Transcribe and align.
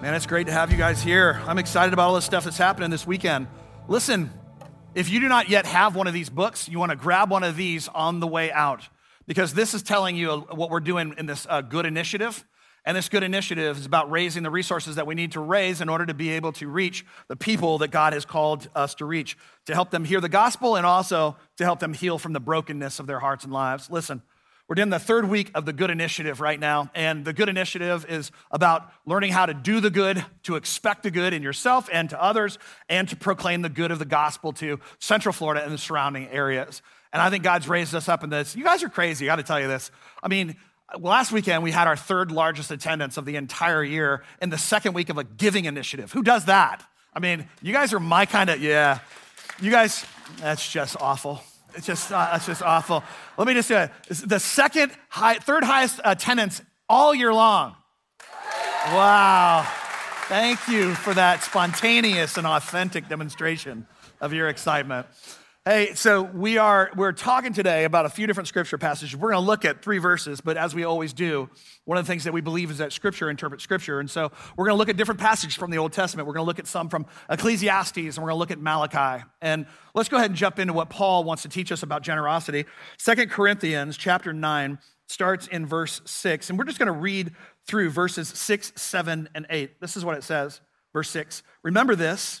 Man, 0.00 0.14
it's 0.14 0.24
great 0.24 0.46
to 0.46 0.52
have 0.52 0.72
you 0.72 0.78
guys 0.78 1.02
here. 1.02 1.42
I'm 1.46 1.58
excited 1.58 1.92
about 1.92 2.08
all 2.08 2.14
this 2.14 2.24
stuff 2.24 2.44
that's 2.44 2.56
happening 2.56 2.88
this 2.88 3.06
weekend. 3.06 3.48
Listen, 3.86 4.32
if 4.94 5.10
you 5.10 5.20
do 5.20 5.28
not 5.28 5.50
yet 5.50 5.66
have 5.66 5.94
one 5.94 6.06
of 6.06 6.14
these 6.14 6.30
books, 6.30 6.70
you 6.70 6.78
want 6.78 6.88
to 6.88 6.96
grab 6.96 7.30
one 7.30 7.42
of 7.42 7.54
these 7.54 7.86
on 7.88 8.18
the 8.18 8.26
way 8.26 8.50
out 8.50 8.88
because 9.26 9.52
this 9.52 9.74
is 9.74 9.82
telling 9.82 10.16
you 10.16 10.38
what 10.52 10.70
we're 10.70 10.80
doing 10.80 11.14
in 11.18 11.26
this 11.26 11.46
uh, 11.50 11.60
good 11.60 11.84
initiative. 11.84 12.46
And 12.86 12.96
this 12.96 13.10
good 13.10 13.22
initiative 13.22 13.76
is 13.76 13.84
about 13.84 14.10
raising 14.10 14.42
the 14.42 14.50
resources 14.50 14.96
that 14.96 15.06
we 15.06 15.14
need 15.14 15.32
to 15.32 15.40
raise 15.40 15.82
in 15.82 15.90
order 15.90 16.06
to 16.06 16.14
be 16.14 16.30
able 16.30 16.52
to 16.52 16.66
reach 16.66 17.04
the 17.28 17.36
people 17.36 17.76
that 17.78 17.90
God 17.90 18.14
has 18.14 18.24
called 18.24 18.70
us 18.74 18.94
to 18.94 19.04
reach, 19.04 19.36
to 19.66 19.74
help 19.74 19.90
them 19.90 20.06
hear 20.06 20.22
the 20.22 20.30
gospel 20.30 20.76
and 20.76 20.86
also 20.86 21.36
to 21.58 21.64
help 21.64 21.78
them 21.78 21.92
heal 21.92 22.16
from 22.16 22.32
the 22.32 22.40
brokenness 22.40 23.00
of 23.00 23.06
their 23.06 23.20
hearts 23.20 23.44
and 23.44 23.52
lives. 23.52 23.90
Listen, 23.90 24.22
we're 24.70 24.80
in 24.80 24.90
the 24.90 25.00
third 25.00 25.28
week 25.28 25.50
of 25.56 25.64
the 25.64 25.72
Good 25.72 25.90
Initiative 25.90 26.40
right 26.40 26.58
now. 26.58 26.92
And 26.94 27.24
the 27.24 27.32
Good 27.32 27.48
Initiative 27.48 28.06
is 28.08 28.30
about 28.52 28.88
learning 29.04 29.32
how 29.32 29.46
to 29.46 29.52
do 29.52 29.80
the 29.80 29.90
good, 29.90 30.24
to 30.44 30.54
expect 30.54 31.02
the 31.02 31.10
good 31.10 31.32
in 31.32 31.42
yourself 31.42 31.88
and 31.92 32.08
to 32.10 32.22
others, 32.22 32.56
and 32.88 33.08
to 33.08 33.16
proclaim 33.16 33.62
the 33.62 33.68
good 33.68 33.90
of 33.90 33.98
the 33.98 34.04
gospel 34.04 34.52
to 34.54 34.78
Central 35.00 35.32
Florida 35.32 35.64
and 35.64 35.72
the 35.72 35.78
surrounding 35.78 36.28
areas. 36.28 36.82
And 37.12 37.20
I 37.20 37.30
think 37.30 37.42
God's 37.42 37.68
raised 37.68 37.96
us 37.96 38.08
up 38.08 38.22
in 38.22 38.30
this. 38.30 38.54
You 38.54 38.62
guys 38.62 38.84
are 38.84 38.88
crazy, 38.88 39.28
I 39.28 39.32
gotta 39.32 39.42
tell 39.42 39.58
you 39.58 39.66
this. 39.66 39.90
I 40.22 40.28
mean, 40.28 40.54
last 40.96 41.32
weekend 41.32 41.64
we 41.64 41.72
had 41.72 41.88
our 41.88 41.96
third 41.96 42.30
largest 42.30 42.70
attendance 42.70 43.16
of 43.16 43.24
the 43.24 43.34
entire 43.34 43.82
year 43.82 44.22
in 44.40 44.50
the 44.50 44.58
second 44.58 44.92
week 44.92 45.08
of 45.08 45.18
a 45.18 45.24
giving 45.24 45.64
initiative. 45.64 46.12
Who 46.12 46.22
does 46.22 46.44
that? 46.44 46.84
I 47.12 47.18
mean, 47.18 47.48
you 47.60 47.72
guys 47.72 47.92
are 47.92 47.98
my 47.98 48.24
kind 48.24 48.48
of, 48.48 48.62
yeah. 48.62 49.00
You 49.60 49.72
guys, 49.72 50.06
that's 50.38 50.70
just 50.70 50.96
awful. 51.00 51.42
It's 51.74 51.86
just, 51.86 52.12
uh, 52.12 52.28
that's 52.32 52.46
just 52.46 52.62
awful. 52.62 53.02
Let 53.36 53.46
me 53.46 53.54
just 53.54 53.68
say, 53.68 53.90
the 54.08 54.38
second 54.38 54.92
high, 55.08 55.38
third 55.38 55.64
highest 55.64 56.00
attendance 56.04 56.62
all 56.88 57.14
year 57.14 57.32
long. 57.32 57.76
Wow. 58.88 59.66
Thank 60.28 60.68
you 60.68 60.94
for 60.94 61.12
that 61.14 61.42
spontaneous 61.42 62.36
and 62.36 62.46
authentic 62.46 63.08
demonstration 63.08 63.86
of 64.20 64.32
your 64.32 64.48
excitement. 64.48 65.06
Hey, 65.66 65.92
so 65.92 66.22
we 66.22 66.56
are 66.56 66.90
we're 66.96 67.12
talking 67.12 67.52
today 67.52 67.84
about 67.84 68.06
a 68.06 68.08
few 68.08 68.26
different 68.26 68.48
scripture 68.48 68.78
passages. 68.78 69.14
We're 69.14 69.32
going 69.32 69.42
to 69.42 69.46
look 69.46 69.66
at 69.66 69.82
three 69.82 69.98
verses, 69.98 70.40
but 70.40 70.56
as 70.56 70.74
we 70.74 70.84
always 70.84 71.12
do, 71.12 71.50
one 71.84 71.98
of 71.98 72.06
the 72.06 72.10
things 72.10 72.24
that 72.24 72.32
we 72.32 72.40
believe 72.40 72.70
is 72.70 72.78
that 72.78 72.94
scripture 72.94 73.28
interprets 73.28 73.62
scripture. 73.62 74.00
And 74.00 74.10
so 74.10 74.32
we're 74.56 74.64
going 74.64 74.74
to 74.74 74.78
look 74.78 74.88
at 74.88 74.96
different 74.96 75.20
passages 75.20 75.54
from 75.56 75.70
the 75.70 75.76
Old 75.76 75.92
Testament. 75.92 76.26
We're 76.26 76.32
going 76.32 76.44
to 76.44 76.46
look 76.46 76.60
at 76.60 76.66
some 76.66 76.88
from 76.88 77.04
Ecclesiastes 77.28 77.98
and 77.98 78.16
we're 78.16 78.30
going 78.30 78.36
to 78.36 78.38
look 78.38 78.50
at 78.50 78.58
Malachi. 78.58 79.22
And 79.42 79.66
let's 79.94 80.08
go 80.08 80.16
ahead 80.16 80.30
and 80.30 80.36
jump 80.36 80.58
into 80.58 80.72
what 80.72 80.88
Paul 80.88 81.24
wants 81.24 81.42
to 81.42 81.50
teach 81.50 81.70
us 81.70 81.82
about 81.82 82.00
generosity. 82.00 82.64
Second 82.98 83.30
Corinthians 83.30 83.98
chapter 83.98 84.32
9 84.32 84.78
starts 85.08 85.46
in 85.46 85.66
verse 85.66 86.00
6, 86.06 86.48
and 86.48 86.58
we're 86.58 86.64
just 86.64 86.78
going 86.78 86.86
to 86.86 86.92
read 86.92 87.32
through 87.66 87.90
verses 87.90 88.28
6, 88.28 88.72
7, 88.76 89.28
and 89.34 89.46
8. 89.50 89.78
This 89.78 89.94
is 89.94 90.06
what 90.06 90.16
it 90.16 90.24
says. 90.24 90.62
Verse 90.94 91.10
6. 91.10 91.42
Remember 91.62 91.94
this, 91.94 92.40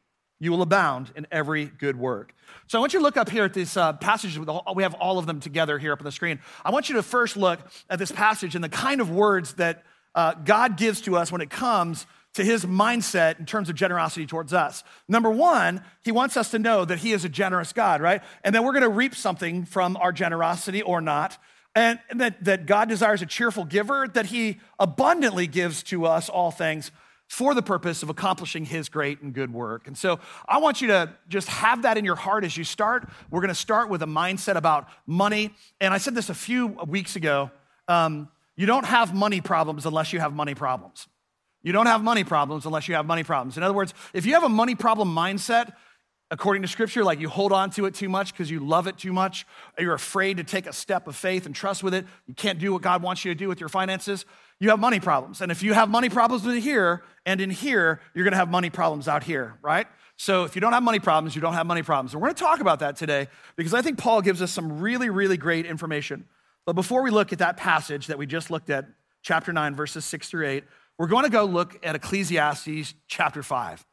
you 0.41 0.51
will 0.51 0.63
abound 0.63 1.11
in 1.15 1.27
every 1.31 1.65
good 1.65 1.95
work. 1.95 2.33
So 2.65 2.79
I 2.79 2.81
want 2.81 2.93
you 2.93 2.99
to 2.99 3.03
look 3.03 3.15
up 3.15 3.29
here 3.29 3.43
at 3.45 3.53
this 3.53 3.77
uh, 3.77 3.93
passage. 3.93 4.39
We 4.75 4.83
have 4.83 4.95
all 4.95 5.19
of 5.19 5.27
them 5.27 5.39
together 5.39 5.77
here 5.77 5.93
up 5.93 5.99
on 5.99 6.05
the 6.05 6.11
screen. 6.11 6.39
I 6.65 6.71
want 6.71 6.89
you 6.89 6.95
to 6.95 7.03
first 7.03 7.37
look 7.37 7.59
at 7.91 7.99
this 7.99 8.11
passage 8.11 8.55
and 8.55 8.63
the 8.63 8.69
kind 8.69 9.01
of 9.01 9.11
words 9.11 9.53
that 9.53 9.83
uh, 10.15 10.33
God 10.33 10.77
gives 10.77 10.99
to 11.01 11.15
us 11.15 11.31
when 11.31 11.41
it 11.41 11.51
comes 11.51 12.07
to 12.33 12.43
his 12.43 12.65
mindset 12.65 13.39
in 13.39 13.45
terms 13.45 13.69
of 13.69 13.75
generosity 13.75 14.25
towards 14.25 14.51
us. 14.51 14.83
Number 15.07 15.29
one, 15.29 15.83
he 16.03 16.11
wants 16.11 16.35
us 16.35 16.49
to 16.51 16.59
know 16.59 16.85
that 16.85 16.99
he 16.99 17.11
is 17.11 17.23
a 17.23 17.29
generous 17.29 17.71
God, 17.71 18.01
right? 18.01 18.23
And 18.43 18.55
that 18.55 18.63
we're 18.63 18.73
going 18.73 18.81
to 18.81 18.89
reap 18.89 19.13
something 19.13 19.65
from 19.65 19.95
our 19.97 20.11
generosity 20.11 20.81
or 20.81 21.01
not. 21.01 21.37
And 21.75 21.99
that, 22.15 22.43
that 22.43 22.65
God 22.65 22.89
desires 22.89 23.21
a 23.21 23.27
cheerful 23.27 23.63
giver, 23.63 24.07
that 24.13 24.25
he 24.25 24.59
abundantly 24.79 25.45
gives 25.45 25.83
to 25.83 26.05
us 26.05 26.29
all 26.29 26.49
things 26.49 26.89
for 27.31 27.53
the 27.53 27.61
purpose 27.61 28.03
of 28.03 28.09
accomplishing 28.09 28.65
his 28.65 28.89
great 28.89 29.21
and 29.21 29.33
good 29.33 29.53
work. 29.53 29.87
And 29.87 29.97
so 29.97 30.19
I 30.49 30.57
want 30.57 30.81
you 30.81 30.89
to 30.89 31.13
just 31.29 31.47
have 31.47 31.83
that 31.83 31.97
in 31.97 32.03
your 32.03 32.17
heart 32.17 32.43
as 32.43 32.57
you 32.57 32.65
start. 32.65 33.07
We're 33.29 33.39
going 33.39 33.47
to 33.47 33.55
start 33.55 33.87
with 33.87 34.01
a 34.01 34.05
mindset 34.05 34.57
about 34.57 34.89
money. 35.07 35.55
And 35.79 35.93
I 35.93 35.97
said 35.97 36.13
this 36.13 36.29
a 36.29 36.33
few 36.33 36.67
weeks 36.67 37.15
ago. 37.15 37.49
Um, 37.87 38.27
you 38.57 38.65
don't 38.65 38.85
have 38.85 39.15
money 39.15 39.39
problems 39.39 39.85
unless 39.85 40.11
you 40.11 40.19
have 40.19 40.33
money 40.33 40.55
problems. 40.55 41.07
You 41.63 41.71
don't 41.71 41.85
have 41.85 42.03
money 42.03 42.25
problems 42.25 42.65
unless 42.65 42.89
you 42.89 42.95
have 42.95 43.05
money 43.05 43.23
problems. 43.23 43.55
In 43.55 43.63
other 43.63 43.73
words, 43.73 43.93
if 44.13 44.25
you 44.25 44.33
have 44.33 44.43
a 44.43 44.49
money 44.49 44.75
problem 44.75 45.15
mindset, 45.15 45.71
according 46.31 46.63
to 46.63 46.67
scripture, 46.67 47.01
like 47.01 47.21
you 47.21 47.29
hold 47.29 47.53
on 47.53 47.69
to 47.71 47.85
it 47.85 47.95
too 47.95 48.09
much 48.09 48.33
because 48.33 48.51
you 48.51 48.59
love 48.59 48.87
it 48.87 48.97
too 48.97 49.13
much, 49.13 49.47
you're 49.79 49.93
afraid 49.93 50.35
to 50.35 50.43
take 50.43 50.67
a 50.67 50.73
step 50.73 51.07
of 51.07 51.15
faith 51.15 51.45
and 51.45 51.55
trust 51.55 51.81
with 51.81 51.93
it, 51.93 52.05
you 52.27 52.33
can't 52.33 52.59
do 52.59 52.73
what 52.73 52.81
God 52.81 53.01
wants 53.01 53.23
you 53.23 53.31
to 53.31 53.37
do 53.37 53.47
with 53.47 53.61
your 53.61 53.69
finances, 53.69 54.25
you 54.61 54.69
have 54.69 54.79
money 54.79 55.01
problems. 55.01 55.41
And 55.41 55.51
if 55.51 55.61
you 55.61 55.73
have 55.73 55.89
money 55.89 56.07
problems 56.07 56.45
in 56.45 56.55
here 56.61 57.03
and 57.25 57.41
in 57.41 57.49
here, 57.49 57.99
you're 58.13 58.23
gonna 58.23 58.37
have 58.37 58.49
money 58.49 58.69
problems 58.69 59.09
out 59.09 59.23
here, 59.23 59.57
right? 59.61 59.87
So 60.15 60.45
if 60.45 60.55
you 60.55 60.61
don't 60.61 60.71
have 60.71 60.83
money 60.83 60.99
problems, 60.99 61.35
you 61.35 61.41
don't 61.41 61.55
have 61.55 61.65
money 61.65 61.83
problems. 61.83 62.13
And 62.13 62.21
we're 62.21 62.29
gonna 62.29 62.35
talk 62.35 62.61
about 62.61 62.79
that 62.79 62.95
today 62.95 63.27
because 63.57 63.73
I 63.73 63.81
think 63.81 63.97
Paul 63.97 64.21
gives 64.21 64.41
us 64.41 64.51
some 64.51 64.79
really, 64.79 65.09
really 65.09 65.35
great 65.35 65.65
information. 65.65 66.25
But 66.65 66.73
before 66.73 67.01
we 67.01 67.11
look 67.11 67.33
at 67.33 67.39
that 67.39 67.57
passage 67.57 68.07
that 68.07 68.17
we 68.17 68.25
just 68.25 68.49
looked 68.49 68.69
at, 68.69 68.85
chapter 69.23 69.51
9, 69.51 69.75
verses 69.75 70.05
6 70.05 70.29
through 70.29 70.47
8, 70.47 70.63
we're 70.97 71.07
going 71.07 71.23
to 71.23 71.29
go 71.29 71.45
look 71.45 71.79
at 71.83 71.95
Ecclesiastes 71.95 72.93
chapter 73.07 73.41
5. 73.41 73.85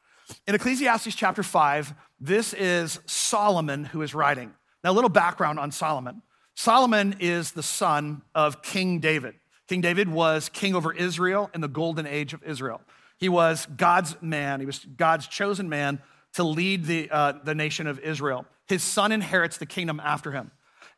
In 0.46 0.54
Ecclesiastes 0.54 1.14
chapter 1.14 1.42
5, 1.42 1.94
this 2.20 2.52
is 2.52 3.00
Solomon 3.06 3.84
who 3.84 4.02
is 4.02 4.14
writing. 4.14 4.52
Now, 4.84 4.90
a 4.90 4.92
little 4.92 5.10
background 5.10 5.58
on 5.58 5.70
Solomon. 5.70 6.22
Solomon 6.54 7.16
is 7.20 7.52
the 7.52 7.62
son 7.62 8.22
of 8.34 8.62
King 8.62 9.00
David. 9.00 9.34
King 9.68 9.80
David 9.82 10.08
was 10.08 10.48
king 10.48 10.74
over 10.74 10.92
Israel 10.92 11.50
in 11.54 11.60
the 11.60 11.68
golden 11.68 12.06
age 12.06 12.32
of 12.32 12.42
Israel. 12.42 12.80
He 13.18 13.28
was 13.28 13.66
God's 13.76 14.16
man, 14.22 14.60
he 14.60 14.66
was 14.66 14.84
God's 14.84 15.26
chosen 15.26 15.68
man 15.68 16.00
to 16.34 16.42
lead 16.42 16.86
the, 16.86 17.10
uh, 17.10 17.32
the 17.44 17.54
nation 17.54 17.86
of 17.86 17.98
Israel. 18.00 18.46
His 18.66 18.82
son 18.82 19.12
inherits 19.12 19.58
the 19.58 19.66
kingdom 19.66 20.00
after 20.00 20.32
him. 20.32 20.50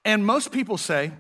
And 0.05 0.25
most 0.25 0.53
people 0.53 0.77
say 0.77 1.13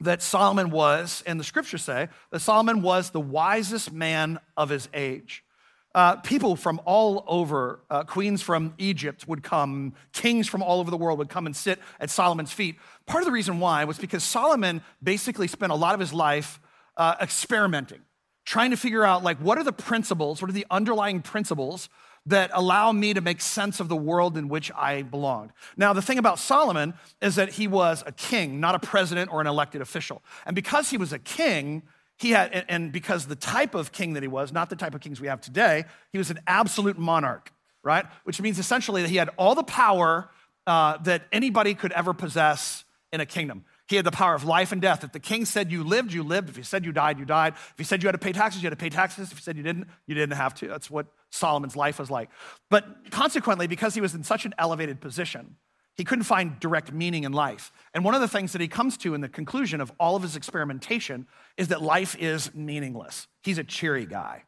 that 0.00 0.22
Solomon 0.22 0.70
was, 0.70 1.22
and 1.26 1.40
the 1.40 1.44
scriptures 1.44 1.82
say, 1.82 2.08
that 2.30 2.40
Solomon 2.40 2.82
was 2.82 3.10
the 3.10 3.20
wisest 3.20 3.92
man 3.92 4.38
of 4.56 4.68
his 4.68 4.88
age. 4.94 5.44
Uh, 5.94 6.16
people 6.16 6.54
from 6.54 6.80
all 6.84 7.24
over, 7.26 7.80
uh, 7.90 8.04
queens 8.04 8.42
from 8.42 8.74
Egypt 8.78 9.26
would 9.26 9.42
come, 9.42 9.94
kings 10.12 10.46
from 10.46 10.62
all 10.62 10.80
over 10.80 10.90
the 10.90 10.96
world 10.96 11.18
would 11.18 11.30
come 11.30 11.46
and 11.46 11.56
sit 11.56 11.78
at 11.98 12.10
Solomon's 12.10 12.52
feet. 12.52 12.76
Part 13.06 13.22
of 13.22 13.26
the 13.26 13.32
reason 13.32 13.58
why 13.58 13.84
was 13.84 13.98
because 13.98 14.22
Solomon 14.22 14.82
basically 15.02 15.48
spent 15.48 15.72
a 15.72 15.74
lot 15.74 15.94
of 15.94 16.00
his 16.00 16.12
life 16.12 16.60
uh, 16.96 17.14
experimenting, 17.20 18.00
trying 18.44 18.70
to 18.70 18.76
figure 18.76 19.02
out 19.02 19.24
like 19.24 19.38
what 19.38 19.56
are 19.56 19.64
the 19.64 19.72
principles, 19.72 20.42
what 20.42 20.50
are 20.50 20.54
the 20.54 20.66
underlying 20.70 21.22
principles 21.22 21.88
that 22.26 22.50
allow 22.52 22.92
me 22.92 23.14
to 23.14 23.22
make 23.22 23.40
sense 23.40 23.80
of 23.80 23.88
the 23.88 23.96
world 23.96 24.36
in 24.36 24.48
which 24.48 24.70
I 24.72 25.02
belonged. 25.02 25.50
Now, 25.78 25.94
the 25.94 26.02
thing 26.02 26.18
about 26.18 26.38
Solomon 26.38 26.92
is 27.22 27.36
that 27.36 27.50
he 27.50 27.66
was 27.66 28.04
a 28.06 28.12
king, 28.12 28.60
not 28.60 28.74
a 28.74 28.78
president 28.78 29.32
or 29.32 29.40
an 29.40 29.46
elected 29.46 29.80
official. 29.80 30.22
And 30.44 30.54
because 30.54 30.90
he 30.90 30.98
was 30.98 31.14
a 31.14 31.18
king, 31.18 31.82
he 32.18 32.30
had, 32.32 32.64
and 32.68 32.90
because 32.90 33.26
the 33.26 33.36
type 33.36 33.74
of 33.74 33.92
king 33.92 34.14
that 34.14 34.22
he 34.22 34.28
was, 34.28 34.52
not 34.52 34.70
the 34.70 34.76
type 34.76 34.94
of 34.94 35.00
kings 35.00 35.20
we 35.20 35.28
have 35.28 35.40
today, 35.40 35.84
he 36.12 36.18
was 36.18 36.30
an 36.30 36.40
absolute 36.46 36.98
monarch, 36.98 37.52
right? 37.82 38.04
Which 38.24 38.40
means 38.40 38.58
essentially 38.58 39.02
that 39.02 39.08
he 39.08 39.16
had 39.16 39.30
all 39.36 39.54
the 39.54 39.62
power 39.62 40.28
uh, 40.66 40.98
that 40.98 41.22
anybody 41.32 41.74
could 41.74 41.92
ever 41.92 42.12
possess 42.12 42.84
in 43.12 43.20
a 43.20 43.26
kingdom. 43.26 43.64
He 43.86 43.96
had 43.96 44.04
the 44.04 44.10
power 44.10 44.34
of 44.34 44.44
life 44.44 44.72
and 44.72 44.82
death. 44.82 45.02
If 45.02 45.12
the 45.12 45.20
king 45.20 45.46
said 45.46 45.72
you 45.72 45.82
lived, 45.82 46.12
you 46.12 46.22
lived. 46.22 46.50
If 46.50 46.56
he 46.56 46.62
said 46.62 46.84
you 46.84 46.92
died, 46.92 47.18
you 47.18 47.24
died. 47.24 47.54
If 47.54 47.74
he 47.78 47.84
said 47.84 48.02
you 48.02 48.08
had 48.08 48.12
to 48.12 48.18
pay 48.18 48.32
taxes, 48.32 48.62
you 48.62 48.66
had 48.66 48.78
to 48.78 48.82
pay 48.82 48.90
taxes. 48.90 49.32
If 49.32 49.38
he 49.38 49.42
said 49.42 49.56
you 49.56 49.62
didn't, 49.62 49.88
you 50.06 50.14
didn't 50.14 50.36
have 50.36 50.54
to. 50.56 50.68
That's 50.68 50.90
what 50.90 51.06
Solomon's 51.30 51.74
life 51.74 51.98
was 51.98 52.10
like. 52.10 52.28
But 52.68 53.10
consequently, 53.10 53.66
because 53.66 53.94
he 53.94 54.02
was 54.02 54.14
in 54.14 54.24
such 54.24 54.44
an 54.44 54.54
elevated 54.58 55.00
position, 55.00 55.56
he 55.98 56.04
couldn't 56.04 56.24
find 56.24 56.58
direct 56.60 56.92
meaning 56.92 57.24
in 57.24 57.32
life. 57.32 57.72
And 57.92 58.04
one 58.04 58.14
of 58.14 58.20
the 58.20 58.28
things 58.28 58.52
that 58.52 58.60
he 58.60 58.68
comes 58.68 58.96
to 58.98 59.14
in 59.14 59.20
the 59.20 59.28
conclusion 59.28 59.80
of 59.80 59.92
all 59.98 60.14
of 60.14 60.22
his 60.22 60.36
experimentation 60.36 61.26
is 61.56 61.68
that 61.68 61.82
life 61.82 62.16
is 62.18 62.54
meaningless. 62.54 63.26
He's 63.42 63.58
a 63.58 63.64
cheery 63.64 64.06
guy. 64.06 64.44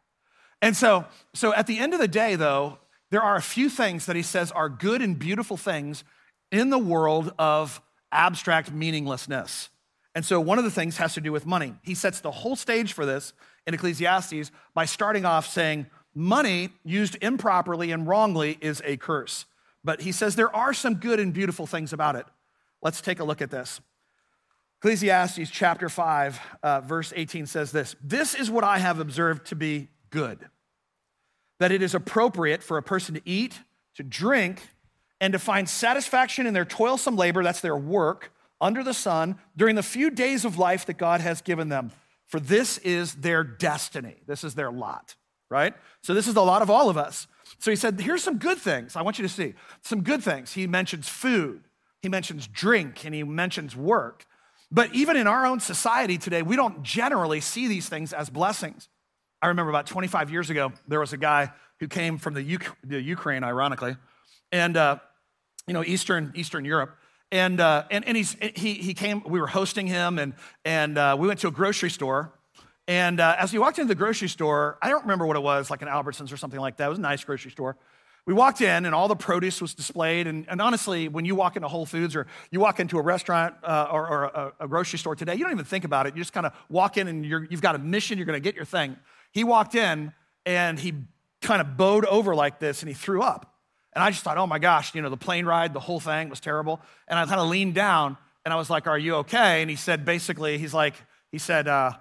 And 0.62 0.76
so, 0.76 1.04
so 1.34 1.52
at 1.52 1.66
the 1.66 1.78
end 1.78 1.92
of 1.92 1.98
the 1.98 2.08
day, 2.08 2.36
though, 2.36 2.78
there 3.10 3.20
are 3.20 3.34
a 3.34 3.42
few 3.42 3.68
things 3.68 4.06
that 4.06 4.14
he 4.14 4.22
says 4.22 4.52
are 4.52 4.68
good 4.68 5.02
and 5.02 5.18
beautiful 5.18 5.56
things 5.56 6.04
in 6.52 6.70
the 6.70 6.78
world 6.78 7.34
of 7.36 7.82
abstract 8.12 8.70
meaninglessness. 8.70 9.70
And 10.14 10.24
so 10.24 10.40
one 10.40 10.58
of 10.58 10.64
the 10.64 10.70
things 10.70 10.98
has 10.98 11.14
to 11.14 11.20
do 11.20 11.32
with 11.32 11.46
money. 11.46 11.74
He 11.82 11.96
sets 11.96 12.20
the 12.20 12.30
whole 12.30 12.54
stage 12.54 12.92
for 12.92 13.04
this 13.04 13.32
in 13.66 13.74
Ecclesiastes 13.74 14.52
by 14.72 14.84
starting 14.84 15.24
off 15.24 15.48
saying, 15.48 15.86
Money 16.14 16.70
used 16.84 17.16
improperly 17.20 17.90
and 17.90 18.06
wrongly 18.06 18.58
is 18.60 18.82
a 18.84 18.96
curse. 18.96 19.46
But 19.84 20.02
he 20.02 20.12
says 20.12 20.36
there 20.36 20.54
are 20.54 20.72
some 20.72 20.94
good 20.94 21.20
and 21.20 21.32
beautiful 21.32 21.66
things 21.66 21.92
about 21.92 22.16
it. 22.16 22.26
Let's 22.82 23.00
take 23.00 23.20
a 23.20 23.24
look 23.24 23.42
at 23.42 23.50
this. 23.50 23.80
Ecclesiastes 24.80 25.50
chapter 25.50 25.90
5, 25.90 26.40
uh, 26.62 26.80
verse 26.80 27.12
18 27.14 27.46
says 27.46 27.70
this 27.70 27.96
This 28.02 28.34
is 28.34 28.50
what 28.50 28.64
I 28.64 28.78
have 28.78 28.98
observed 28.98 29.46
to 29.48 29.54
be 29.54 29.88
good, 30.08 30.38
that 31.58 31.70
it 31.70 31.82
is 31.82 31.94
appropriate 31.94 32.62
for 32.62 32.78
a 32.78 32.82
person 32.82 33.14
to 33.14 33.20
eat, 33.26 33.60
to 33.96 34.02
drink, 34.02 34.62
and 35.20 35.34
to 35.34 35.38
find 35.38 35.68
satisfaction 35.68 36.46
in 36.46 36.54
their 36.54 36.64
toilsome 36.64 37.16
labor, 37.16 37.42
that's 37.42 37.60
their 37.60 37.76
work, 37.76 38.32
under 38.58 38.82
the 38.82 38.94
sun, 38.94 39.36
during 39.54 39.76
the 39.76 39.82
few 39.82 40.10
days 40.10 40.46
of 40.46 40.58
life 40.58 40.86
that 40.86 40.96
God 40.96 41.20
has 41.20 41.42
given 41.42 41.68
them. 41.68 41.92
For 42.26 42.40
this 42.40 42.78
is 42.78 43.16
their 43.16 43.44
destiny, 43.44 44.16
this 44.26 44.44
is 44.44 44.54
their 44.54 44.70
lot, 44.70 45.14
right? 45.50 45.74
So, 46.02 46.14
this 46.14 46.26
is 46.26 46.34
the 46.34 46.44
lot 46.44 46.62
of 46.62 46.70
all 46.70 46.88
of 46.88 46.96
us. 46.96 47.26
So, 47.58 47.70
he 47.70 47.76
said, 47.76 48.00
Here's 48.00 48.22
some 48.22 48.38
good 48.38 48.58
things 48.58 48.96
I 48.96 49.02
want 49.02 49.18
you 49.18 49.22
to 49.22 49.28
see. 49.28 49.54
Some 49.82 50.02
good 50.02 50.22
things. 50.22 50.52
He 50.52 50.66
mentions 50.66 51.08
food, 51.08 51.62
he 52.02 52.08
mentions 52.08 52.46
drink, 52.46 53.04
and 53.04 53.14
he 53.14 53.22
mentions 53.22 53.76
work. 53.76 54.26
But 54.72 54.94
even 54.94 55.16
in 55.16 55.26
our 55.26 55.44
own 55.46 55.58
society 55.58 56.16
today, 56.16 56.42
we 56.42 56.54
don't 56.54 56.82
generally 56.82 57.40
see 57.40 57.66
these 57.66 57.88
things 57.88 58.12
as 58.12 58.30
blessings. 58.30 58.88
I 59.42 59.48
remember 59.48 59.70
about 59.70 59.86
25 59.86 60.30
years 60.30 60.50
ago, 60.50 60.72
there 60.86 61.00
was 61.00 61.12
a 61.12 61.16
guy 61.16 61.50
who 61.80 61.88
came 61.88 62.18
from 62.18 62.34
the, 62.34 62.42
U- 62.42 62.58
the 62.84 63.00
Ukraine, 63.00 63.42
ironically, 63.42 63.96
and 64.52 64.76
uh, 64.76 64.98
you 65.66 65.74
know 65.74 65.82
Eastern 65.82 66.32
Eastern 66.34 66.64
Europe, 66.64 66.96
and 67.32 67.60
uh, 67.60 67.84
and, 67.90 68.06
and 68.06 68.16
he's, 68.16 68.36
he 68.54 68.74
he 68.74 68.94
came. 68.94 69.22
We 69.26 69.40
were 69.40 69.46
hosting 69.46 69.86
him, 69.86 70.18
and 70.18 70.34
and 70.64 70.98
uh, 70.98 71.16
we 71.18 71.26
went 71.26 71.40
to 71.40 71.48
a 71.48 71.52
grocery 71.52 71.90
store. 71.90 72.32
And 72.90 73.20
uh, 73.20 73.36
as 73.38 73.52
we 73.52 73.60
walked 73.60 73.78
into 73.78 73.86
the 73.86 73.94
grocery 73.94 74.26
store, 74.26 74.76
I 74.82 74.88
don't 74.88 75.02
remember 75.02 75.24
what 75.24 75.36
it 75.36 75.44
was, 75.44 75.70
like 75.70 75.80
an 75.80 75.86
Albertsons 75.86 76.32
or 76.32 76.36
something 76.36 76.58
like 76.58 76.78
that. 76.78 76.86
It 76.86 76.88
was 76.88 76.98
a 76.98 77.02
nice 77.02 77.22
grocery 77.22 77.52
store. 77.52 77.76
We 78.26 78.34
walked 78.34 78.62
in 78.62 78.84
and 78.84 78.92
all 78.96 79.06
the 79.06 79.14
produce 79.14 79.60
was 79.60 79.74
displayed. 79.74 80.26
And, 80.26 80.44
and 80.48 80.60
honestly, 80.60 81.06
when 81.06 81.24
you 81.24 81.36
walk 81.36 81.54
into 81.54 81.68
Whole 81.68 81.86
Foods 81.86 82.16
or 82.16 82.26
you 82.50 82.58
walk 82.58 82.80
into 82.80 82.98
a 82.98 83.02
restaurant 83.02 83.54
uh, 83.62 83.86
or, 83.92 84.08
or 84.08 84.24
a, 84.24 84.52
a, 84.64 84.66
grocery 84.66 84.98
store 84.98 85.14
today, 85.14 85.36
you 85.36 85.44
don't 85.44 85.52
even 85.52 85.64
think 85.64 85.84
about 85.84 86.08
it. 86.08 86.16
You 86.16 86.20
just 86.20 86.32
kind 86.32 86.46
of 86.46 86.52
walk 86.68 86.96
in 86.96 87.06
and 87.06 87.24
you 87.24 87.46
have 87.52 87.60
got 87.60 87.76
a 87.76 87.78
mission, 87.78 88.18
you're 88.18 88.26
going 88.26 88.42
to 88.42 88.42
get 88.42 88.56
your 88.56 88.64
thing. 88.64 88.96
He 89.30 89.44
walked 89.44 89.76
in 89.76 90.12
and 90.44 90.76
he 90.76 90.94
kind 91.42 91.60
of 91.60 91.76
bowed 91.76 92.06
over 92.06 92.34
like 92.34 92.58
this 92.58 92.82
and 92.82 92.88
he 92.88 92.94
threw 92.94 93.22
up. 93.22 93.54
And 93.92 94.02
I 94.02 94.10
just 94.10 94.24
thought, 94.24 94.36
oh 94.36 94.48
my 94.48 94.58
gosh, 94.58 94.96
you 94.96 95.00
know, 95.00 95.10
the 95.10 95.16
plane 95.16 95.46
ride, 95.46 95.74
the 95.74 95.78
whole 95.78 96.00
thing 96.00 96.28
was 96.28 96.40
terrible. 96.40 96.80
And 97.06 97.20
I 97.20 97.24
kind 97.26 97.40
of 97.40 97.48
leaned 97.48 97.76
down 97.76 98.16
and 98.44 98.52
I 98.52 98.56
was 98.56 98.68
like, 98.68 98.88
are 98.88 98.98
you 98.98 99.14
okay? 99.18 99.60
And 99.60 99.70
he 99.70 99.76
said, 99.76 100.04
basically, 100.04 100.58
he's 100.58 100.74
like, 100.74 100.96
he 101.30 101.38
said, 101.38 101.68
uh, 101.68 101.92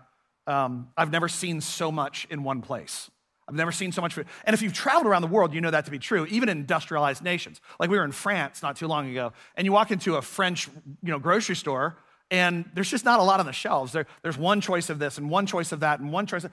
um, 0.50 0.90
I've 0.98 1.12
never 1.12 1.28
seen 1.28 1.62
so 1.62 1.92
much 1.92 2.28
in 2.30 2.44
one 2.44 2.62
place. 2.62 3.12
I've 3.48 3.56
never 3.56 3.72
seen 3.72 3.92
so 3.92 4.02
much 4.02 4.14
food. 4.14 4.28
And 4.46 4.54
if 4.54 4.62
you've 4.62 4.74
traveled 4.74 5.08
around 5.08 5.22
the 5.22 5.28
world, 5.28 5.54
you 5.54 5.62
know 5.62 5.72
that 5.72 5.86
to 5.86 5.92
be 5.92 6.00
true, 6.00 6.26
even 6.28 6.50
in 6.50 6.60
industrialized 6.60 7.24
nations. 7.24 7.62
Like 7.80 7.90
we 7.90 7.98
were 7.98 8.04
in 8.04 8.12
France 8.12 8.62
not 8.62 8.76
too 8.76 8.88
long 8.88 9.10
ago, 9.10 9.34
and 9.56 9.66
you 9.66 9.72
walk 9.72 9.92
into 9.92 10.16
a 10.16 10.22
French 10.22 10.68
you 11.04 11.12
know, 11.12 11.20
grocery 11.20 11.56
store, 11.56 11.98
and 12.32 12.70
there's 12.74 12.90
just 12.90 13.06
not 13.06 13.20
a 13.20 13.24
lot 13.24 13.40
on 13.40 13.46
the 13.46 13.54
shelves. 13.54 13.92
There, 13.92 14.06
there's 14.22 14.38
one 14.38 14.62
choice 14.62 14.90
of 14.90 15.00
this 15.00 15.18
and 15.18 15.30
one 15.30 15.46
choice 15.46 15.72
of 15.72 15.80
that 15.80 16.00
and 16.00 16.12
one 16.12 16.26
choice 16.26 16.44
of, 16.44 16.52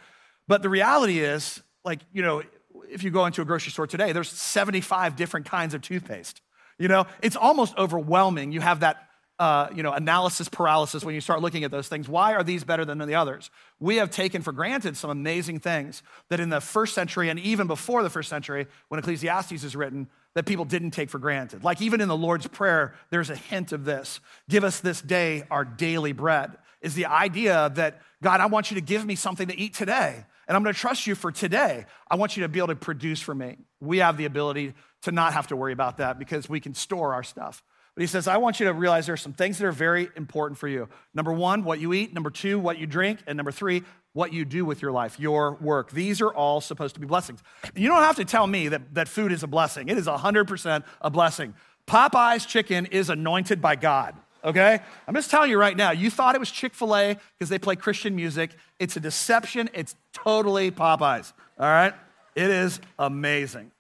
but 0.49 0.63
the 0.63 0.69
reality 0.69 1.21
is, 1.21 1.63
like, 1.85 2.01
you 2.13 2.23
know, 2.23 2.43
if 2.91 3.03
you 3.03 3.11
go 3.11 3.27
into 3.27 3.43
a 3.43 3.45
grocery 3.45 3.73
store 3.73 3.87
today, 3.87 4.13
there's 4.13 4.31
75 4.31 5.17
different 5.17 5.47
kinds 5.47 5.75
of 5.75 5.83
toothpaste. 5.83 6.41
You 6.79 6.89
know, 6.89 7.07
it's 7.23 7.37
almost 7.37 7.77
overwhelming. 7.77 8.53
You 8.53 8.61
have 8.61 8.81
that 8.81 9.06
uh, 9.39 9.69
you 9.75 9.83
know, 9.83 9.93
analysis 9.93 10.49
paralysis 10.49 11.05
when 11.05 11.15
you 11.15 11.21
start 11.21 11.43
looking 11.43 11.65
at 11.65 11.71
those 11.71 11.89
things. 11.89 12.09
Why 12.09 12.35
are 12.35 12.43
these 12.43 12.65
better 12.65 12.85
than 12.85 12.99
the 12.99 13.15
others? 13.15 13.51
We 13.79 13.97
have 13.97 14.11
taken 14.11 14.43
for 14.43 14.53
granted 14.53 14.97
some 14.97 15.11
amazing 15.11 15.61
things 15.61 16.03
that 16.31 16.41
in 16.41 16.49
the 16.49 16.61
first 16.61 16.95
century 16.95 17.29
and 17.29 17.39
even 17.41 17.67
before 17.67 18.03
the 18.03 18.11
first 18.11 18.31
century, 18.31 18.67
when 18.89 18.99
Ecclesiastes 18.99 19.63
is 19.63 19.77
written, 19.77 20.09
that 20.35 20.47
people 20.47 20.65
didn't 20.65 20.93
take 20.93 21.11
for 21.11 21.19
granted. 21.19 21.65
Like 21.65 21.83
even 21.83 22.01
in 22.01 22.09
the 22.09 22.17
Lord's 22.17 22.47
Prayer, 22.47 22.95
there's 23.11 23.31
a 23.31 23.37
hint 23.37 23.73
of 23.73 23.85
this. 23.85 24.21
Give 24.49 24.65
us 24.65 24.81
this 24.81 25.01
day 25.03 25.45
our 25.51 25.65
daily 25.65 26.13
bread, 26.13 26.57
is 26.81 26.95
the 26.95 27.07
idea 27.07 27.71
that, 27.75 28.01
God, 28.23 28.41
I 28.41 28.47
want 28.47 28.71
you 28.71 28.77
to 28.77 28.81
give 28.81 29.05
me 29.05 29.17
something 29.17 29.49
to 29.49 29.59
eat 29.59 29.75
today. 29.75 30.25
And 30.49 30.57
I'm 30.57 30.63
going 30.63 30.75
to 30.75 30.81
trust 30.81 31.07
you 31.07 31.15
for 31.15 31.33
today. 31.33 31.87
I 32.09 32.17
want 32.17 32.37
you 32.37 32.45
to 32.45 32.49
be 32.49 32.61
able 32.61 32.69
to 32.69 32.77
produce 32.77 33.21
for 33.21 33.35
me. 33.35 33.57
We 33.81 33.99
have 33.99 34.17
the 34.17 34.27
ability 34.27 34.75
to 35.03 35.13
not 35.13 35.33
have 35.33 35.49
to 35.49 35.57
worry 35.57 35.73
about 35.73 35.97
that 35.97 36.19
because 36.19 36.49
we 36.49 36.61
can 36.61 36.75
store 36.75 37.15
our 37.15 37.23
stuff. 37.23 37.63
But 37.97 38.03
he 38.03 38.07
says, 38.07 38.29
I 38.29 38.37
want 38.37 38.61
you 38.61 38.67
to 38.67 38.75
realize 38.75 39.07
there 39.07 39.15
are 39.15 39.17
some 39.17 39.33
things 39.33 39.57
that 39.57 39.67
are 39.67 39.73
very 39.73 40.11
important 40.17 40.59
for 40.59 40.69
you. 40.69 40.87
Number 41.15 41.33
one, 41.33 41.65
what 41.65 41.81
you 41.81 41.95
eat. 41.95 42.13
Number 42.13 42.29
two, 42.29 42.59
what 42.59 42.79
you 42.79 42.87
drink. 42.87 43.21
And 43.27 43.39
number 43.39 43.51
three, 43.51 43.85
what 44.13 44.35
you 44.35 44.45
do 44.45 44.67
with 44.67 44.83
your 44.83 44.93
life, 44.93 45.19
your 45.19 45.55
work. 45.61 45.91
These 45.91 46.21
are 46.21 46.33
all 46.33 46.61
supposed 46.61 46.95
to 46.95 47.01
be 47.01 47.07
blessings. 47.07 47.43
You 47.75 47.89
don't 47.89 48.03
have 48.03 48.17
to 48.17 48.25
tell 48.25 48.47
me 48.47 48.69
that, 48.69 48.95
that 48.95 49.09
food 49.09 49.33
is 49.33 49.43
a 49.43 49.47
blessing, 49.47 49.89
it 49.89 49.99
is 49.99 50.07
100% 50.07 50.85
a 51.03 51.11
blessing. 51.11 51.55
Popeye's 51.87 52.47
chicken 52.47 52.87
is 52.87 53.11
anointed 53.11 53.63
by 53.63 53.77
God, 53.77 54.15
okay? 54.43 54.81
I'm 55.07 55.15
just 55.15 55.31
telling 55.31 55.51
you 55.51 55.59
right 55.59 55.77
now, 55.77 55.93
you 55.93 56.11
thought 56.11 56.35
it 56.35 56.39
was 56.39 56.51
Chick 56.51 56.75
fil 56.75 56.97
A 56.97 57.17
because 57.39 57.49
they 57.49 57.59
play 57.59 57.77
Christian 57.77 58.17
music. 58.17 58.57
It's 58.79 58.97
a 58.97 59.01
deception. 59.01 59.71
It's 59.73 59.95
totally 60.13 60.71
Popeye's, 60.71 61.33
all 61.59 61.67
right? 61.67 61.95
It 62.35 62.51
is 62.51 62.81
amazing. 62.99 63.71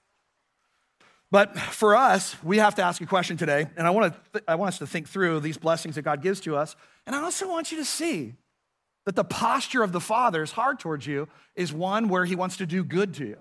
But 1.30 1.58
for 1.58 1.96
us, 1.96 2.36
we 2.44 2.58
have 2.58 2.76
to 2.76 2.82
ask 2.82 3.00
a 3.00 3.06
question 3.06 3.36
today, 3.36 3.66
and 3.76 3.86
I 3.86 3.90
want, 3.90 4.14
to 4.14 4.20
th- 4.32 4.44
I 4.46 4.54
want 4.54 4.68
us 4.68 4.78
to 4.78 4.86
think 4.86 5.08
through 5.08 5.40
these 5.40 5.58
blessings 5.58 5.96
that 5.96 6.02
God 6.02 6.22
gives 6.22 6.40
to 6.42 6.56
us. 6.56 6.76
And 7.06 7.16
I 7.16 7.22
also 7.22 7.48
want 7.48 7.72
you 7.72 7.78
to 7.78 7.84
see 7.84 8.34
that 9.06 9.16
the 9.16 9.24
posture 9.24 9.82
of 9.82 9.92
the 9.92 10.00
Father's 10.00 10.52
heart 10.52 10.78
towards 10.78 11.06
you 11.06 11.28
is 11.56 11.72
one 11.72 12.08
where 12.08 12.24
He 12.24 12.36
wants 12.36 12.58
to 12.58 12.66
do 12.66 12.84
good 12.84 13.14
to 13.14 13.26
you. 13.26 13.38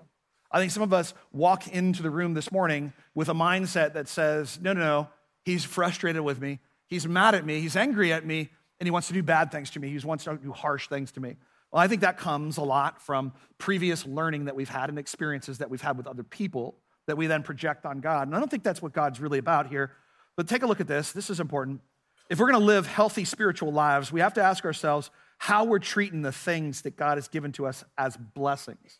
I 0.50 0.58
think 0.58 0.72
some 0.72 0.82
of 0.82 0.92
us 0.92 1.14
walk 1.32 1.68
into 1.68 2.02
the 2.02 2.10
room 2.10 2.34
this 2.34 2.50
morning 2.50 2.92
with 3.14 3.28
a 3.28 3.34
mindset 3.34 3.92
that 3.94 4.08
says, 4.08 4.58
no, 4.60 4.72
no, 4.72 4.80
no, 4.80 5.08
He's 5.44 5.64
frustrated 5.64 6.22
with 6.22 6.40
me. 6.40 6.58
He's 6.88 7.06
mad 7.06 7.36
at 7.36 7.46
me. 7.46 7.60
He's 7.60 7.76
angry 7.76 8.12
at 8.12 8.26
me, 8.26 8.50
and 8.80 8.86
He 8.86 8.90
wants 8.90 9.08
to 9.08 9.14
do 9.14 9.22
bad 9.22 9.52
things 9.52 9.70
to 9.70 9.80
me. 9.80 9.90
He 9.90 9.98
wants 10.04 10.24
to 10.24 10.36
do 10.36 10.50
harsh 10.50 10.88
things 10.88 11.12
to 11.12 11.20
me. 11.20 11.36
Well, 11.70 11.82
I 11.82 11.88
think 11.88 12.00
that 12.00 12.18
comes 12.18 12.56
a 12.56 12.62
lot 12.62 13.00
from 13.00 13.32
previous 13.58 14.04
learning 14.06 14.46
that 14.46 14.56
we've 14.56 14.68
had 14.68 14.88
and 14.88 14.98
experiences 14.98 15.58
that 15.58 15.70
we've 15.70 15.82
had 15.82 15.96
with 15.96 16.08
other 16.08 16.24
people 16.24 16.78
that 17.06 17.16
we 17.16 17.26
then 17.26 17.42
project 17.42 17.86
on 17.86 18.00
God. 18.00 18.28
And 18.28 18.36
I 18.36 18.38
don't 18.38 18.50
think 18.50 18.62
that's 18.62 18.82
what 18.82 18.92
God's 18.92 19.20
really 19.20 19.38
about 19.38 19.68
here. 19.68 19.92
But 20.36 20.48
take 20.48 20.62
a 20.62 20.66
look 20.66 20.80
at 20.80 20.88
this. 20.88 21.12
This 21.12 21.30
is 21.30 21.40
important. 21.40 21.80
If 22.28 22.38
we're 22.38 22.50
going 22.50 22.60
to 22.60 22.66
live 22.66 22.86
healthy 22.86 23.24
spiritual 23.24 23.72
lives, 23.72 24.12
we 24.12 24.20
have 24.20 24.34
to 24.34 24.42
ask 24.42 24.64
ourselves 24.64 25.10
how 25.38 25.64
we're 25.64 25.78
treating 25.78 26.22
the 26.22 26.32
things 26.32 26.82
that 26.82 26.96
God 26.96 27.18
has 27.18 27.28
given 27.28 27.52
to 27.52 27.66
us 27.66 27.84
as 27.96 28.16
blessings. 28.16 28.98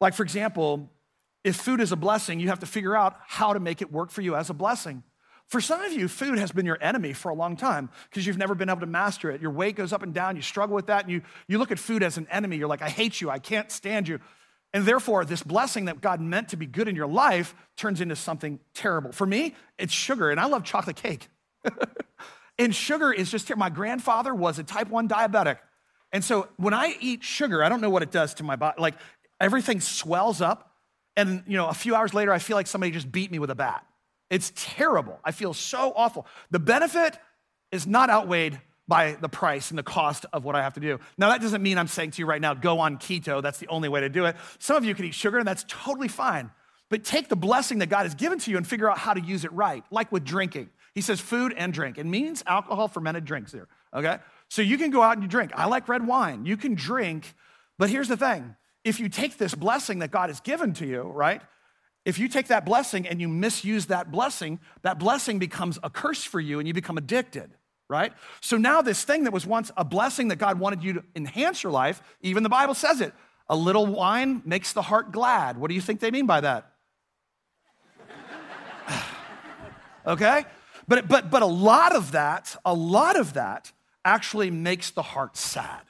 Like, 0.00 0.14
for 0.14 0.22
example, 0.22 0.90
if 1.44 1.56
food 1.56 1.80
is 1.80 1.92
a 1.92 1.96
blessing, 1.96 2.40
you 2.40 2.48
have 2.48 2.60
to 2.60 2.66
figure 2.66 2.96
out 2.96 3.16
how 3.26 3.52
to 3.52 3.60
make 3.60 3.82
it 3.82 3.92
work 3.92 4.10
for 4.10 4.22
you 4.22 4.34
as 4.34 4.50
a 4.50 4.54
blessing. 4.54 5.02
For 5.48 5.60
some 5.60 5.82
of 5.82 5.92
you, 5.92 6.08
food 6.08 6.38
has 6.38 6.50
been 6.50 6.64
your 6.64 6.78
enemy 6.80 7.12
for 7.12 7.28
a 7.28 7.34
long 7.34 7.56
time 7.56 7.90
because 8.08 8.26
you've 8.26 8.38
never 8.38 8.54
been 8.54 8.70
able 8.70 8.80
to 8.80 8.86
master 8.86 9.30
it. 9.30 9.42
Your 9.42 9.50
weight 9.50 9.76
goes 9.76 9.92
up 9.92 10.02
and 10.02 10.14
down, 10.14 10.36
you 10.36 10.42
struggle 10.42 10.74
with 10.74 10.86
that, 10.86 11.04
and 11.04 11.12
you, 11.12 11.22
you 11.46 11.58
look 11.58 11.70
at 11.70 11.78
food 11.78 12.02
as 12.02 12.16
an 12.16 12.26
enemy. 12.30 12.56
You're 12.56 12.68
like, 12.68 12.80
I 12.80 12.88
hate 12.88 13.20
you, 13.20 13.28
I 13.28 13.38
can't 13.38 13.70
stand 13.70 14.08
you. 14.08 14.18
And 14.74 14.86
therefore, 14.86 15.24
this 15.24 15.42
blessing 15.42 15.84
that 15.86 16.00
God 16.00 16.20
meant 16.20 16.48
to 16.50 16.56
be 16.56 16.66
good 16.66 16.88
in 16.88 16.96
your 16.96 17.06
life 17.06 17.54
turns 17.76 18.00
into 18.00 18.16
something 18.16 18.58
terrible. 18.74 19.12
For 19.12 19.26
me, 19.26 19.54
it's 19.78 19.92
sugar, 19.92 20.30
and 20.30 20.40
I 20.40 20.46
love 20.46 20.64
chocolate 20.64 20.96
cake. 20.96 21.28
and 22.58 22.74
sugar 22.74 23.12
is 23.12 23.30
just. 23.30 23.54
My 23.54 23.68
grandfather 23.68 24.34
was 24.34 24.58
a 24.58 24.64
type 24.64 24.88
1 24.88 25.08
diabetic. 25.08 25.58
And 26.12 26.22
so 26.22 26.48
when 26.56 26.74
I 26.74 26.96
eat 27.00 27.22
sugar, 27.22 27.62
I 27.64 27.68
don't 27.68 27.80
know 27.80 27.90
what 27.90 28.02
it 28.02 28.10
does 28.10 28.34
to 28.34 28.44
my 28.44 28.56
body. 28.56 28.80
Like 28.80 28.94
everything 29.40 29.80
swells 29.80 30.40
up. 30.40 30.70
And 31.16 31.42
you 31.46 31.56
know, 31.56 31.68
a 31.68 31.74
few 31.74 31.94
hours 31.94 32.14
later, 32.14 32.32
I 32.32 32.38
feel 32.38 32.56
like 32.56 32.66
somebody 32.66 32.92
just 32.92 33.10
beat 33.10 33.30
me 33.30 33.38
with 33.38 33.50
a 33.50 33.54
bat. 33.54 33.84
It's 34.30 34.52
terrible. 34.54 35.18
I 35.24 35.32
feel 35.32 35.52
so 35.52 35.92
awful. 35.94 36.26
The 36.50 36.58
benefit 36.58 37.18
is 37.70 37.86
not 37.86 38.08
outweighed 38.08 38.60
by 38.88 39.12
the 39.12 39.28
price 39.28 39.70
and 39.70 39.78
the 39.78 39.82
cost 39.82 40.26
of 40.32 40.44
what 40.44 40.56
I 40.56 40.62
have 40.62 40.74
to 40.74 40.80
do. 40.80 40.98
Now, 41.16 41.30
that 41.30 41.40
doesn't 41.40 41.62
mean 41.62 41.78
I'm 41.78 41.88
saying 41.88 42.12
to 42.12 42.18
you 42.22 42.26
right 42.26 42.40
now, 42.40 42.54
go 42.54 42.80
on 42.80 42.98
keto. 42.98 43.42
That's 43.42 43.58
the 43.58 43.68
only 43.68 43.88
way 43.88 44.00
to 44.00 44.08
do 44.08 44.24
it. 44.24 44.36
Some 44.58 44.76
of 44.76 44.84
you 44.84 44.94
can 44.94 45.04
eat 45.04 45.14
sugar, 45.14 45.38
and 45.38 45.46
that's 45.46 45.64
totally 45.68 46.08
fine. 46.08 46.50
But 46.90 47.04
take 47.04 47.28
the 47.28 47.36
blessing 47.36 47.78
that 47.78 47.88
God 47.88 48.02
has 48.02 48.14
given 48.14 48.38
to 48.40 48.50
you 48.50 48.56
and 48.56 48.66
figure 48.66 48.90
out 48.90 48.98
how 48.98 49.14
to 49.14 49.20
use 49.20 49.44
it 49.44 49.52
right, 49.52 49.84
like 49.90 50.12
with 50.12 50.24
drinking. 50.24 50.68
He 50.94 51.00
says 51.00 51.20
food 51.20 51.54
and 51.56 51.72
drink. 51.72 51.96
It 51.96 52.04
means 52.04 52.42
alcohol 52.46 52.88
fermented 52.88 53.24
drinks 53.24 53.52
here, 53.52 53.66
okay? 53.94 54.18
So 54.48 54.60
you 54.60 54.76
can 54.76 54.90
go 54.90 55.00
out 55.00 55.14
and 55.14 55.22
you 55.22 55.28
drink. 55.28 55.52
I 55.54 55.66
like 55.66 55.88
red 55.88 56.06
wine. 56.06 56.44
You 56.44 56.58
can 56.58 56.74
drink, 56.74 57.34
but 57.78 57.88
here's 57.88 58.08
the 58.08 58.16
thing 58.16 58.56
if 58.84 59.00
you 59.00 59.08
take 59.08 59.38
this 59.38 59.54
blessing 59.54 60.00
that 60.00 60.10
God 60.10 60.28
has 60.28 60.40
given 60.40 60.74
to 60.74 60.86
you, 60.86 61.02
right? 61.02 61.40
If 62.04 62.18
you 62.18 62.28
take 62.28 62.48
that 62.48 62.66
blessing 62.66 63.06
and 63.06 63.20
you 63.20 63.28
misuse 63.28 63.86
that 63.86 64.10
blessing, 64.10 64.58
that 64.82 64.98
blessing 64.98 65.38
becomes 65.38 65.78
a 65.82 65.88
curse 65.88 66.24
for 66.24 66.40
you 66.40 66.58
and 66.58 66.66
you 66.66 66.74
become 66.74 66.98
addicted 66.98 67.52
right? 67.92 68.12
So 68.40 68.56
now, 68.56 68.80
this 68.82 69.04
thing 69.04 69.24
that 69.24 69.32
was 69.32 69.46
once 69.46 69.70
a 69.76 69.84
blessing 69.84 70.28
that 70.28 70.36
God 70.36 70.58
wanted 70.58 70.82
you 70.82 70.94
to 70.94 71.04
enhance 71.14 71.62
your 71.62 71.70
life, 71.70 72.02
even 72.22 72.42
the 72.42 72.48
Bible 72.48 72.74
says 72.74 73.00
it 73.00 73.12
a 73.48 73.56
little 73.56 73.86
wine 73.86 74.40
makes 74.46 74.72
the 74.72 74.82
heart 74.82 75.12
glad. 75.12 75.58
What 75.58 75.68
do 75.68 75.74
you 75.74 75.82
think 75.82 76.00
they 76.00 76.10
mean 76.10 76.26
by 76.26 76.40
that? 76.40 76.72
okay? 80.06 80.44
But, 80.88 81.06
but, 81.06 81.30
but 81.30 81.42
a 81.42 81.46
lot 81.46 81.94
of 81.94 82.12
that, 82.12 82.56
a 82.64 82.72
lot 82.72 83.18
of 83.18 83.34
that 83.34 83.70
actually 84.04 84.50
makes 84.50 84.90
the 84.90 85.02
heart 85.02 85.36
sad. 85.36 85.82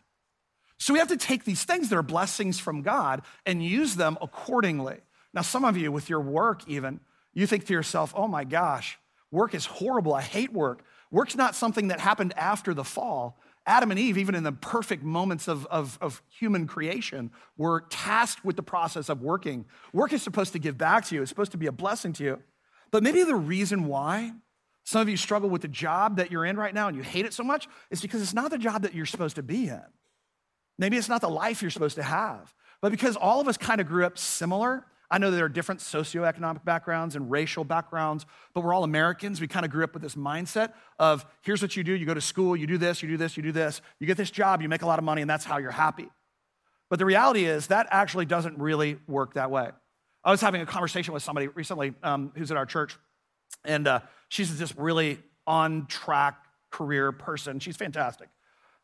So 0.79 0.93
we 0.93 0.99
have 0.99 1.09
to 1.09 1.17
take 1.17 1.45
these 1.45 1.63
things 1.63 1.89
that 1.91 1.97
are 1.97 2.03
blessings 2.03 2.59
from 2.59 2.83
God 2.83 3.23
and 3.47 3.65
use 3.65 3.95
them 3.95 4.19
accordingly. 4.21 4.99
Now, 5.33 5.43
some 5.43 5.65
of 5.65 5.77
you 5.77 5.93
with 5.93 6.11
your 6.11 6.21
work, 6.21 6.63
even, 6.67 7.01
You 7.33 7.47
think 7.47 7.65
to 7.67 7.73
yourself, 7.73 8.13
oh 8.17 8.29
my 8.29 8.45
gosh, 8.45 8.99
work 9.31 9.55
is 9.55 9.65
horrible. 9.65 10.13
I 10.13 10.23
hate 10.23 10.53
work. 10.53 10.85
Work's 11.13 11.37
not 11.37 11.55
something 11.55 11.89
that 11.89 12.01
happened 12.01 12.33
after 12.37 12.75
the 12.75 12.83
fall. 12.83 13.39
Adam 13.67 13.93
and 13.93 14.01
Eve, 14.01 14.19
even 14.19 14.35
in 14.35 14.43
the 14.43 14.51
perfect 14.51 15.05
moments 15.05 15.47
of, 15.47 15.67
of, 15.67 15.97
of, 16.01 16.21
human 16.29 16.67
creation, 16.67 17.31
were 17.57 17.83
tasked 17.91 18.45
with 18.45 18.57
the 18.57 18.63
process 18.63 19.09
of 19.09 19.21
working. 19.21 19.67
Work 19.93 20.13
is 20.13 20.23
supposed 20.23 20.53
to 20.55 20.59
give 20.59 20.77
back 20.77 21.05
to 21.07 21.15
you, 21.15 21.23
it's 21.23 21.29
supposed 21.29 21.53
to 21.53 21.59
be 21.59 21.67
a 21.67 21.73
blessing 21.73 22.13
to 22.15 22.25
you. 22.25 22.43
But 22.91 23.05
maybe 23.05 23.23
the 23.23 23.37
reason 23.37 23.87
why 23.87 24.33
some 24.85 25.01
of 25.01 25.09
you 25.09 25.17
struggle 25.17 25.49
with 25.49 25.63
the 25.63 25.69
job 25.69 26.17
that 26.17 26.33
you're 26.33 26.45
in 26.45 26.57
right 26.57 26.75
now 26.75 26.89
and 26.89 26.97
you 26.97 27.03
hate 27.05 27.25
it 27.25 27.33
so 27.33 27.45
much 27.45 27.69
is 27.91 28.01
because 28.01 28.21
it's 28.21 28.35
not 28.35 28.51
the 28.51 28.59
job 28.59 28.83
that 28.83 28.95
you're 28.95 29.07
supposed 29.07 29.37
to 29.37 29.43
be 29.43 29.69
in. 29.69 29.83
Maybe 30.79 30.97
it's 30.97 31.09
not 31.09 31.21
the 31.21 31.31
life 31.31 31.63
you're 31.63 31.71
supposed 31.71 31.97
to 31.97 32.03
have. 32.03 32.53
But 32.81 32.91
because 32.91 33.15
all 33.15 33.41
of 33.41 33.47
us 33.47 33.57
kind 33.57 33.81
of 33.81 33.87
grew 33.87 34.05
up 34.05 34.19
similar, 34.19 34.85
I 35.13 35.19
know 35.19 35.31
there 35.31 35.45
are 35.45 35.51
different 35.51 35.83
socioeconomic 35.83 36.65
backgrounds 36.65 37.17
and 37.17 37.31
racial 37.31 37.65
backgrounds, 37.65 38.25
but 38.55 38.63
we're 38.65 38.73
all 38.73 38.83
Americans. 38.83 39.43
We 39.43 39.47
kind 39.47 39.67
of 39.67 39.71
grew 39.71 39.85
up 39.85 39.93
with 39.93 40.03
this 40.03 40.15
mindset 40.15 40.73
of 40.99 41.27
here's 41.43 41.61
what 41.61 41.77
you 41.77 41.85
do 41.85 41.93
you 41.93 42.07
go 42.07 42.15
to 42.15 42.21
school, 42.23 42.57
you 42.57 42.67
do 42.67 42.79
this, 42.79 43.03
you 43.03 43.11
do 43.11 43.19
this, 43.19 43.37
you 43.37 43.43
do 43.43 43.53
this, 43.53 43.83
you 44.01 44.07
get 44.07 44.17
this 44.17 44.31
job, 44.31 44.63
you 44.63 44.71
make 44.71 44.81
a 44.81 44.87
lot 44.87 44.99
of 44.99 45.05
money, 45.05 45.21
and 45.21 45.29
that's 45.29 45.45
how 45.45 45.59
you're 45.59 45.71
happy. 45.71 46.09
But 46.89 46.99
the 46.99 47.05
reality 47.05 47.45
is 47.45 47.67
that 47.67 47.89
actually 47.91 48.25
doesn't 48.25 48.59
really 48.59 48.99
work 49.07 49.35
that 49.35 49.51
way. 49.51 49.69
I 50.25 50.31
was 50.31 50.41
having 50.41 50.63
a 50.63 50.67
conversation 50.67 51.13
with 51.13 51.23
somebody 51.23 51.49
recently 51.49 51.93
um, 52.03 52.33
who's 52.35 52.51
at 52.51 52.57
our 52.57 52.65
church, 52.65 52.97
and 53.67 53.87
uh, 53.87 54.01
she's 54.31 54.59
this 54.59 54.75
really 54.79 55.19
on 55.47 55.85
track 55.89 56.43
career 56.71 57.13
person. 57.13 57.61
She's 57.61 57.77
fantastic. 57.77 58.31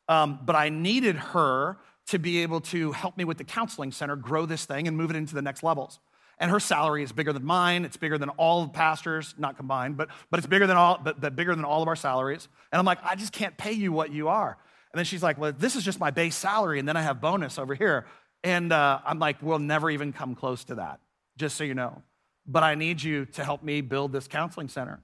Um, 0.08 0.40
but 0.44 0.56
I 0.56 0.68
needed 0.68 1.16
her 1.16 1.78
to 2.08 2.18
be 2.18 2.42
able 2.42 2.60
to 2.60 2.92
help 2.92 3.16
me 3.16 3.24
with 3.24 3.38
the 3.38 3.44
counseling 3.44 3.92
center 3.92 4.16
grow 4.16 4.44
this 4.44 4.66
thing 4.66 4.86
and 4.86 4.94
move 4.94 5.08
it 5.08 5.16
into 5.16 5.34
the 5.34 5.42
next 5.42 5.62
levels 5.62 6.00
and 6.40 6.50
her 6.50 6.60
salary 6.60 7.02
is 7.02 7.12
bigger 7.12 7.32
than 7.32 7.44
mine. 7.44 7.84
It's 7.84 7.96
bigger 7.96 8.18
than 8.18 8.28
all 8.30 8.62
the 8.62 8.68
pastors, 8.70 9.34
not 9.38 9.56
combined, 9.56 9.96
but, 9.96 10.08
but 10.30 10.38
it's 10.38 10.46
bigger 10.46 10.66
than 10.66 10.76
all, 10.76 11.00
but, 11.02 11.20
but 11.20 11.34
bigger 11.36 11.54
than 11.54 11.64
all 11.64 11.82
of 11.82 11.88
our 11.88 11.96
salaries. 11.96 12.48
And 12.72 12.78
I'm 12.78 12.84
like, 12.84 12.98
I 13.04 13.14
just 13.14 13.32
can't 13.32 13.56
pay 13.56 13.72
you 13.72 13.92
what 13.92 14.12
you 14.12 14.28
are. 14.28 14.56
And 14.92 14.98
then 14.98 15.04
she's 15.04 15.22
like, 15.22 15.38
well, 15.38 15.52
this 15.52 15.76
is 15.76 15.84
just 15.84 16.00
my 16.00 16.10
base 16.10 16.36
salary, 16.36 16.78
and 16.78 16.88
then 16.88 16.96
I 16.96 17.02
have 17.02 17.20
bonus 17.20 17.58
over 17.58 17.74
here. 17.74 18.06
And 18.44 18.72
uh, 18.72 19.00
I'm 19.04 19.18
like, 19.18 19.42
we'll 19.42 19.58
never 19.58 19.90
even 19.90 20.12
come 20.12 20.34
close 20.34 20.64
to 20.64 20.76
that, 20.76 21.00
just 21.36 21.56
so 21.56 21.64
you 21.64 21.74
know. 21.74 22.02
But 22.46 22.62
I 22.62 22.74
need 22.74 23.02
you 23.02 23.26
to 23.26 23.44
help 23.44 23.62
me 23.62 23.80
build 23.80 24.12
this 24.12 24.28
counseling 24.28 24.68
center. 24.68 25.00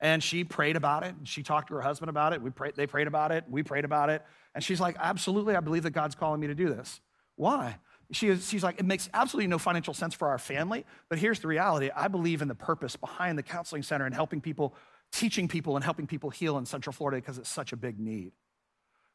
And 0.00 0.22
she 0.22 0.44
prayed 0.44 0.76
about 0.76 1.04
it. 1.04 1.14
She 1.24 1.42
talked 1.42 1.68
to 1.68 1.74
her 1.74 1.80
husband 1.80 2.10
about 2.10 2.32
it. 2.32 2.40
We 2.40 2.50
prayed, 2.50 2.74
they 2.76 2.86
prayed 2.86 3.06
about 3.06 3.32
it. 3.32 3.44
We 3.48 3.62
prayed 3.62 3.84
about 3.84 4.08
it. 4.08 4.22
And 4.54 4.62
she's 4.62 4.80
like, 4.80 4.96
absolutely, 4.98 5.56
I 5.56 5.60
believe 5.60 5.82
that 5.82 5.90
God's 5.90 6.14
calling 6.14 6.40
me 6.40 6.46
to 6.46 6.54
do 6.54 6.68
this. 6.68 7.00
Why? 7.34 7.78
She 8.12 8.28
is, 8.28 8.48
she's 8.48 8.62
like, 8.62 8.78
it 8.78 8.84
makes 8.84 9.08
absolutely 9.12 9.48
no 9.48 9.58
financial 9.58 9.94
sense 9.94 10.14
for 10.14 10.28
our 10.28 10.38
family, 10.38 10.84
but 11.08 11.18
here's 11.18 11.40
the 11.40 11.48
reality. 11.48 11.90
I 11.94 12.08
believe 12.08 12.40
in 12.40 12.48
the 12.48 12.54
purpose 12.54 12.94
behind 12.94 13.36
the 13.36 13.42
counseling 13.42 13.82
center 13.82 14.06
and 14.06 14.14
helping 14.14 14.40
people, 14.40 14.74
teaching 15.12 15.48
people, 15.48 15.76
and 15.76 15.84
helping 15.84 16.06
people 16.06 16.30
heal 16.30 16.56
in 16.58 16.66
Central 16.66 16.92
Florida 16.92 17.16
because 17.16 17.38
it's 17.38 17.48
such 17.48 17.72
a 17.72 17.76
big 17.76 17.98
need. 17.98 18.32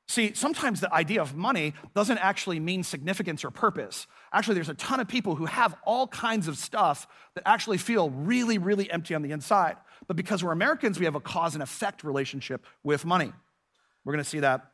See, 0.07 0.33
sometimes 0.33 0.81
the 0.81 0.93
idea 0.93 1.21
of 1.21 1.37
money 1.37 1.73
doesn't 1.95 2.17
actually 2.17 2.59
mean 2.59 2.83
significance 2.83 3.45
or 3.45 3.49
purpose. 3.49 4.07
Actually, 4.33 4.55
there's 4.55 4.67
a 4.67 4.73
ton 4.73 4.99
of 4.99 5.07
people 5.07 5.35
who 5.35 5.45
have 5.45 5.73
all 5.85 6.05
kinds 6.05 6.49
of 6.49 6.57
stuff 6.57 7.07
that 7.35 7.43
actually 7.45 7.77
feel 7.77 8.09
really, 8.09 8.57
really 8.57 8.91
empty 8.91 9.15
on 9.15 9.21
the 9.21 9.31
inside. 9.31 9.77
But 10.07 10.17
because 10.17 10.43
we're 10.43 10.51
Americans, 10.51 10.99
we 10.99 11.05
have 11.05 11.15
a 11.15 11.21
cause 11.21 11.53
and 11.53 11.63
effect 11.63 12.03
relationship 12.03 12.65
with 12.83 13.05
money. 13.05 13.31
We're 14.03 14.11
going 14.11 14.23
to 14.23 14.29
see 14.29 14.41
that 14.41 14.71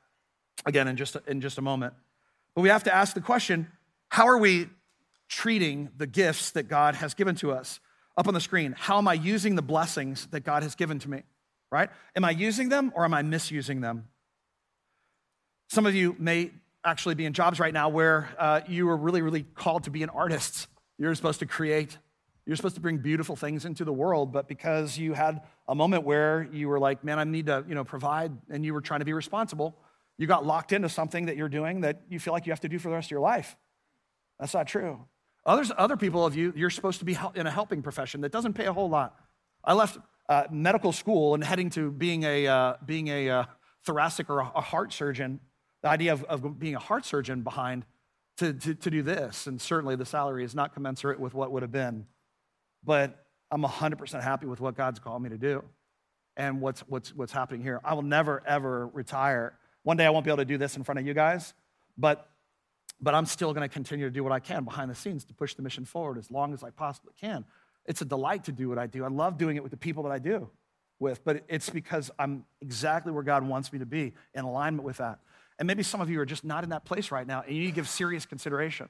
again 0.65 0.87
in 0.87 0.97
just, 0.97 1.15
in 1.27 1.39
just 1.39 1.59
a 1.59 1.61
moment. 1.61 1.93
But 2.55 2.61
we 2.61 2.69
have 2.69 2.85
to 2.85 2.95
ask 2.95 3.13
the 3.13 3.21
question 3.21 3.67
how 4.09 4.27
are 4.27 4.37
we 4.37 4.69
treating 5.29 5.89
the 5.97 6.07
gifts 6.07 6.51
that 6.51 6.63
God 6.63 6.95
has 6.95 7.13
given 7.13 7.35
to 7.35 7.51
us? 7.51 7.79
Up 8.15 8.27
on 8.27 8.33
the 8.33 8.41
screen, 8.41 8.73
how 8.77 8.97
am 8.97 9.07
I 9.07 9.13
using 9.13 9.55
the 9.55 9.61
blessings 9.61 10.27
that 10.27 10.39
God 10.41 10.63
has 10.63 10.73
given 10.75 10.97
to 10.99 11.09
me? 11.09 11.23
Right? 11.71 11.89
Am 12.15 12.25
I 12.25 12.31
using 12.31 12.69
them 12.69 12.91
or 12.95 13.05
am 13.05 13.13
I 13.13 13.21
misusing 13.21 13.81
them? 13.81 14.07
Some 15.69 15.85
of 15.85 15.93
you 15.93 16.15
may 16.17 16.51
actually 16.83 17.15
be 17.15 17.25
in 17.25 17.33
jobs 17.33 17.59
right 17.59 17.73
now 17.73 17.89
where 17.89 18.29
uh, 18.39 18.61
you 18.67 18.89
are 18.89 18.97
really, 18.97 19.21
really 19.21 19.43
called 19.43 19.83
to 19.83 19.91
be 19.91 20.01
an 20.01 20.09
artist. 20.09 20.67
You're 20.97 21.13
supposed 21.13 21.39
to 21.39 21.45
create. 21.45 21.97
You're 22.45 22.55
supposed 22.55 22.75
to 22.75 22.81
bring 22.81 22.99
beautiful 22.99 23.35
things 23.35 23.65
into 23.65 23.83
the 23.83 23.91
world, 23.91 24.31
but 24.31 24.47
because 24.47 24.97
you 24.97 25.13
had 25.13 25.41
a 25.67 25.75
moment 25.75 26.05
where 26.05 26.47
you 26.51 26.69
were 26.69 26.79
like, 26.79 27.03
man, 27.03 27.19
I 27.19 27.25
need 27.25 27.47
to, 27.47 27.65
you 27.67 27.75
know, 27.75 27.83
provide, 27.83 28.31
and 28.49 28.65
you 28.65 28.73
were 28.73 28.79
trying 28.79 29.01
to 29.01 29.05
be 29.05 29.11
responsible, 29.11 29.75
you 30.17 30.27
got 30.27 30.45
locked 30.45 30.71
into 30.71 30.87
something 30.87 31.25
that 31.25 31.35
you're 31.35 31.49
doing 31.49 31.81
that 31.81 32.03
you 32.09 32.19
feel 32.19 32.33
like 32.33 32.45
you 32.45 32.53
have 32.53 32.61
to 32.61 32.69
do 32.69 32.79
for 32.79 32.87
the 32.87 32.95
rest 32.95 33.07
of 33.07 33.11
your 33.11 33.19
life. 33.19 33.57
That's 34.39 34.53
not 34.53 34.67
true. 34.67 35.05
Others, 35.45 35.71
other 35.77 35.97
people 35.97 36.25
of 36.25 36.35
you, 36.35 36.53
you're 36.55 36.69
supposed 36.69 36.99
to 36.99 37.05
be 37.05 37.17
in 37.35 37.47
a 37.47 37.51
helping 37.51 37.81
profession 37.81 38.21
that 38.21 38.31
doesn't 38.31 38.53
pay 38.53 38.65
a 38.65 38.73
whole 38.73 38.89
lot. 38.89 39.15
I 39.63 39.73
left 39.73 39.97
uh, 40.29 40.43
medical 40.51 40.91
school 40.91 41.33
and 41.33 41.43
heading 41.43 41.69
to 41.71 41.89
being 41.89 42.23
a, 42.23 42.47
uh, 42.47 42.73
being 42.85 43.07
a 43.07 43.29
uh, 43.29 43.43
thoracic 43.85 44.29
or 44.29 44.39
a, 44.41 44.51
a, 44.55 44.61
heart 44.61 44.91
surgeon, 44.91 45.39
the 45.81 45.89
idea 45.89 46.11
of, 46.11 46.23
of 46.25 46.59
being 46.59 46.75
a 46.75 46.79
heart 46.79 47.05
surgeon 47.05 47.43
behind 47.43 47.85
to, 48.37 48.53
to, 48.53 48.75
to 48.75 48.91
do 48.91 49.01
this. 49.01 49.47
And 49.47 49.59
certainly 49.61 49.95
the 49.95 50.05
salary 50.05 50.43
is 50.43 50.53
not 50.53 50.73
commensurate 50.73 51.19
with 51.19 51.33
what 51.33 51.51
would 51.51 51.63
have 51.63 51.71
been. 51.71 52.05
But 52.83 53.25
I'm 53.49 53.63
100% 53.63 54.21
happy 54.21 54.47
with 54.47 54.59
what 54.59 54.75
God's 54.75 54.99
called 54.99 55.21
me 55.23 55.29
to 55.29 55.37
do 55.37 55.63
and 56.35 56.61
what's, 56.61 56.81
what's, 56.81 57.15
what's 57.15 57.31
happening 57.31 57.61
here. 57.61 57.79
I 57.83 57.93
will 57.93 58.03
never, 58.03 58.43
ever 58.45 58.87
retire. 58.87 59.57
One 59.83 59.97
day 59.97 60.05
I 60.05 60.09
won't 60.09 60.25
be 60.25 60.31
able 60.31 60.37
to 60.37 60.45
do 60.45 60.57
this 60.57 60.75
in 60.75 60.83
front 60.83 60.99
of 60.99 61.07
you 61.07 61.13
guys, 61.13 61.53
but 61.97 62.29
but 63.01 63.13
I'm 63.13 63.25
still 63.25 63.53
going 63.53 63.67
to 63.67 63.73
continue 63.73 64.05
to 64.05 64.11
do 64.11 64.23
what 64.23 64.31
I 64.31 64.39
can 64.39 64.63
behind 64.63 64.89
the 64.89 64.95
scenes 64.95 65.23
to 65.25 65.33
push 65.33 65.53
the 65.53 65.61
mission 65.61 65.85
forward 65.85 66.17
as 66.17 66.31
long 66.31 66.53
as 66.53 66.63
I 66.63 66.69
possibly 66.71 67.13
can. 67.19 67.45
It's 67.85 68.01
a 68.01 68.05
delight 68.05 68.45
to 68.45 68.51
do 68.51 68.69
what 68.69 68.77
I 68.77 68.87
do. 68.87 69.05
I 69.05 69.07
love 69.07 69.37
doing 69.37 69.55
it 69.55 69.63
with 69.63 69.71
the 69.71 69.77
people 69.77 70.03
that 70.03 70.11
I 70.11 70.19
do 70.19 70.49
with, 70.99 71.23
but 71.23 71.43
it's 71.47 71.69
because 71.69 72.11
I'm 72.17 72.45
exactly 72.61 73.11
where 73.11 73.23
God 73.23 73.47
wants 73.47 73.71
me 73.71 73.79
to 73.79 73.85
be 73.85 74.13
in 74.33 74.43
alignment 74.43 74.83
with 74.83 74.97
that. 74.97 75.19
And 75.59 75.67
maybe 75.67 75.83
some 75.83 76.01
of 76.01 76.09
you 76.09 76.19
are 76.19 76.25
just 76.25 76.43
not 76.43 76.63
in 76.63 76.71
that 76.71 76.85
place 76.85 77.11
right 77.11 77.25
now, 77.25 77.43
and 77.45 77.55
you 77.55 77.61
need 77.61 77.67
to 77.67 77.75
give 77.75 77.87
serious 77.87 78.25
consideration. 78.25 78.89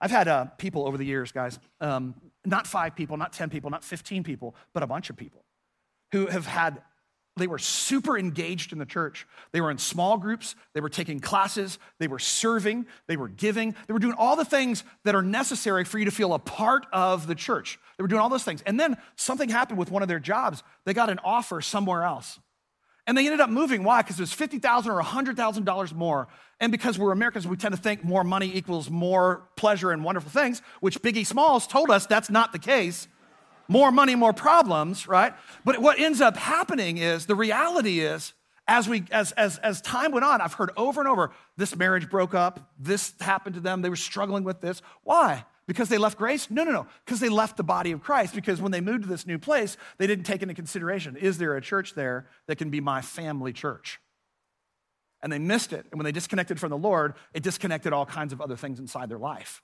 I've 0.00 0.10
had 0.10 0.28
uh, 0.28 0.46
people 0.58 0.86
over 0.86 0.98
the 0.98 1.06
years, 1.06 1.32
guys, 1.32 1.58
um, 1.80 2.14
not 2.44 2.66
five 2.66 2.94
people, 2.94 3.16
not 3.16 3.32
10 3.32 3.50
people, 3.50 3.70
not 3.70 3.82
15 3.82 4.22
people, 4.22 4.54
but 4.72 4.82
a 4.82 4.86
bunch 4.86 5.10
of 5.10 5.16
people 5.16 5.44
who 6.12 6.26
have 6.26 6.46
had 6.46 6.82
they 7.36 7.46
were 7.46 7.58
super 7.58 8.16
engaged 8.16 8.72
in 8.72 8.78
the 8.78 8.86
church. 8.86 9.26
They 9.52 9.60
were 9.60 9.70
in 9.70 9.78
small 9.78 10.18
groups, 10.18 10.54
they 10.72 10.80
were 10.80 10.88
taking 10.88 11.18
classes, 11.18 11.78
they 11.98 12.06
were 12.06 12.20
serving, 12.20 12.86
they 13.08 13.16
were 13.16 13.28
giving, 13.28 13.74
they 13.86 13.92
were 13.92 13.98
doing 13.98 14.14
all 14.16 14.36
the 14.36 14.44
things 14.44 14.84
that 15.04 15.16
are 15.16 15.22
necessary 15.22 15.84
for 15.84 15.98
you 15.98 16.04
to 16.04 16.12
feel 16.12 16.32
a 16.32 16.38
part 16.38 16.86
of 16.92 17.26
the 17.26 17.34
church. 17.34 17.78
They 17.98 18.02
were 18.02 18.08
doing 18.08 18.20
all 18.20 18.28
those 18.28 18.44
things. 18.44 18.62
And 18.62 18.78
then 18.78 18.96
something 19.16 19.48
happened 19.48 19.78
with 19.78 19.90
one 19.90 20.02
of 20.02 20.08
their 20.08 20.20
jobs. 20.20 20.62
They 20.84 20.94
got 20.94 21.10
an 21.10 21.18
offer 21.24 21.60
somewhere 21.60 22.04
else. 22.04 22.38
And 23.06 23.18
they 23.18 23.26
ended 23.26 23.40
up 23.40 23.50
moving. 23.50 23.84
Why? 23.84 24.00
Because 24.00 24.18
it 24.18 24.22
was 24.22 24.32
50,000 24.32 24.90
or 24.90 25.02
$100,000 25.02 25.92
more. 25.92 26.28
And 26.60 26.72
because 26.72 26.98
we're 26.98 27.12
Americans, 27.12 27.46
we 27.46 27.56
tend 27.56 27.74
to 27.74 27.80
think 27.80 28.02
more 28.02 28.24
money 28.24 28.50
equals 28.54 28.88
more 28.88 29.48
pleasure 29.56 29.90
and 29.90 30.04
wonderful 30.04 30.30
things, 30.30 30.62
which 30.80 31.02
Biggie 31.02 31.26
Smalls 31.26 31.66
told 31.66 31.90
us 31.90 32.06
that's 32.06 32.30
not 32.30 32.52
the 32.52 32.58
case 32.58 33.08
more 33.68 33.90
money, 33.90 34.14
more 34.14 34.32
problems, 34.32 35.06
right? 35.06 35.34
But 35.64 35.78
what 35.78 35.98
ends 35.98 36.20
up 36.20 36.36
happening 36.36 36.98
is 36.98 37.26
the 37.26 37.34
reality 37.34 38.00
is, 38.00 38.32
as 38.66 38.88
we 38.88 39.04
as 39.10 39.32
as 39.32 39.58
as 39.58 39.80
time 39.82 40.12
went 40.12 40.24
on, 40.24 40.40
I've 40.40 40.54
heard 40.54 40.70
over 40.76 41.00
and 41.00 41.08
over, 41.08 41.32
this 41.56 41.76
marriage 41.76 42.08
broke 42.08 42.34
up, 42.34 42.72
this 42.78 43.12
happened 43.20 43.54
to 43.56 43.60
them, 43.60 43.82
they 43.82 43.90
were 43.90 43.96
struggling 43.96 44.44
with 44.44 44.60
this. 44.60 44.80
Why? 45.02 45.44
Because 45.66 45.88
they 45.88 45.98
left 45.98 46.18
grace? 46.18 46.50
No, 46.50 46.64
no, 46.64 46.72
no. 46.72 46.86
Because 47.04 47.20
they 47.20 47.28
left 47.28 47.56
the 47.56 47.64
body 47.64 47.92
of 47.92 48.02
Christ. 48.02 48.34
Because 48.34 48.60
when 48.60 48.70
they 48.70 48.80
moved 48.80 49.04
to 49.04 49.08
this 49.08 49.26
new 49.26 49.38
place, 49.38 49.76
they 49.96 50.06
didn't 50.06 50.24
take 50.24 50.42
into 50.42 50.54
consideration 50.54 51.16
is 51.16 51.38
there 51.38 51.56
a 51.56 51.60
church 51.60 51.94
there 51.94 52.26
that 52.46 52.56
can 52.56 52.70
be 52.70 52.80
my 52.80 53.00
family 53.00 53.52
church? 53.52 53.98
And 55.22 55.32
they 55.32 55.38
missed 55.38 55.72
it. 55.72 55.86
And 55.90 55.98
when 55.98 56.04
they 56.04 56.12
disconnected 56.12 56.60
from 56.60 56.68
the 56.68 56.76
Lord, 56.76 57.14
it 57.32 57.42
disconnected 57.42 57.94
all 57.94 58.04
kinds 58.04 58.34
of 58.34 58.42
other 58.42 58.56
things 58.56 58.78
inside 58.78 59.08
their 59.08 59.18
life. 59.18 59.62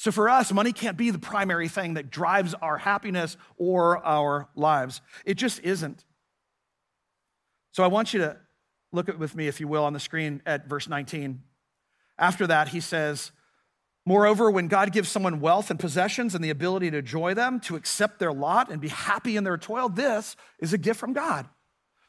So 0.00 0.10
for 0.10 0.30
us, 0.30 0.50
money 0.50 0.72
can't 0.72 0.96
be 0.96 1.10
the 1.10 1.18
primary 1.18 1.68
thing 1.68 1.92
that 1.92 2.08
drives 2.08 2.54
our 2.54 2.78
happiness 2.78 3.36
or 3.58 3.98
our 3.98 4.48
lives. 4.56 5.02
It 5.26 5.34
just 5.34 5.60
isn't. 5.60 6.06
So 7.72 7.84
I 7.84 7.88
want 7.88 8.14
you 8.14 8.20
to 8.20 8.38
look 8.92 9.10
at 9.10 9.18
with 9.18 9.36
me, 9.36 9.46
if 9.46 9.60
you 9.60 9.68
will, 9.68 9.84
on 9.84 9.92
the 9.92 10.00
screen 10.00 10.40
at 10.46 10.66
verse 10.66 10.88
19. 10.88 11.42
After 12.18 12.46
that, 12.46 12.68
he 12.68 12.80
says, 12.80 13.30
Moreover, 14.06 14.50
when 14.50 14.68
God 14.68 14.90
gives 14.90 15.10
someone 15.10 15.38
wealth 15.38 15.70
and 15.70 15.78
possessions 15.78 16.34
and 16.34 16.42
the 16.42 16.48
ability 16.48 16.90
to 16.92 16.96
enjoy 16.96 17.34
them, 17.34 17.60
to 17.60 17.76
accept 17.76 18.18
their 18.18 18.32
lot 18.32 18.70
and 18.70 18.80
be 18.80 18.88
happy 18.88 19.36
in 19.36 19.44
their 19.44 19.58
toil, 19.58 19.90
this 19.90 20.34
is 20.60 20.72
a 20.72 20.78
gift 20.78 20.98
from 20.98 21.12
God. 21.12 21.46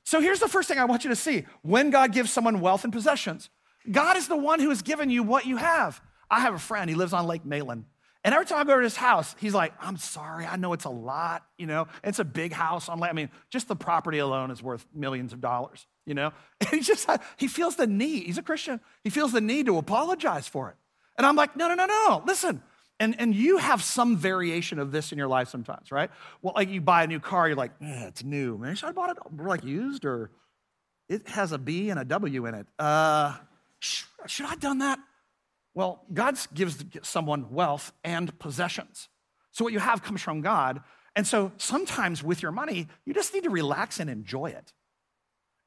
So 0.05 0.21
here's 0.21 0.39
the 0.39 0.47
first 0.47 0.69
thing 0.69 0.79
I 0.79 0.85
want 0.85 1.03
you 1.03 1.09
to 1.09 1.15
see. 1.17 1.43
When 1.61 1.89
God 1.89 2.13
gives 2.13 2.31
someone 2.31 2.61
wealth 2.61 2.85
and 2.85 2.93
possessions, 2.93 3.49
God 3.91 4.15
is 4.15 4.29
the 4.29 4.37
one 4.37 4.61
who 4.61 4.69
has 4.69 4.81
given 4.81 5.09
you 5.09 5.23
what 5.23 5.45
you 5.45 5.57
have. 5.57 6.01
I 6.31 6.39
have 6.39 6.55
a 6.55 6.59
friend, 6.59 6.89
he 6.89 6.95
lives 6.95 7.13
on 7.13 7.27
Lake 7.27 7.45
Maitland. 7.45 7.85
And 8.23 8.35
every 8.35 8.45
time 8.45 8.59
I 8.59 8.63
go 8.63 8.77
to 8.77 8.83
his 8.83 8.95
house, 8.95 9.35
he's 9.39 9.53
like, 9.53 9.73
I'm 9.81 9.97
sorry, 9.97 10.45
I 10.45 10.55
know 10.55 10.73
it's 10.73 10.85
a 10.85 10.89
lot, 10.89 11.43
you 11.57 11.65
know, 11.65 11.87
it's 12.03 12.19
a 12.19 12.23
big 12.23 12.53
house 12.53 12.87
on 12.87 12.99
Lake. 12.99 13.09
I 13.09 13.13
mean, 13.13 13.29
just 13.49 13.67
the 13.67 13.75
property 13.75 14.19
alone 14.19 14.51
is 14.51 14.61
worth 14.61 14.85
millions 14.93 15.33
of 15.33 15.41
dollars, 15.41 15.87
you 16.05 16.13
know? 16.13 16.31
And 16.59 16.69
he 16.71 16.79
just, 16.81 17.09
he 17.37 17.47
feels 17.47 17.75
the 17.75 17.87
need, 17.87 18.27
he's 18.27 18.37
a 18.37 18.43
Christian, 18.43 18.79
he 19.03 19.09
feels 19.09 19.31
the 19.31 19.41
need 19.41 19.65
to 19.65 19.77
apologize 19.77 20.47
for 20.47 20.69
it. 20.69 20.75
And 21.17 21.25
I'm 21.25 21.35
like, 21.35 21.55
no, 21.57 21.67
no, 21.67 21.75
no, 21.75 21.85
no, 21.85 22.23
listen, 22.25 22.61
And, 22.99 23.19
and 23.19 23.33
you 23.33 23.57
have 23.57 23.81
some 23.83 24.15
variation 24.15 24.77
of 24.77 24.91
this 24.91 25.11
in 25.11 25.17
your 25.17 25.27
life 25.27 25.49
sometimes, 25.49 25.91
right? 25.91 26.11
Well, 26.43 26.53
like 26.55 26.69
you 26.69 26.79
buy 26.79 27.03
a 27.03 27.07
new 27.07 27.19
car, 27.19 27.47
you're 27.47 27.57
like, 27.57 27.71
eh, 27.81 28.05
it's 28.05 28.23
new. 28.23 28.59
Man, 28.59 28.75
should 28.75 28.89
I 28.89 28.91
bought 28.91 29.09
it 29.09 29.17
like 29.43 29.63
used 29.63 30.05
or 30.05 30.29
it 31.09 31.27
has 31.27 31.51
a 31.51 31.57
B 31.57 31.89
and 31.89 31.99
a 31.99 32.05
W 32.05 32.45
in 32.45 32.53
it? 32.53 32.67
Uh, 32.77 33.35
should 33.79 34.45
I 34.45 34.49
have 34.49 34.59
done 34.59 34.77
that? 34.77 34.99
Well, 35.73 36.03
God 36.13 36.37
gives 36.53 36.83
someone 37.03 37.51
wealth 37.51 37.93
and 38.03 38.37
possessions. 38.39 39.09
So 39.51 39.63
what 39.63 39.73
you 39.73 39.79
have 39.79 40.03
comes 40.03 40.21
from 40.21 40.41
God. 40.41 40.81
And 41.15 41.25
so 41.25 41.51
sometimes 41.57 42.23
with 42.23 42.41
your 42.41 42.51
money, 42.51 42.87
you 43.05 43.13
just 43.13 43.33
need 43.33 43.43
to 43.43 43.49
relax 43.49 43.99
and 43.99 44.09
enjoy 44.09 44.47
it. 44.47 44.73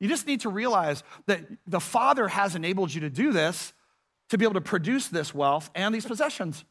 You 0.00 0.08
just 0.08 0.26
need 0.26 0.40
to 0.40 0.48
realize 0.48 1.02
that 1.26 1.40
the 1.66 1.80
Father 1.80 2.28
has 2.28 2.54
enabled 2.54 2.92
you 2.92 3.02
to 3.02 3.10
do 3.10 3.32
this, 3.32 3.72
to 4.30 4.38
be 4.38 4.44
able 4.44 4.54
to 4.54 4.60
produce 4.60 5.08
this 5.08 5.34
wealth 5.34 5.70
and 5.74 5.94
these 5.94 6.06
possessions 6.06 6.64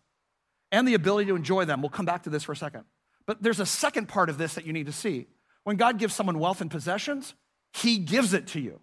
and 0.71 0.87
the 0.87 0.93
ability 0.95 1.29
to 1.29 1.35
enjoy 1.35 1.65
them. 1.65 1.81
We'll 1.81 1.89
come 1.89 2.05
back 2.05 2.23
to 2.23 2.29
this 2.29 2.43
for 2.43 2.51
a 2.51 2.55
second. 2.57 2.83
But 3.25 3.41
there's 3.41 3.59
a 3.59 3.65
second 3.65 4.07
part 4.07 4.29
of 4.29 4.37
this 4.37 4.55
that 4.55 4.65
you 4.65 4.73
need 4.73 4.87
to 4.87 4.91
see. 4.91 5.27
When 5.63 5.77
God 5.77 5.97
gives 5.97 6.13
someone 6.13 6.39
wealth 6.39 6.61
and 6.61 6.69
possessions, 6.69 7.35
He 7.73 7.97
gives 7.97 8.33
it 8.33 8.47
to 8.47 8.59
you. 8.59 8.81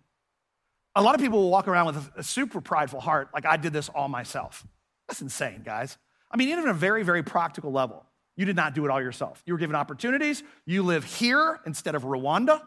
A 0.97 1.03
lot 1.03 1.15
of 1.15 1.21
people 1.21 1.41
will 1.41 1.51
walk 1.51 1.69
around 1.69 1.87
with 1.87 2.11
a 2.17 2.23
super 2.23 2.61
prideful 2.61 3.01
heart, 3.01 3.29
like 3.33 3.47
I 3.47 3.57
did 3.57 3.73
this 3.73 3.89
all 3.89 4.09
myself. 4.09 4.67
That's 5.09 5.23
insane, 5.23 5.63
guys. 5.65 5.99
I 6.31 6.37
mean, 6.37 6.49
even 6.49 6.65
at 6.65 6.71
a 6.71 6.75
very, 6.75 7.03
very 7.03 7.23
practical 7.23 7.73
level, 7.73 8.05
you 8.37 8.45
did 8.45 8.57
not 8.57 8.75
do 8.75 8.85
it 8.85 8.91
all 8.91 9.01
yourself. 9.01 9.43
You 9.47 9.55
were 9.55 9.59
given 9.59 9.77
opportunities. 9.77 10.43
You 10.65 10.83
live 10.83 11.05
here 11.05 11.61
instead 11.67 11.95
of 11.95 12.03
Rwanda. 12.03 12.61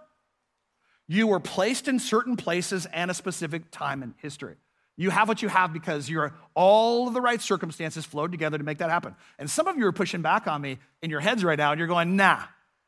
You 1.07 1.27
were 1.27 1.39
placed 1.39 1.87
in 1.87 1.99
certain 1.99 2.37
places 2.37 2.85
and 2.85 3.11
a 3.11 3.13
specific 3.13 3.71
time 3.71 4.03
in 4.03 4.13
history. 4.17 4.55
You 4.95 5.09
have 5.09 5.27
what 5.27 5.41
you 5.41 5.49
have 5.49 5.73
because 5.73 6.09
you're 6.09 6.33
all 6.53 7.07
of 7.07 7.13
the 7.13 7.21
right 7.21 7.41
circumstances 7.41 8.05
flowed 8.05 8.31
together 8.31 8.57
to 8.57 8.63
make 8.63 8.77
that 8.77 8.89
happen. 8.89 9.15
And 9.39 9.49
some 9.49 9.67
of 9.67 9.77
you 9.77 9.87
are 9.87 9.91
pushing 9.91 10.21
back 10.21 10.47
on 10.47 10.61
me 10.61 10.77
in 11.01 11.09
your 11.09 11.19
heads 11.19 11.43
right 11.43 11.57
now, 11.57 11.71
and 11.71 11.79
you're 11.79 11.87
going, 11.87 12.15
nah, 12.15 12.43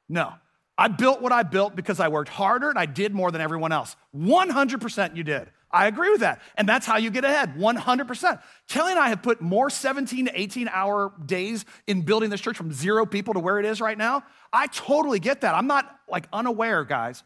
no. 0.08 0.34
I 0.77 0.89
built 0.89 1.22
what 1.22 1.32
I 1.32 1.44
built 1.44 1.75
because 1.75 2.00
I 2.00 2.10
worked 2.10 2.29
harder 2.29 2.70
and 2.70 2.77
I 2.77 2.86
did 2.86 3.13
more 3.13 3.32
than 3.32 3.41
everyone 3.41 3.72
else. 3.72 3.96
100% 4.15 5.15
you 5.15 5.24
did. 5.24 5.50
I 5.72 5.88
agree 5.88 6.10
with 6.10 6.22
that. 6.22 6.41
And 6.58 6.70
that's 6.70 6.86
how 6.86 6.98
you 6.98 7.10
get 7.10 7.25
ahead, 7.25 7.55
100%. 7.55 8.41
Kelly 8.70 8.91
and 8.91 9.00
I 9.00 9.10
have 9.10 9.22
put 9.22 9.41
more 9.41 9.70
17 9.70 10.25
to 10.25 10.39
18 10.39 10.70
hour 10.70 11.12
days 11.25 11.65
in 11.88 12.01
building 12.01 12.29
this 12.29 12.39
church 12.39 12.55
from 12.55 12.72
zero 12.72 13.05
people 13.05 13.34
to 13.34 13.39
where 13.39 13.60
it 13.60 13.65
is 13.65 13.82
right 13.82 13.98
now. 13.98 14.24
I 14.53 14.67
totally 14.67 15.20
get 15.20 15.41
that. 15.41 15.53
I'm 15.53 15.67
not 15.67 16.00
like 16.10 16.27
unaware, 16.32 16.86
guys. 16.86 17.24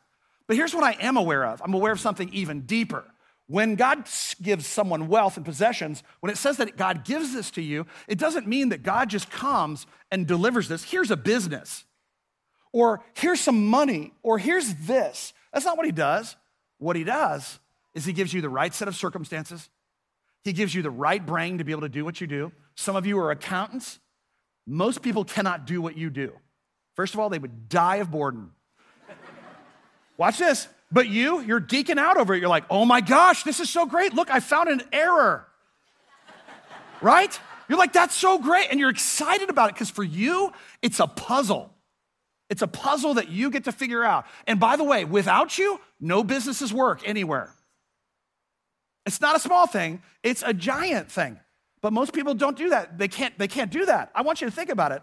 But 0.48 0.56
here's 0.56 0.74
what 0.74 0.84
I 0.84 0.94
am 1.00 1.15
aware 1.15 1.46
of 1.46 1.62
I'm 1.62 1.75
aware 1.75 1.91
of 1.91 2.00
something 2.00 2.29
even 2.34 2.62
deeper. 2.62 3.06
When 3.46 3.75
God 3.75 4.08
gives 4.41 4.68
someone 4.68 5.08
wealth 5.08 5.38
and 5.38 5.46
possessions, 5.46 6.03
when 6.20 6.32
it 6.32 6.38
says 6.38 6.58
that 6.58 6.77
God 6.77 7.03
gives 7.03 7.34
this 7.34 7.50
to 7.51 7.62
you, 7.62 7.88
it 8.08 8.20
doesn't 8.20 8.48
mean 8.48 8.70
that 8.70 8.84
God 8.84 9.10
just 9.10 9.32
comes 9.32 9.88
and 10.12 10.27
delivers 10.27 10.68
this. 10.68 10.84
Here's 10.84 11.10
a 11.10 11.18
business, 11.18 11.84
or 12.72 13.02
here's 13.14 13.40
some 13.40 13.68
money, 13.68 14.14
or 14.24 14.38
here's 14.38 14.74
this. 14.76 15.34
That's 15.54 15.66
not 15.66 15.78
what 15.78 15.86
He 15.86 15.92
does. 15.92 16.36
What 16.78 16.96
He 16.96 17.04
does 17.04 17.60
is 17.94 18.06
He 18.06 18.14
gives 18.14 18.34
you 18.34 18.42
the 18.42 18.50
right 18.50 18.74
set 18.74 18.88
of 18.88 18.96
circumstances, 18.96 19.70
He 20.44 20.54
gives 20.54 20.74
you 20.74 20.82
the 20.82 20.92
right 20.92 21.24
brain 21.24 21.58
to 21.58 21.64
be 21.64 21.72
able 21.72 21.82
to 21.82 21.90
do 21.90 22.06
what 22.06 22.22
you 22.22 22.28
do. 22.28 22.52
Some 22.76 22.96
of 22.96 23.06
you 23.06 23.20
are 23.20 23.32
accountants. 23.32 24.00
Most 24.66 25.02
people 25.02 25.26
cannot 25.26 25.66
do 25.66 25.82
what 25.82 25.98
you 25.98 26.10
do. 26.10 26.32
First 26.96 27.14
of 27.14 27.20
all, 27.20 27.30
they 27.30 27.40
would 27.40 27.70
die 27.70 27.98
of 27.98 28.12
boredom. 28.12 28.54
Watch 30.18 30.38
this. 30.38 30.68
But 30.92 31.08
you, 31.08 31.42
you're 31.42 31.62
geeking 31.62 31.98
out 31.98 32.18
over 32.18 32.34
it. 32.34 32.40
You're 32.40 32.50
like, 32.50 32.66
oh 32.70 32.86
my 32.86 33.02
gosh, 33.02 33.44
this 33.44 33.60
is 33.60 33.70
so 33.70 33.86
great. 33.86 34.14
Look, 34.14 34.32
I 34.32 34.40
found 34.40 34.70
an 34.70 34.82
error. 34.92 35.48
right? 37.02 37.40
You're 37.68 37.78
like, 37.78 37.94
that's 37.94 38.16
so 38.16 38.40
great. 38.40 38.68
And 38.72 38.80
you're 38.80 38.90
excited 38.90 39.50
about 39.50 39.70
it 39.70 39.76
because 39.76 39.90
for 39.90 40.04
you, 40.04 40.52
it's 40.82 41.00
a 41.00 41.08
puzzle. 41.08 41.74
It's 42.50 42.62
a 42.62 42.68
puzzle 42.68 43.15
that 43.15 43.29
you 43.29 43.51
get 43.51 43.65
to 43.65 43.72
figure 43.72 44.03
out. 44.03 44.25
And 44.48 44.60
by 44.60 44.75
the 44.75 44.84
way, 44.84 45.06
without 45.06 45.58
you, 45.58 45.79
no 46.00 46.24
businesses 46.24 46.74
work 46.74 47.01
anywhere. 47.06 47.53
It's 49.06 49.22
not 49.22 49.36
a 49.36 49.39
small 49.39 49.67
thing, 49.67 50.02
it's 50.24 50.43
a 50.45 50.54
giant 50.54 51.12
thing. 51.12 51.39
But 51.82 51.93
most 51.93 52.13
people 52.13 52.34
don't 52.34 52.58
do 52.58 52.69
that. 52.71 52.97
They 52.97 53.08
can't, 53.08 53.38
they 53.38 53.47
can't 53.47 53.71
do 53.71 53.86
that. 53.86 54.12
I 54.13 54.21
want 54.21 54.41
you 54.41 54.47
to 54.47 54.52
think 54.52 54.69
about 54.69 54.91
it. 54.91 55.02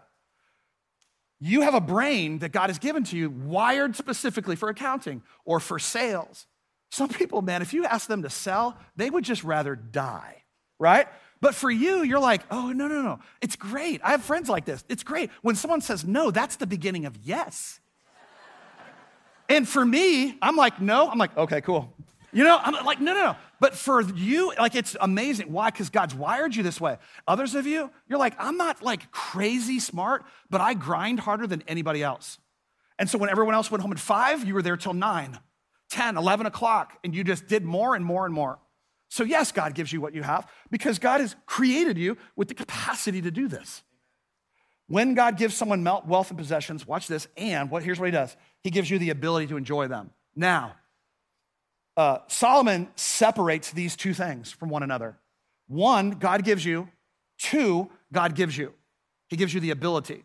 You 1.40 1.62
have 1.62 1.75
a 1.75 1.81
brain 1.81 2.38
that 2.40 2.53
God 2.53 2.71
has 2.71 2.79
given 2.79 3.05
to 3.05 3.16
you, 3.16 3.31
wired 3.31 3.97
specifically 3.97 4.57
for 4.57 4.68
accounting 4.68 5.23
or 5.44 5.61
for 5.61 5.79
sales. 5.79 6.47
Some 6.90 7.09
people, 7.09 7.42
man, 7.42 7.62
if 7.62 7.73
you 7.75 7.85
ask 7.85 8.09
them 8.09 8.23
to 8.23 8.31
sell, 8.31 8.79
they 8.94 9.11
would 9.11 9.25
just 9.25 9.44
rather 9.44 9.75
die, 9.75 10.44
right? 10.79 11.09
But 11.40 11.55
for 11.55 11.70
you, 11.70 12.03
you're 12.03 12.20
like, 12.20 12.42
oh, 12.51 12.72
no, 12.72 12.88
no, 12.88 13.03
no. 13.03 13.18
It's 13.42 13.57
great. 13.57 14.01
I 14.03 14.11
have 14.12 14.22
friends 14.22 14.49
like 14.49 14.64
this. 14.64 14.85
It's 14.88 15.03
great. 15.03 15.31
When 15.42 15.55
someone 15.55 15.81
says 15.81 16.05
no, 16.05 16.31
that's 16.31 16.57
the 16.57 16.66
beginning 16.66 17.05
of 17.05 17.16
yes. 17.22 17.81
and 19.49 19.68
for 19.68 19.85
me, 19.85 20.37
I'm 20.40 20.57
like, 20.57 20.81
no. 20.81 21.11
I'm 21.11 21.18
like, 21.18 21.37
okay, 21.37 21.61
cool. 21.61 21.92
You 22.33 22.44
know, 22.44 22.59
I'm 22.61 22.85
like, 22.85 23.01
no, 23.01 23.14
no, 23.14 23.25
no. 23.25 23.37
But 23.61 23.75
for 23.75 24.03
you, 24.03 24.53
like, 24.59 24.75
it's 24.75 24.96
amazing. 25.01 25.53
Why? 25.53 25.70
Because 25.70 25.88
God's 25.88 26.14
wired 26.14 26.55
you 26.55 26.62
this 26.62 26.81
way. 26.81 26.99
Others 27.27 27.55
of 27.55 27.66
you, 27.66 27.90
you're 28.09 28.18
like, 28.18 28.35
I'm 28.38 28.57
not 28.57 28.83
like 28.83 29.11
crazy 29.11 29.79
smart, 29.79 30.25
but 30.51 30.61
I 30.61 30.75
grind 30.75 31.20
harder 31.20 31.46
than 31.46 31.62
anybody 31.66 32.03
else. 32.03 32.38
And 32.99 33.09
so 33.09 33.18
when 33.18 33.31
everyone 33.31 33.55
else 33.55 33.70
went 33.70 33.83
home 33.83 33.92
at 33.92 33.99
five, 33.99 34.44
you 34.46 34.55
were 34.55 34.62
there 34.62 34.77
till 34.77 34.94
nine, 34.94 35.38
10, 35.90 36.16
11 36.16 36.46
o'clock, 36.46 36.99
and 37.05 37.14
you 37.14 37.25
just 37.25 37.46
did 37.46 37.64
more 37.64 37.94
and 37.94 38.05
more 38.05 38.25
and 38.25 38.35
more. 38.35 38.59
So, 39.09 39.25
yes, 39.25 39.53
God 39.53 39.75
gives 39.75 39.92
you 39.92 40.01
what 40.01 40.14
you 40.14 40.23
have 40.23 40.51
because 40.71 40.99
God 40.99 41.21
has 41.21 41.37
created 41.47 41.97
you 41.97 42.16
with 42.35 42.49
the 42.49 42.55
capacity 42.55 43.23
to 43.23 43.31
do 43.31 43.49
this. 43.49 43.83
When 44.88 45.14
God 45.14 45.37
gives 45.37 45.55
someone 45.55 45.85
wealth 45.85 46.31
and 46.31 46.38
possessions, 46.38 46.87
watch 46.87 47.09
this, 47.09 47.27
and 47.37 47.71
what, 47.71 47.83
here's 47.83 47.99
what 47.99 48.07
He 48.07 48.12
does 48.12 48.37
He 48.62 48.71
gives 48.71 48.90
you 48.90 48.99
the 48.99 49.11
ability 49.11 49.49
to 49.49 49.57
enjoy 49.57 49.88
them. 49.88 50.11
Now, 50.35 50.75
uh, 51.97 52.19
Solomon 52.29 52.88
separates 52.97 53.71
these 53.71 53.97
two 53.97 54.12
things 54.12 54.53
from 54.53 54.69
one 54.69 54.83
another. 54.83 55.16
One, 55.66 56.11
God 56.11 56.45
gives 56.45 56.64
you. 56.64 56.88
Two, 57.38 57.90
God 58.12 58.35
gives 58.35 58.57
you. 58.57 58.73
He 59.29 59.37
gives 59.37 59.53
you 59.53 59.61
the 59.61 59.71
ability 59.71 60.23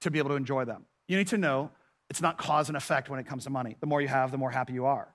to 0.00 0.10
be 0.10 0.18
able 0.18 0.30
to 0.30 0.36
enjoy 0.36 0.64
them. 0.64 0.86
You 1.08 1.16
need 1.16 1.28
to 1.28 1.38
know 1.38 1.70
it's 2.08 2.22
not 2.22 2.38
cause 2.38 2.68
and 2.68 2.76
effect 2.76 3.10
when 3.10 3.20
it 3.20 3.26
comes 3.26 3.44
to 3.44 3.50
money. 3.50 3.76
The 3.80 3.86
more 3.86 4.00
you 4.00 4.08
have, 4.08 4.30
the 4.30 4.38
more 4.38 4.50
happy 4.50 4.72
you 4.72 4.86
are. 4.86 5.14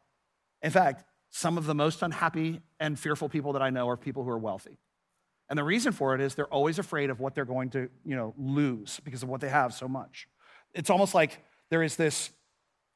In 0.61 0.71
fact, 0.71 1.03
some 1.35 1.57
of 1.57 1.65
the 1.65 1.75
most 1.75 2.01
unhappy 2.01 2.61
and 2.79 2.97
fearful 2.97 3.27
people 3.27 3.51
that 3.51 3.61
I 3.61 3.69
know 3.69 3.89
are 3.89 3.97
people 3.97 4.23
who 4.23 4.29
are 4.29 4.37
wealthy. 4.37 4.77
And 5.49 5.59
the 5.59 5.65
reason 5.65 5.91
for 5.91 6.15
it 6.15 6.21
is 6.21 6.33
they're 6.33 6.47
always 6.47 6.79
afraid 6.79 7.09
of 7.09 7.19
what 7.19 7.35
they're 7.35 7.43
going 7.43 7.71
to, 7.71 7.89
you 8.05 8.15
know, 8.15 8.33
lose 8.37 9.01
because 9.03 9.21
of 9.21 9.27
what 9.27 9.41
they 9.41 9.49
have 9.49 9.73
so 9.73 9.89
much. 9.89 10.29
It's 10.73 10.89
almost 10.89 11.13
like 11.13 11.43
there 11.69 11.83
is 11.83 11.97
this 11.97 12.29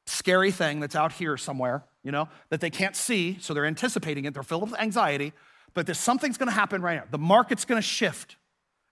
scary 0.06 0.50
thing 0.50 0.80
that's 0.80 0.96
out 0.96 1.12
here 1.12 1.36
somewhere, 1.36 1.84
you 2.02 2.12
know, 2.12 2.30
that 2.48 2.62
they 2.62 2.70
can't 2.70 2.96
see, 2.96 3.36
so 3.40 3.52
they're 3.52 3.66
anticipating 3.66 4.24
it. 4.24 4.32
They're 4.32 4.42
filled 4.42 4.70
with 4.70 4.80
anxiety, 4.80 5.34
but 5.74 5.84
there's 5.84 5.98
something's 5.98 6.38
gonna 6.38 6.50
happen 6.50 6.80
right 6.80 6.96
now. 6.96 7.04
The 7.10 7.18
market's 7.18 7.66
gonna 7.66 7.82
shift 7.82 8.36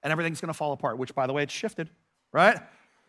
and 0.02 0.12
everything's 0.12 0.42
gonna 0.42 0.52
fall 0.52 0.74
apart, 0.74 0.98
which, 0.98 1.14
by 1.14 1.26
the 1.26 1.32
way, 1.32 1.44
it's 1.44 1.54
shifted, 1.54 1.88
right? 2.34 2.60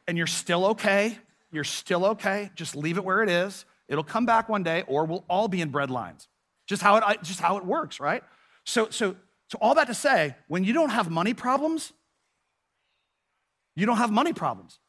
And 0.08 0.17
you're 0.17 0.25
still 0.25 0.67
okay. 0.67 1.17
You're 1.52 1.65
still 1.65 2.06
okay. 2.06 2.49
Just 2.56 2.78
leave 2.78 2.97
it 2.97 3.04
where 3.04 3.23
it 3.23 3.30
is. 3.30 3.65
It'll 3.89 4.04
come 4.04 4.25
back 4.25 4.47
one 4.47 4.63
day, 4.63 4.84
or 4.88 5.06
we'll 5.06 5.25
all 5.28 5.47
be 5.47 5.60
in 5.60 5.69
bread 5.69 5.89
lines. 5.89 6.30
Just 6.67 6.82
how 6.82 6.95
it, 6.95 7.23
just 7.23 7.41
how 7.41 7.58
it 7.58 7.65
works, 7.65 7.99
right? 7.99 8.23
So, 8.63 8.89
so, 8.91 9.15
so 9.49 9.58
all 9.60 9.75
that 9.75 9.88
to 9.88 9.95
say, 9.95 10.36
when 10.47 10.63
you 10.63 10.71
don't 10.71 10.91
have 10.91 11.10
money 11.10 11.34
problems, 11.34 11.91
you 13.75 13.88
don't 13.88 13.97
have 13.97 14.12
money 14.12 14.32
problems. 14.32 14.80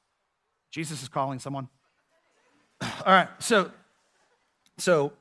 Jesus 0.71 1.03
is 1.03 1.09
calling 1.09 1.39
someone. 1.39 1.69
All 2.83 2.91
right, 3.07 3.29
so 3.39 3.71
so 4.79 5.13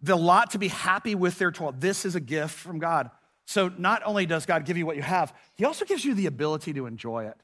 the 0.00 0.16
lot 0.16 0.50
to 0.50 0.58
be 0.58 0.68
happy 0.68 1.14
with 1.14 1.38
their 1.38 1.50
toil. 1.50 1.74
This 1.76 2.04
is 2.04 2.14
a 2.14 2.20
gift 2.20 2.54
from 2.54 2.78
God. 2.78 3.10
So 3.46 3.70
not 3.78 4.02
only 4.04 4.26
does 4.26 4.46
God 4.46 4.64
give 4.64 4.76
you 4.76 4.86
what 4.86 4.96
you 4.96 5.02
have, 5.02 5.34
He 5.56 5.64
also 5.64 5.84
gives 5.84 6.04
you 6.04 6.14
the 6.14 6.26
ability 6.26 6.72
to 6.74 6.86
enjoy 6.86 7.26
it. 7.26 7.36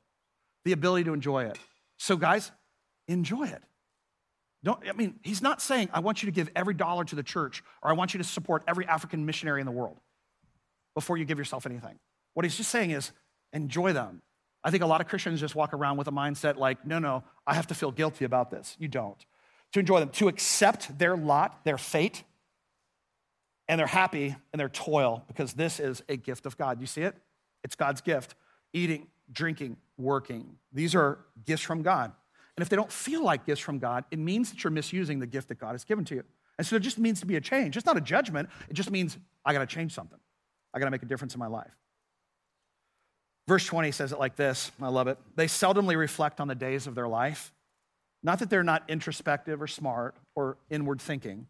The 0.64 0.72
ability 0.72 1.04
to 1.04 1.14
enjoy 1.14 1.44
it. 1.44 1.58
So, 1.96 2.16
guys, 2.16 2.50
enjoy 3.08 3.44
it. 3.44 3.62
Don't, 4.62 4.86
I 4.86 4.92
mean, 4.92 5.18
he's 5.22 5.40
not 5.40 5.62
saying, 5.62 5.88
I 5.92 6.00
want 6.00 6.22
you 6.22 6.26
to 6.26 6.32
give 6.32 6.50
every 6.54 6.74
dollar 6.74 7.04
to 7.04 7.16
the 7.16 7.22
church 7.22 7.62
or 7.82 7.90
I 7.90 7.94
want 7.94 8.12
you 8.12 8.18
to 8.18 8.24
support 8.24 8.62
every 8.68 8.86
African 8.86 9.24
missionary 9.24 9.60
in 9.60 9.66
the 9.66 9.72
world 9.72 9.98
before 10.94 11.16
you 11.16 11.24
give 11.24 11.38
yourself 11.38 11.66
anything. 11.66 11.98
What 12.34 12.44
he's 12.44 12.56
just 12.56 12.70
saying 12.70 12.90
is, 12.90 13.12
enjoy 13.52 13.92
them. 13.92 14.22
I 14.62 14.70
think 14.70 14.82
a 14.82 14.86
lot 14.86 15.00
of 15.00 15.08
Christians 15.08 15.40
just 15.40 15.54
walk 15.54 15.72
around 15.72 15.96
with 15.96 16.08
a 16.08 16.12
mindset 16.12 16.56
like, 16.56 16.86
no, 16.86 16.98
no, 16.98 17.24
I 17.46 17.54
have 17.54 17.66
to 17.68 17.74
feel 17.74 17.90
guilty 17.90 18.24
about 18.24 18.50
this. 18.50 18.76
You 18.78 18.88
don't. 18.88 19.24
To 19.72 19.80
enjoy 19.80 20.00
them, 20.00 20.10
to 20.10 20.28
accept 20.28 20.98
their 20.98 21.16
lot, 21.16 21.64
their 21.64 21.78
fate, 21.78 22.24
and 23.68 23.78
they're 23.78 23.86
happy 23.86 24.36
in 24.52 24.58
their 24.58 24.68
toil 24.68 25.24
because 25.28 25.54
this 25.54 25.80
is 25.80 26.02
a 26.08 26.16
gift 26.16 26.44
of 26.44 26.58
God. 26.58 26.80
You 26.80 26.86
see 26.86 27.02
it? 27.02 27.14
It's 27.62 27.76
God's 27.76 28.00
gift. 28.00 28.34
Eating, 28.72 29.06
drinking, 29.32 29.76
working. 29.96 30.56
These 30.72 30.94
are 30.94 31.18
gifts 31.46 31.62
from 31.62 31.82
God. 31.82 32.12
And 32.60 32.62
if 32.62 32.68
they 32.68 32.76
don't 32.76 32.92
feel 32.92 33.24
like 33.24 33.46
gifts 33.46 33.62
from 33.62 33.78
God, 33.78 34.04
it 34.10 34.18
means 34.18 34.50
that 34.50 34.62
you're 34.62 34.70
misusing 34.70 35.18
the 35.18 35.26
gift 35.26 35.48
that 35.48 35.58
God 35.58 35.70
has 35.70 35.82
given 35.82 36.04
to 36.04 36.16
you. 36.16 36.24
And 36.58 36.66
so 36.66 36.76
it 36.76 36.80
just 36.80 36.98
means 36.98 37.20
to 37.20 37.26
be 37.26 37.36
a 37.36 37.40
change. 37.40 37.74
It's 37.74 37.86
not 37.86 37.96
a 37.96 38.02
judgment, 38.02 38.50
it 38.68 38.74
just 38.74 38.90
means 38.90 39.16
I 39.46 39.54
got 39.54 39.60
to 39.60 39.66
change 39.66 39.94
something. 39.94 40.18
I 40.74 40.78
got 40.78 40.84
to 40.84 40.90
make 40.90 41.02
a 41.02 41.06
difference 41.06 41.32
in 41.34 41.38
my 41.38 41.46
life. 41.46 41.70
Verse 43.48 43.64
20 43.64 43.92
says 43.92 44.12
it 44.12 44.18
like 44.18 44.36
this. 44.36 44.70
I 44.78 44.88
love 44.88 45.08
it. 45.08 45.16
They 45.36 45.46
seldomly 45.46 45.96
reflect 45.96 46.38
on 46.38 46.48
the 46.48 46.54
days 46.54 46.86
of 46.86 46.94
their 46.94 47.08
life. 47.08 47.50
Not 48.22 48.40
that 48.40 48.50
they're 48.50 48.62
not 48.62 48.82
introspective 48.90 49.62
or 49.62 49.66
smart 49.66 50.14
or 50.34 50.58
inward 50.68 51.00
thinking, 51.00 51.46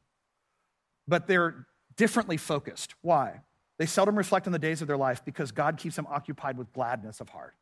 but 1.09 1.27
they're 1.27 1.67
differently 1.97 2.37
focused. 2.37 2.95
Why? 3.03 3.41
They 3.81 3.87
seldom 3.87 4.15
reflect 4.15 4.47
on 4.47 4.53
the 4.53 4.61
days 4.61 4.81
of 4.81 4.87
their 4.87 4.97
life 4.97 5.25
because 5.25 5.51
God 5.51 5.77
keeps 5.77 5.97
them 5.97 6.07
occupied 6.09 6.57
with 6.57 6.73
gladness 6.73 7.21
of 7.21 7.31
heart. 7.31 7.57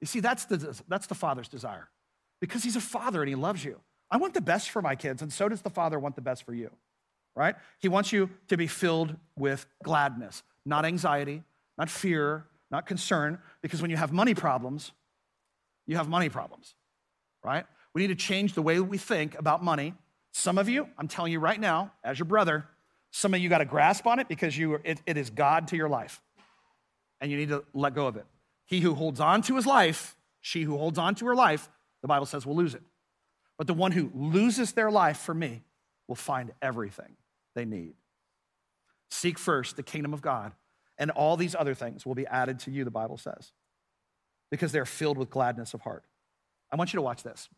You 0.00 0.08
see, 0.08 0.18
that's 0.18 0.46
the, 0.46 0.76
that's 0.88 1.06
the 1.06 1.14
Father's 1.14 1.46
desire 1.46 1.88
because 2.40 2.62
He's 2.62 2.76
a 2.76 2.80
Father 2.80 3.22
and 3.22 3.28
He 3.28 3.34
loves 3.34 3.64
you. 3.64 3.80
I 4.10 4.18
want 4.18 4.34
the 4.34 4.40
best 4.40 4.70
for 4.70 4.80
my 4.80 4.94
kids, 4.94 5.22
and 5.22 5.32
so 5.32 5.48
does 5.48 5.62
the 5.62 5.70
Father 5.70 5.98
want 5.98 6.14
the 6.14 6.22
best 6.22 6.44
for 6.44 6.54
you, 6.54 6.70
right? 7.34 7.56
He 7.78 7.88
wants 7.88 8.12
you 8.12 8.30
to 8.48 8.56
be 8.56 8.66
filled 8.66 9.16
with 9.36 9.66
gladness, 9.82 10.42
not 10.64 10.84
anxiety, 10.84 11.42
not 11.76 11.90
fear, 11.90 12.46
not 12.70 12.86
concern, 12.86 13.38
because 13.62 13.82
when 13.82 13.90
you 13.90 13.96
have 13.96 14.12
money 14.12 14.34
problems, 14.34 14.92
you 15.86 15.96
have 15.96 16.08
money 16.08 16.28
problems, 16.28 16.74
right? 17.44 17.66
We 17.94 18.02
need 18.02 18.08
to 18.08 18.14
change 18.14 18.54
the 18.54 18.62
way 18.62 18.78
we 18.80 18.98
think 18.98 19.38
about 19.38 19.64
money. 19.64 19.94
Some 20.32 20.58
of 20.58 20.68
you, 20.68 20.88
I'm 20.98 21.08
telling 21.08 21.32
you 21.32 21.40
right 21.40 21.58
now, 21.58 21.92
as 22.04 22.18
your 22.18 22.26
brother, 22.26 22.66
some 23.10 23.34
of 23.34 23.40
you 23.40 23.48
got 23.48 23.58
to 23.58 23.64
grasp 23.64 24.06
on 24.06 24.18
it 24.18 24.28
because 24.28 24.56
you, 24.56 24.74
it, 24.84 25.00
it 25.06 25.16
is 25.16 25.30
God 25.30 25.68
to 25.68 25.76
your 25.76 25.88
life, 25.88 26.20
and 27.20 27.30
you 27.30 27.36
need 27.36 27.48
to 27.48 27.64
let 27.72 27.94
go 27.94 28.06
of 28.06 28.16
it. 28.16 28.26
He 28.66 28.80
who 28.80 28.94
holds 28.94 29.20
on 29.20 29.42
to 29.42 29.56
his 29.56 29.66
life, 29.66 30.16
she 30.40 30.62
who 30.62 30.76
holds 30.76 30.98
on 30.98 31.14
to 31.16 31.26
her 31.26 31.34
life, 31.34 31.68
the 32.06 32.08
Bible 32.08 32.26
says 32.26 32.46
will 32.46 32.54
lose 32.54 32.76
it. 32.76 32.82
But 33.58 33.66
the 33.66 33.74
one 33.74 33.90
who 33.90 34.12
loses 34.14 34.72
their 34.72 34.92
life 34.92 35.18
for 35.18 35.34
me 35.34 35.64
will 36.06 36.14
find 36.14 36.52
everything 36.62 37.16
they 37.56 37.64
need. 37.64 37.94
Seek 39.10 39.40
first 39.40 39.74
the 39.74 39.82
kingdom 39.82 40.14
of 40.14 40.22
God, 40.22 40.52
and 40.98 41.10
all 41.10 41.36
these 41.36 41.56
other 41.56 41.74
things 41.74 42.06
will 42.06 42.14
be 42.14 42.26
added 42.28 42.60
to 42.60 42.70
you, 42.70 42.84
the 42.84 42.92
Bible 42.92 43.16
says, 43.16 43.50
because 44.52 44.70
they're 44.70 44.84
filled 44.86 45.18
with 45.18 45.30
gladness 45.30 45.74
of 45.74 45.80
heart. 45.80 46.04
I 46.70 46.76
want 46.76 46.92
you 46.92 46.98
to 46.98 47.02
watch 47.02 47.24
this. 47.24 47.48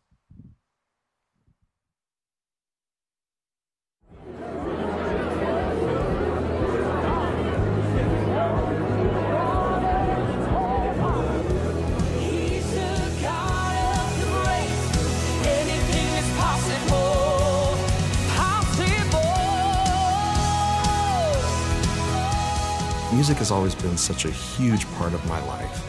Music 23.29 23.41
has 23.41 23.51
always 23.51 23.75
been 23.75 23.95
such 23.95 24.25
a 24.25 24.31
huge 24.31 24.91
part 24.93 25.13
of 25.13 25.23
my 25.27 25.39
life. 25.45 25.85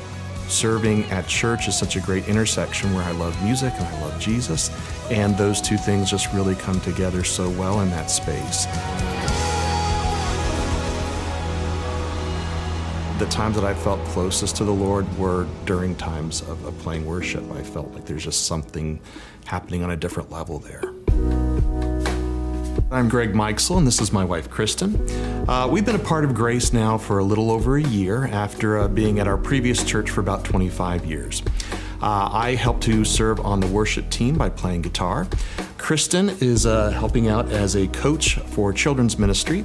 Serving 0.51 1.05
at 1.05 1.27
church 1.27 1.69
is 1.69 1.79
such 1.79 1.97
a 1.97 2.01
great 2.01 2.29
intersection 2.29 2.93
where 2.93 3.03
I 3.03 3.13
love 3.13 3.43
music 3.43 3.73
and 3.79 3.87
I 3.87 4.01
love 4.03 4.21
Jesus, 4.21 4.71
and 5.11 5.35
those 5.39 5.63
two 5.63 5.79
things 5.79 6.11
just 6.11 6.31
really 6.35 6.55
come 6.55 6.79
together 6.83 7.25
so 7.25 7.49
well 7.49 7.81
in 7.81 7.89
that 7.89 8.11
space. 8.11 8.67
The 13.19 13.25
times 13.31 13.55
that 13.55 13.65
I 13.65 13.73
felt 13.73 14.05
closest 14.09 14.57
to 14.57 14.65
the 14.65 14.75
Lord 14.75 15.07
were 15.17 15.47
during 15.65 15.97
times 15.97 16.43
of, 16.43 16.63
of 16.67 16.79
playing 16.81 17.07
worship. 17.07 17.51
I 17.53 17.63
felt 17.63 17.91
like 17.95 18.05
there's 18.05 18.25
just 18.25 18.45
something 18.45 19.01
happening 19.47 19.83
on 19.83 19.93
a 19.93 19.97
different 19.97 20.31
level 20.31 20.59
there. 20.59 20.93
I'm 22.93 23.09
Greg 23.09 23.35
Mikesell, 23.35 23.79
and 23.79 23.87
this 23.87 24.01
is 24.01 24.13
my 24.13 24.25
wife, 24.25 24.51
Kristen. 24.51 24.97
Uh, 25.49 25.69
we've 25.71 25.85
been 25.85 25.95
a 25.95 26.01
part 26.01 26.25
of 26.25 26.35
Grace 26.35 26.73
now 26.73 26.99
for 26.99 27.21
a 27.21 27.25
little 27.25 27.53
over 27.53 27.77
a 27.77 27.83
year 27.83 28.27
after 28.27 28.79
uh, 28.79 28.89
being 28.89 29.21
at 29.21 29.29
our 29.29 29.39
previous 29.39 29.85
church 29.85 30.11
for 30.11 30.21
about 30.21 30.45
25 30.45 31.07
years. 31.07 31.41
Uh, 32.03 32.29
I 32.33 32.57
help 32.57 32.81
to 32.81 33.05
serve 33.05 33.39
on 33.39 33.61
the 33.61 33.69
worship 33.69 34.11
team 34.11 34.37
by 34.37 34.49
playing 34.49 34.83
guitar. 34.83 35.29
Kristen 35.79 36.31
is 36.41 36.67
uh, 36.67 36.91
helping 36.91 37.29
out 37.29 37.49
as 37.53 37.77
a 37.77 37.87
coach 37.87 38.35
for 38.41 38.73
children's 38.73 39.21
ministry. 39.21 39.65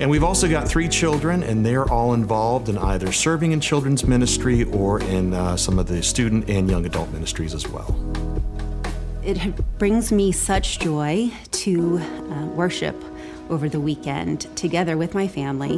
And 0.00 0.08
we've 0.08 0.24
also 0.24 0.48
got 0.48 0.66
three 0.66 0.88
children, 0.88 1.42
and 1.42 1.66
they're 1.66 1.90
all 1.90 2.14
involved 2.14 2.70
in 2.70 2.78
either 2.78 3.12
serving 3.12 3.52
in 3.52 3.60
children's 3.60 4.06
ministry 4.06 4.64
or 4.64 5.02
in 5.02 5.34
uh, 5.34 5.58
some 5.58 5.78
of 5.78 5.86
the 5.86 6.02
student 6.02 6.48
and 6.48 6.70
young 6.70 6.86
adult 6.86 7.12
ministries 7.12 7.52
as 7.52 7.68
well. 7.68 7.94
It 9.22 9.38
brings 9.78 10.10
me 10.10 10.32
such 10.32 10.78
joy 10.78 11.30
to 11.64 11.98
uh, 11.98 12.46
worship 12.48 12.94
over 13.48 13.70
the 13.70 13.80
weekend 13.80 14.42
together 14.54 14.98
with 14.98 15.14
my 15.14 15.26
family 15.26 15.76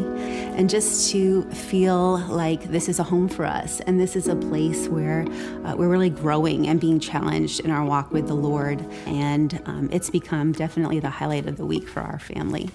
and 0.57 0.69
just 0.69 1.13
to 1.13 1.43
feel 1.53 2.19
like 2.27 2.63
this 2.65 2.89
is 2.89 2.99
a 2.99 3.05
home 3.05 3.29
for 3.29 3.45
us 3.45 3.81
and 3.81 4.01
this 4.01 4.17
is 4.17 4.27
a 4.27 4.35
place 4.35 4.89
where 4.89 5.25
uh, 5.65 5.77
we're 5.77 5.89
really 5.89 6.11
growing 6.11 6.67
and 6.67 6.81
being 6.81 6.99
challenged 6.99 7.61
in 7.61 7.71
our 7.71 7.85
walk 7.85 8.11
with 8.13 8.27
the 8.27 8.35
Lord. 8.35 8.81
And 9.07 9.61
um, 9.67 9.89
it's 9.93 10.11
become 10.11 10.53
definitely 10.53 10.99
the 10.99 11.11
highlight 11.11 11.47
of 11.47 11.57
the 11.57 11.67
week 11.67 11.89
for 11.89 12.01
our 12.01 12.19
family. 12.19 12.69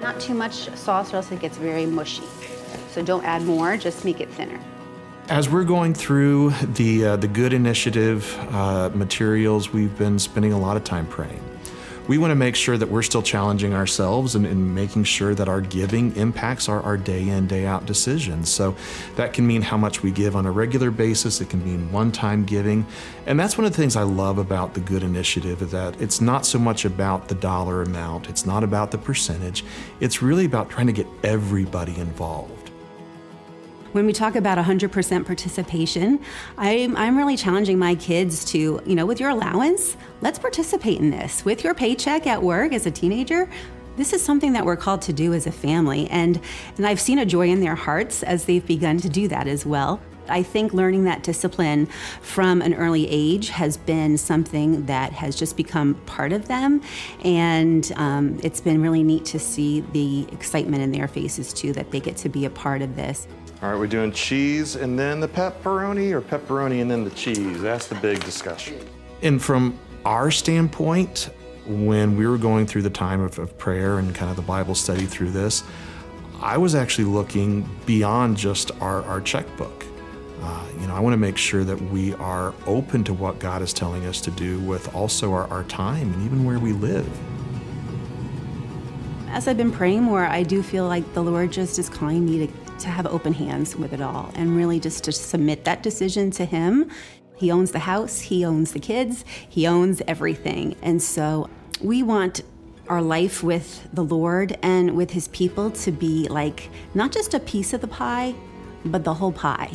Not 0.00 0.20
too 0.20 0.34
much 0.34 0.68
sauce 0.76 1.12
or 1.12 1.16
else 1.16 1.32
it 1.32 1.40
gets 1.40 1.56
very 1.56 1.86
mushy. 1.86 2.24
So 2.90 3.02
don't 3.02 3.24
add 3.24 3.42
more, 3.42 3.76
just 3.76 4.04
make 4.04 4.20
it 4.20 4.28
thinner. 4.30 4.60
As 5.30 5.48
we're 5.48 5.64
going 5.64 5.94
through 5.94 6.50
the, 6.74 7.06
uh, 7.06 7.16
the 7.16 7.28
Good 7.28 7.54
Initiative 7.54 8.36
uh, 8.50 8.90
materials, 8.92 9.72
we've 9.72 9.96
been 9.96 10.18
spending 10.18 10.52
a 10.52 10.58
lot 10.58 10.76
of 10.76 10.84
time 10.84 11.06
praying. 11.06 11.42
We 12.06 12.18
want 12.18 12.32
to 12.32 12.34
make 12.34 12.54
sure 12.54 12.76
that 12.76 12.90
we're 12.90 13.00
still 13.00 13.22
challenging 13.22 13.72
ourselves 13.72 14.34
and, 14.34 14.44
and 14.44 14.74
making 14.74 15.04
sure 15.04 15.34
that 15.34 15.48
our 15.48 15.62
giving 15.62 16.14
impacts 16.16 16.68
our, 16.68 16.82
our 16.82 16.98
day 16.98 17.26
in, 17.26 17.46
day 17.46 17.64
out 17.64 17.86
decisions. 17.86 18.50
So 18.50 18.76
that 19.16 19.32
can 19.32 19.46
mean 19.46 19.62
how 19.62 19.78
much 19.78 20.02
we 20.02 20.10
give 20.10 20.36
on 20.36 20.44
a 20.44 20.50
regular 20.50 20.90
basis, 20.90 21.40
it 21.40 21.48
can 21.48 21.64
mean 21.64 21.90
one 21.90 22.12
time 22.12 22.44
giving. 22.44 22.84
And 23.24 23.40
that's 23.40 23.56
one 23.56 23.64
of 23.64 23.72
the 23.72 23.78
things 23.78 23.96
I 23.96 24.02
love 24.02 24.36
about 24.36 24.74
the 24.74 24.80
Good 24.80 25.02
Initiative 25.02 25.62
is 25.62 25.70
that 25.70 25.98
it's 26.02 26.20
not 26.20 26.44
so 26.44 26.58
much 26.58 26.84
about 26.84 27.28
the 27.28 27.34
dollar 27.34 27.80
amount, 27.80 28.28
it's 28.28 28.44
not 28.44 28.62
about 28.62 28.90
the 28.90 28.98
percentage, 28.98 29.64
it's 30.00 30.20
really 30.20 30.44
about 30.44 30.68
trying 30.68 30.88
to 30.88 30.92
get 30.92 31.06
everybody 31.22 31.98
involved. 31.98 32.63
When 33.94 34.06
we 34.06 34.12
talk 34.12 34.34
about 34.34 34.58
100% 34.58 35.24
participation, 35.24 36.18
I'm, 36.58 36.96
I'm 36.96 37.16
really 37.16 37.36
challenging 37.36 37.78
my 37.78 37.94
kids 37.94 38.44
to, 38.46 38.82
you 38.84 38.96
know, 38.96 39.06
with 39.06 39.20
your 39.20 39.30
allowance, 39.30 39.96
let's 40.20 40.36
participate 40.36 40.98
in 40.98 41.10
this. 41.10 41.44
With 41.44 41.62
your 41.62 41.74
paycheck 41.74 42.26
at 42.26 42.42
work 42.42 42.72
as 42.72 42.86
a 42.86 42.90
teenager, 42.90 43.48
this 43.96 44.12
is 44.12 44.20
something 44.20 44.52
that 44.54 44.66
we're 44.66 44.74
called 44.74 45.00
to 45.02 45.12
do 45.12 45.32
as 45.32 45.46
a 45.46 45.52
family 45.52 46.10
and 46.10 46.40
and 46.76 46.84
I've 46.88 47.00
seen 47.00 47.20
a 47.20 47.24
joy 47.24 47.50
in 47.50 47.60
their 47.60 47.76
hearts 47.76 48.24
as 48.24 48.46
they've 48.46 48.66
begun 48.66 48.98
to 48.98 49.08
do 49.08 49.28
that 49.28 49.46
as 49.46 49.64
well. 49.64 50.00
I 50.28 50.42
think 50.42 50.72
learning 50.72 51.04
that 51.04 51.22
discipline 51.22 51.86
from 52.20 52.62
an 52.62 52.74
early 52.74 53.08
age 53.08 53.48
has 53.50 53.76
been 53.76 54.18
something 54.18 54.86
that 54.86 55.12
has 55.12 55.36
just 55.36 55.56
become 55.56 55.94
part 56.06 56.32
of 56.32 56.48
them. 56.48 56.82
And 57.24 57.90
um, 57.96 58.38
it's 58.42 58.60
been 58.60 58.80
really 58.80 59.02
neat 59.02 59.24
to 59.26 59.38
see 59.38 59.80
the 59.92 60.26
excitement 60.32 60.82
in 60.82 60.92
their 60.92 61.08
faces, 61.08 61.52
too, 61.52 61.72
that 61.74 61.90
they 61.90 62.00
get 62.00 62.16
to 62.18 62.28
be 62.28 62.44
a 62.44 62.50
part 62.50 62.82
of 62.82 62.96
this. 62.96 63.26
All 63.62 63.70
right, 63.70 63.78
we're 63.78 63.86
doing 63.86 64.12
cheese 64.12 64.76
and 64.76 64.98
then 64.98 65.20
the 65.20 65.28
pepperoni 65.28 66.12
or 66.12 66.20
pepperoni 66.20 66.82
and 66.82 66.90
then 66.90 67.04
the 67.04 67.10
cheese? 67.10 67.62
That's 67.62 67.86
the 67.86 67.94
big 67.96 68.22
discussion. 68.24 68.78
And 69.22 69.42
from 69.42 69.78
our 70.04 70.30
standpoint, 70.30 71.30
when 71.66 72.16
we 72.16 72.26
were 72.26 72.36
going 72.36 72.66
through 72.66 72.82
the 72.82 72.90
time 72.90 73.22
of, 73.22 73.38
of 73.38 73.56
prayer 73.56 73.98
and 73.98 74.14
kind 74.14 74.30
of 74.30 74.36
the 74.36 74.42
Bible 74.42 74.74
study 74.74 75.06
through 75.06 75.30
this, 75.30 75.62
I 76.40 76.58
was 76.58 76.74
actually 76.74 77.06
looking 77.06 77.66
beyond 77.86 78.36
just 78.36 78.70
our, 78.82 79.02
our 79.04 79.20
checkbook. 79.20 79.86
Uh, 80.44 80.64
you 80.78 80.86
know, 80.86 80.94
I 80.94 81.00
want 81.00 81.14
to 81.14 81.18
make 81.18 81.38
sure 81.38 81.64
that 81.64 81.80
we 81.90 82.12
are 82.14 82.52
open 82.66 83.02
to 83.04 83.14
what 83.14 83.38
God 83.38 83.62
is 83.62 83.72
telling 83.72 84.04
us 84.04 84.20
to 84.20 84.30
do 84.30 84.60
with 84.60 84.94
also 84.94 85.32
our, 85.32 85.48
our 85.48 85.64
time 85.64 86.12
and 86.12 86.22
even 86.24 86.44
where 86.44 86.58
we 86.58 86.72
live. 86.72 87.08
As 89.28 89.48
I've 89.48 89.56
been 89.56 89.72
praying 89.72 90.02
more, 90.02 90.26
I 90.26 90.42
do 90.42 90.62
feel 90.62 90.86
like 90.86 91.14
the 91.14 91.22
Lord 91.22 91.50
just 91.50 91.78
is 91.78 91.88
calling 91.88 92.26
me 92.26 92.46
to 92.46 92.52
to 92.78 92.88
have 92.88 93.06
open 93.06 93.32
hands 93.32 93.76
with 93.76 93.92
it 93.92 94.00
all 94.00 94.30
and 94.34 94.56
really 94.56 94.80
just 94.80 95.04
to 95.04 95.12
submit 95.12 95.64
that 95.64 95.82
decision 95.82 96.30
to 96.32 96.44
Him. 96.44 96.90
He 97.36 97.50
owns 97.50 97.72
the 97.72 97.80
house, 97.80 98.20
He 98.20 98.44
owns 98.44 98.72
the 98.72 98.78
kids, 98.78 99.24
He 99.48 99.66
owns 99.66 100.02
everything. 100.06 100.76
And 100.82 101.02
so 101.02 101.48
we 101.80 102.02
want 102.02 102.42
our 102.88 103.02
life 103.02 103.42
with 103.42 103.88
the 103.92 104.04
Lord 104.04 104.58
and 104.62 104.96
with 104.96 105.12
His 105.12 105.28
people 105.28 105.70
to 105.70 105.92
be 105.92 106.28
like 106.28 106.70
not 106.94 107.12
just 107.12 107.34
a 107.34 107.40
piece 107.40 107.72
of 107.72 107.80
the 107.80 107.88
pie, 107.88 108.34
but 108.84 109.04
the 109.04 109.14
whole 109.14 109.32
pie. 109.32 109.72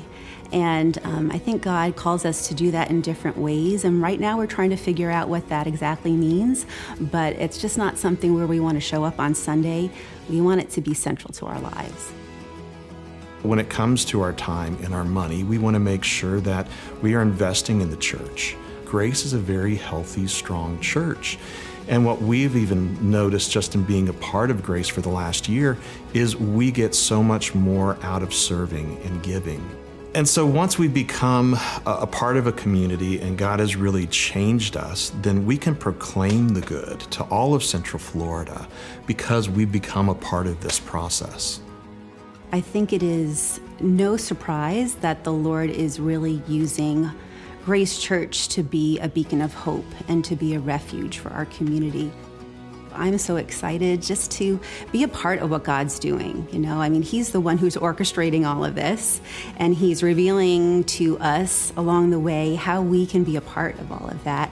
And 0.52 0.98
um, 1.04 1.32
I 1.32 1.38
think 1.38 1.62
God 1.62 1.96
calls 1.96 2.26
us 2.26 2.48
to 2.48 2.54
do 2.54 2.72
that 2.72 2.90
in 2.90 3.02
different 3.02 3.38
ways. 3.38 3.86
And 3.86 4.02
right 4.02 4.20
now 4.20 4.38
we're 4.38 4.48
trying 4.48 4.72
to 4.72 4.78
figure 4.78 5.12
out 5.12 5.30
what 5.30 5.48
that 5.50 5.68
exactly 5.68 6.14
means. 6.14 6.66
But 7.00 7.34
it's 7.34 7.60
just 7.60 7.78
not 7.78 7.98
something 7.98 8.34
where 8.34 8.48
we 8.48 8.60
want 8.60 8.76
to 8.76 8.82
show 8.82 9.04
up 9.04 9.20
on 9.20 9.36
Sunday. 9.36 9.92
We 10.30 10.42
want 10.42 10.62
it 10.62 10.70
to 10.72 10.82
be 10.82 10.94
central 10.94 11.34
to 11.34 11.46
our 11.46 11.60
lives. 11.60 12.12
When 13.44 13.60
it 13.60 13.70
comes 13.70 14.04
to 14.06 14.22
our 14.22 14.34
time 14.34 14.78
and 14.84 14.94
our 14.94 15.06
money, 15.06 15.44
we 15.44 15.58
want 15.58 15.76
to 15.76 15.80
make 15.80 16.04
sure 16.04 16.42
that 16.42 16.68
we 17.02 17.14
are 17.14 17.22
investing 17.22 17.80
in 17.80 17.90
the 17.90 17.98
church. 17.98 18.58
Grace 18.84 19.24
is 19.24 19.34
a 19.34 19.38
very 19.38 19.76
healthy, 19.76 20.28
strong 20.28 20.80
church. 20.82 21.38
And 21.88 22.06
what 22.06 22.22
we've 22.22 22.56
even 22.56 23.10
noticed 23.10 23.52
just 23.52 23.76
in 23.76 23.84
being 23.84 24.10
a 24.10 24.14
part 24.14 24.52
of 24.52 24.62
Grace 24.62 24.88
for 24.88 25.02
the 25.02 25.10
last 25.10 25.48
year 25.48 25.78
is 26.14 26.36
we 26.36 26.70
get 26.70 26.94
so 26.94 27.24
much 27.24 27.56
more 27.56 27.98
out 28.04 28.22
of 28.22 28.34
serving 28.34 29.00
and 29.06 29.24
giving. 29.24 29.68
And 30.16 30.28
so 30.28 30.44
once 30.44 30.80
we 30.80 30.88
become 30.88 31.54
a 31.86 32.08
part 32.08 32.38
of 32.38 32.48
a 32.48 32.52
community 32.52 33.22
and 33.22 33.38
God 33.38 33.60
has 33.60 33.76
really 33.76 34.08
changed 34.08 34.76
us, 34.76 35.12
then 35.22 35.46
we 35.46 35.56
can 35.56 35.76
proclaim 35.76 36.50
the 36.50 36.62
good 36.62 37.00
to 37.12 37.24
all 37.26 37.54
of 37.54 37.64
Central 37.64 38.00
Florida 38.00 38.68
because 39.06 39.50
we've 39.50 39.72
become 39.72 40.10
a 40.10 40.16
part 40.16 40.48
of 40.48 40.62
this 40.62 40.80
process. 40.80 41.62
I 42.52 42.60
think 42.60 42.92
it 42.92 43.04
is 43.04 43.62
no 43.80 44.18
surprise 44.18 44.96
that 44.96 45.24
the 45.24 45.32
Lord 45.32 45.70
is 45.70 46.00
really 46.00 46.42
using 46.48 47.12
Grace 47.64 48.00
Church 48.00 48.48
to 48.50 48.64
be 48.64 48.98
a 49.00 49.08
beacon 49.08 49.42
of 49.42 49.54
hope 49.54 49.86
and 50.08 50.26
to 50.26 50.36
be 50.36 50.56
a 50.56 50.60
refuge 50.60 51.20
for 51.20 51.30
our 51.30 51.46
community. 51.46 52.12
I'm 53.00 53.18
so 53.18 53.38
excited 53.38 54.02
just 54.02 54.30
to 54.32 54.60
be 54.92 55.04
a 55.04 55.08
part 55.08 55.40
of 55.40 55.50
what 55.50 55.64
God's 55.64 55.98
doing. 56.00 56.48
You 56.52 56.60
know, 56.60 56.82
I 56.82 56.90
mean, 56.90 57.02
He's 57.02 57.32
the 57.32 57.40
one 57.40 57.58
who's 57.58 57.78
orchestrating 57.78 58.46
all 58.46 58.66
of 58.66 58.76
this, 58.76 59.22
and 59.58 59.74
He's 59.74 60.04
revealing 60.04 60.84
to 60.86 61.18
us 61.20 61.72
along 61.78 62.10
the 62.10 62.20
way 62.20 62.56
how 62.56 62.82
we 62.82 63.06
can 63.06 63.24
be 63.24 63.38
a 63.38 63.42
part 63.42 63.80
of 63.80 63.92
all 63.92 64.10
of 64.10 64.22
that. 64.26 64.52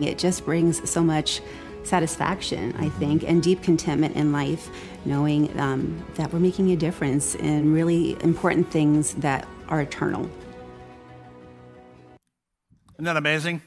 It 0.00 0.18
just 0.18 0.44
brings 0.44 0.88
so 0.90 1.02
much 1.02 1.40
satisfaction, 1.84 2.74
I 2.78 2.88
think, 2.88 3.22
and 3.22 3.42
deep 3.42 3.62
contentment 3.62 4.16
in 4.16 4.32
life, 4.32 4.68
knowing 5.04 5.58
um, 5.58 6.04
that 6.16 6.32
we're 6.32 6.40
making 6.40 6.72
a 6.72 6.76
difference 6.76 7.36
in 7.36 7.72
really 7.72 8.20
important 8.22 8.70
things 8.70 9.14
that 9.14 9.46
are 9.68 9.80
eternal. 9.80 10.28
Isn't 12.94 13.04
that 13.04 13.16
amazing? 13.16 13.62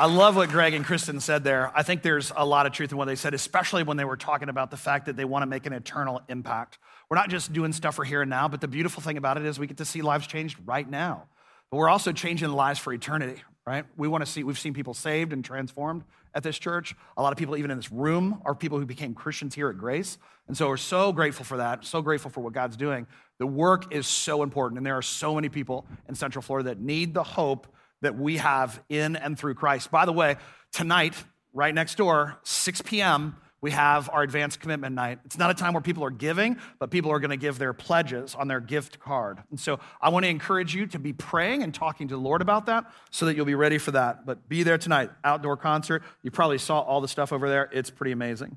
I 0.00 0.06
love 0.06 0.34
what 0.34 0.48
Greg 0.48 0.72
and 0.72 0.82
Kristen 0.82 1.20
said 1.20 1.44
there. 1.44 1.70
I 1.74 1.82
think 1.82 2.00
there's 2.00 2.32
a 2.34 2.46
lot 2.46 2.64
of 2.64 2.72
truth 2.72 2.90
in 2.90 2.96
what 2.96 3.04
they 3.04 3.16
said, 3.16 3.34
especially 3.34 3.82
when 3.82 3.98
they 3.98 4.06
were 4.06 4.16
talking 4.16 4.48
about 4.48 4.70
the 4.70 4.78
fact 4.78 5.04
that 5.04 5.14
they 5.14 5.26
want 5.26 5.42
to 5.42 5.46
make 5.46 5.66
an 5.66 5.74
eternal 5.74 6.22
impact. 6.30 6.78
We're 7.10 7.18
not 7.18 7.28
just 7.28 7.52
doing 7.52 7.74
stuff 7.74 7.96
for 7.96 8.04
here 8.04 8.22
and 8.22 8.30
now, 8.30 8.48
but 8.48 8.62
the 8.62 8.66
beautiful 8.66 9.02
thing 9.02 9.18
about 9.18 9.36
it 9.36 9.44
is 9.44 9.58
we 9.58 9.66
get 9.66 9.76
to 9.76 9.84
see 9.84 10.00
lives 10.00 10.26
changed 10.26 10.56
right 10.64 10.88
now. 10.88 11.24
But 11.70 11.76
we're 11.76 11.90
also 11.90 12.12
changing 12.12 12.48
lives 12.48 12.78
for 12.78 12.94
eternity, 12.94 13.42
right? 13.66 13.84
We 13.98 14.08
want 14.08 14.24
to 14.24 14.30
see, 14.30 14.42
we've 14.42 14.58
seen 14.58 14.72
people 14.72 14.94
saved 14.94 15.34
and 15.34 15.44
transformed 15.44 16.04
at 16.34 16.42
this 16.42 16.58
church. 16.58 16.96
A 17.18 17.22
lot 17.22 17.34
of 17.34 17.38
people, 17.38 17.58
even 17.58 17.70
in 17.70 17.76
this 17.76 17.92
room, 17.92 18.40
are 18.46 18.54
people 18.54 18.78
who 18.78 18.86
became 18.86 19.12
Christians 19.12 19.54
here 19.54 19.68
at 19.68 19.76
Grace. 19.76 20.16
And 20.48 20.56
so 20.56 20.68
we're 20.68 20.78
so 20.78 21.12
grateful 21.12 21.44
for 21.44 21.58
that, 21.58 21.84
so 21.84 22.00
grateful 22.00 22.30
for 22.30 22.40
what 22.40 22.54
God's 22.54 22.78
doing. 22.78 23.06
The 23.38 23.46
work 23.46 23.94
is 23.94 24.06
so 24.06 24.42
important, 24.42 24.78
and 24.78 24.86
there 24.86 24.96
are 24.96 25.02
so 25.02 25.34
many 25.34 25.50
people 25.50 25.84
in 26.08 26.14
Central 26.14 26.40
Florida 26.40 26.70
that 26.70 26.80
need 26.80 27.12
the 27.12 27.22
hope 27.22 27.66
that 28.02 28.16
we 28.18 28.38
have 28.38 28.82
in 28.88 29.16
and 29.16 29.38
through 29.38 29.54
Christ. 29.54 29.90
By 29.90 30.04
the 30.04 30.12
way, 30.12 30.36
tonight, 30.72 31.14
right 31.52 31.74
next 31.74 31.96
door, 31.96 32.38
6 32.44 32.82
p.m., 32.82 33.36
we 33.62 33.72
have 33.72 34.08
our 34.10 34.22
advanced 34.22 34.60
commitment 34.60 34.94
night. 34.94 35.18
It's 35.26 35.36
not 35.36 35.50
a 35.50 35.54
time 35.54 35.74
where 35.74 35.82
people 35.82 36.02
are 36.02 36.10
giving, 36.10 36.56
but 36.78 36.90
people 36.90 37.10
are 37.10 37.20
going 37.20 37.30
to 37.30 37.36
give 37.36 37.58
their 37.58 37.74
pledges 37.74 38.34
on 38.34 38.48
their 38.48 38.60
gift 38.60 38.98
card. 39.00 39.42
And 39.50 39.60
so 39.60 39.80
I 40.00 40.08
want 40.08 40.24
to 40.24 40.30
encourage 40.30 40.74
you 40.74 40.86
to 40.88 40.98
be 40.98 41.12
praying 41.12 41.62
and 41.62 41.74
talking 41.74 42.08
to 42.08 42.14
the 42.14 42.20
Lord 42.20 42.40
about 42.40 42.66
that 42.66 42.90
so 43.10 43.26
that 43.26 43.36
you'll 43.36 43.44
be 43.44 43.54
ready 43.54 43.76
for 43.76 43.90
that. 43.90 44.24
But 44.24 44.48
be 44.48 44.62
there 44.62 44.78
tonight, 44.78 45.10
outdoor 45.24 45.58
concert. 45.58 46.02
You 46.22 46.30
probably 46.30 46.56
saw 46.56 46.80
all 46.80 47.02
the 47.02 47.08
stuff 47.08 47.32
over 47.32 47.50
there. 47.50 47.68
It's 47.72 47.90
pretty 47.90 48.12
amazing. 48.12 48.56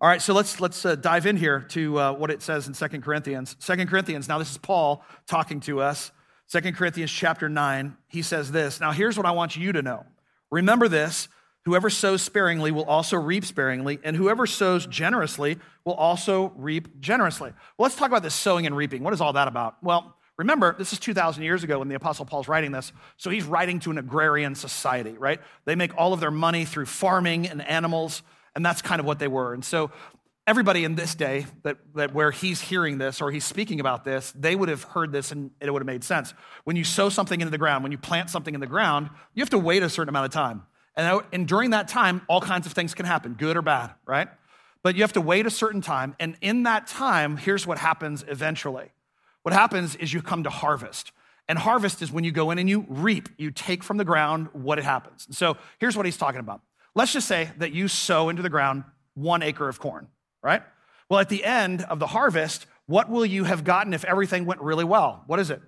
All 0.00 0.08
right, 0.08 0.22
so 0.22 0.32
let's 0.32 0.60
let's 0.60 0.86
uh, 0.86 0.94
dive 0.94 1.26
in 1.26 1.36
here 1.36 1.60
to 1.60 1.98
uh, 1.98 2.12
what 2.14 2.30
it 2.30 2.40
says 2.40 2.66
in 2.66 2.72
Second 2.72 3.02
Corinthians. 3.02 3.54
Second 3.58 3.88
Corinthians. 3.88 4.28
Now 4.28 4.38
this 4.38 4.50
is 4.50 4.56
Paul 4.56 5.04
talking 5.26 5.60
to 5.60 5.82
us. 5.82 6.10
Second 6.50 6.74
Corinthians 6.74 7.12
chapter 7.12 7.48
9, 7.48 7.96
he 8.08 8.22
says 8.22 8.50
this. 8.50 8.80
Now, 8.80 8.90
here's 8.90 9.16
what 9.16 9.24
I 9.24 9.30
want 9.30 9.56
you 9.56 9.70
to 9.70 9.82
know. 9.82 10.04
Remember 10.50 10.88
this 10.88 11.28
whoever 11.64 11.88
sows 11.88 12.22
sparingly 12.22 12.72
will 12.72 12.86
also 12.86 13.16
reap 13.16 13.44
sparingly, 13.44 14.00
and 14.02 14.16
whoever 14.16 14.48
sows 14.48 14.84
generously 14.86 15.58
will 15.84 15.94
also 15.94 16.52
reap 16.56 16.98
generously. 16.98 17.50
Well, 17.78 17.84
let's 17.84 17.94
talk 17.94 18.08
about 18.08 18.24
this 18.24 18.34
sowing 18.34 18.66
and 18.66 18.76
reaping. 18.76 19.04
What 19.04 19.14
is 19.14 19.20
all 19.20 19.32
that 19.34 19.46
about? 19.46 19.76
Well, 19.80 20.16
remember, 20.36 20.74
this 20.76 20.92
is 20.92 20.98
2,000 20.98 21.44
years 21.44 21.62
ago 21.62 21.78
when 21.78 21.86
the 21.86 21.94
Apostle 21.94 22.24
Paul's 22.24 22.48
writing 22.48 22.72
this. 22.72 22.92
So 23.16 23.30
he's 23.30 23.44
writing 23.44 23.78
to 23.80 23.92
an 23.92 23.98
agrarian 23.98 24.56
society, 24.56 25.12
right? 25.12 25.40
They 25.66 25.76
make 25.76 25.96
all 25.96 26.12
of 26.12 26.18
their 26.18 26.32
money 26.32 26.64
through 26.64 26.86
farming 26.86 27.46
and 27.46 27.62
animals, 27.62 28.22
and 28.56 28.66
that's 28.66 28.82
kind 28.82 28.98
of 28.98 29.06
what 29.06 29.20
they 29.20 29.28
were. 29.28 29.54
And 29.54 29.64
so 29.64 29.92
everybody 30.50 30.82
in 30.82 30.96
this 30.96 31.14
day 31.14 31.46
that, 31.62 31.76
that 31.94 32.12
where 32.12 32.32
he's 32.32 32.60
hearing 32.60 32.98
this 32.98 33.20
or 33.20 33.30
he's 33.30 33.44
speaking 33.44 33.78
about 33.78 34.02
this, 34.02 34.32
they 34.32 34.56
would 34.56 34.68
have 34.68 34.82
heard 34.82 35.12
this 35.12 35.30
and 35.30 35.52
it 35.60 35.70
would 35.72 35.80
have 35.80 35.86
made 35.86 36.02
sense. 36.02 36.34
When 36.64 36.74
you 36.74 36.82
sow 36.82 37.08
something 37.08 37.40
into 37.40 37.52
the 37.52 37.58
ground, 37.58 37.84
when 37.84 37.92
you 37.92 37.98
plant 37.98 38.30
something 38.30 38.52
in 38.52 38.58
the 38.58 38.66
ground, 38.66 39.10
you 39.32 39.42
have 39.42 39.50
to 39.50 39.58
wait 39.58 39.84
a 39.84 39.88
certain 39.88 40.08
amount 40.08 40.26
of 40.26 40.32
time. 40.32 40.64
And, 40.96 41.22
and 41.32 41.46
during 41.46 41.70
that 41.70 41.86
time, 41.86 42.22
all 42.28 42.40
kinds 42.40 42.66
of 42.66 42.72
things 42.72 42.94
can 42.94 43.06
happen, 43.06 43.34
good 43.34 43.56
or 43.56 43.62
bad, 43.62 43.92
right? 44.04 44.26
But 44.82 44.96
you 44.96 45.02
have 45.02 45.12
to 45.12 45.20
wait 45.20 45.46
a 45.46 45.50
certain 45.50 45.82
time. 45.82 46.16
And 46.18 46.34
in 46.40 46.64
that 46.64 46.88
time, 46.88 47.36
here's 47.36 47.64
what 47.64 47.78
happens 47.78 48.24
eventually. 48.26 48.90
What 49.42 49.52
happens 49.52 49.94
is 49.94 50.12
you 50.12 50.20
come 50.20 50.42
to 50.42 50.50
harvest. 50.50 51.12
And 51.46 51.60
harvest 51.60 52.02
is 52.02 52.10
when 52.10 52.24
you 52.24 52.32
go 52.32 52.50
in 52.50 52.58
and 52.58 52.68
you 52.68 52.86
reap, 52.88 53.28
you 53.38 53.52
take 53.52 53.84
from 53.84 53.98
the 53.98 54.04
ground 54.04 54.48
what 54.52 54.80
it 54.80 54.84
happens. 54.84 55.28
so 55.30 55.56
here's 55.78 55.96
what 55.96 56.06
he's 56.06 56.16
talking 56.16 56.40
about. 56.40 56.60
Let's 56.96 57.12
just 57.12 57.28
say 57.28 57.50
that 57.58 57.70
you 57.70 57.86
sow 57.86 58.30
into 58.30 58.42
the 58.42 58.50
ground 58.50 58.82
one 59.14 59.44
acre 59.44 59.68
of 59.68 59.78
corn 59.78 60.08
right? 60.42 60.62
Well, 61.08 61.20
at 61.20 61.28
the 61.28 61.44
end 61.44 61.82
of 61.82 61.98
the 61.98 62.06
harvest, 62.06 62.66
what 62.86 63.08
will 63.08 63.26
you 63.26 63.44
have 63.44 63.64
gotten 63.64 63.94
if 63.94 64.04
everything 64.04 64.46
went 64.46 64.60
really 64.60 64.84
well? 64.84 65.24
What 65.26 65.40
is 65.40 65.50
it? 65.50 65.60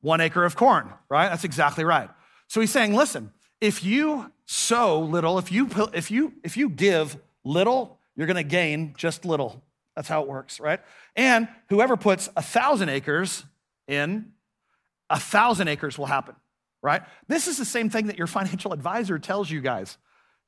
One 0.00 0.20
acre 0.20 0.44
of 0.44 0.56
corn, 0.56 0.92
right? 1.08 1.28
That's 1.28 1.44
exactly 1.44 1.84
right. 1.84 2.08
So 2.48 2.60
he's 2.60 2.70
saying, 2.70 2.94
listen, 2.94 3.32
if 3.60 3.84
you 3.84 4.32
sow 4.46 5.00
little, 5.00 5.38
if 5.38 5.52
you 5.52 5.68
if 5.92 6.10
you 6.10 6.34
if 6.44 6.56
you 6.56 6.68
give 6.70 7.16
little, 7.44 7.98
you're 8.16 8.26
going 8.26 8.36
to 8.36 8.42
gain 8.42 8.94
just 8.96 9.24
little. 9.24 9.62
That's 9.96 10.08
how 10.08 10.22
it 10.22 10.28
works, 10.28 10.60
right? 10.60 10.80
And 11.16 11.48
whoever 11.68 11.96
puts 11.96 12.28
a 12.36 12.42
thousand 12.42 12.88
acres 12.88 13.44
in, 13.86 14.32
a 15.10 15.18
thousand 15.18 15.68
acres 15.68 15.98
will 15.98 16.06
happen, 16.06 16.36
right? 16.82 17.02
This 17.26 17.48
is 17.48 17.58
the 17.58 17.64
same 17.64 17.90
thing 17.90 18.06
that 18.06 18.18
your 18.18 18.26
financial 18.38 18.72
advisor 18.72 19.18
tells 19.18 19.50
you 19.50 19.60
guys. 19.60 19.98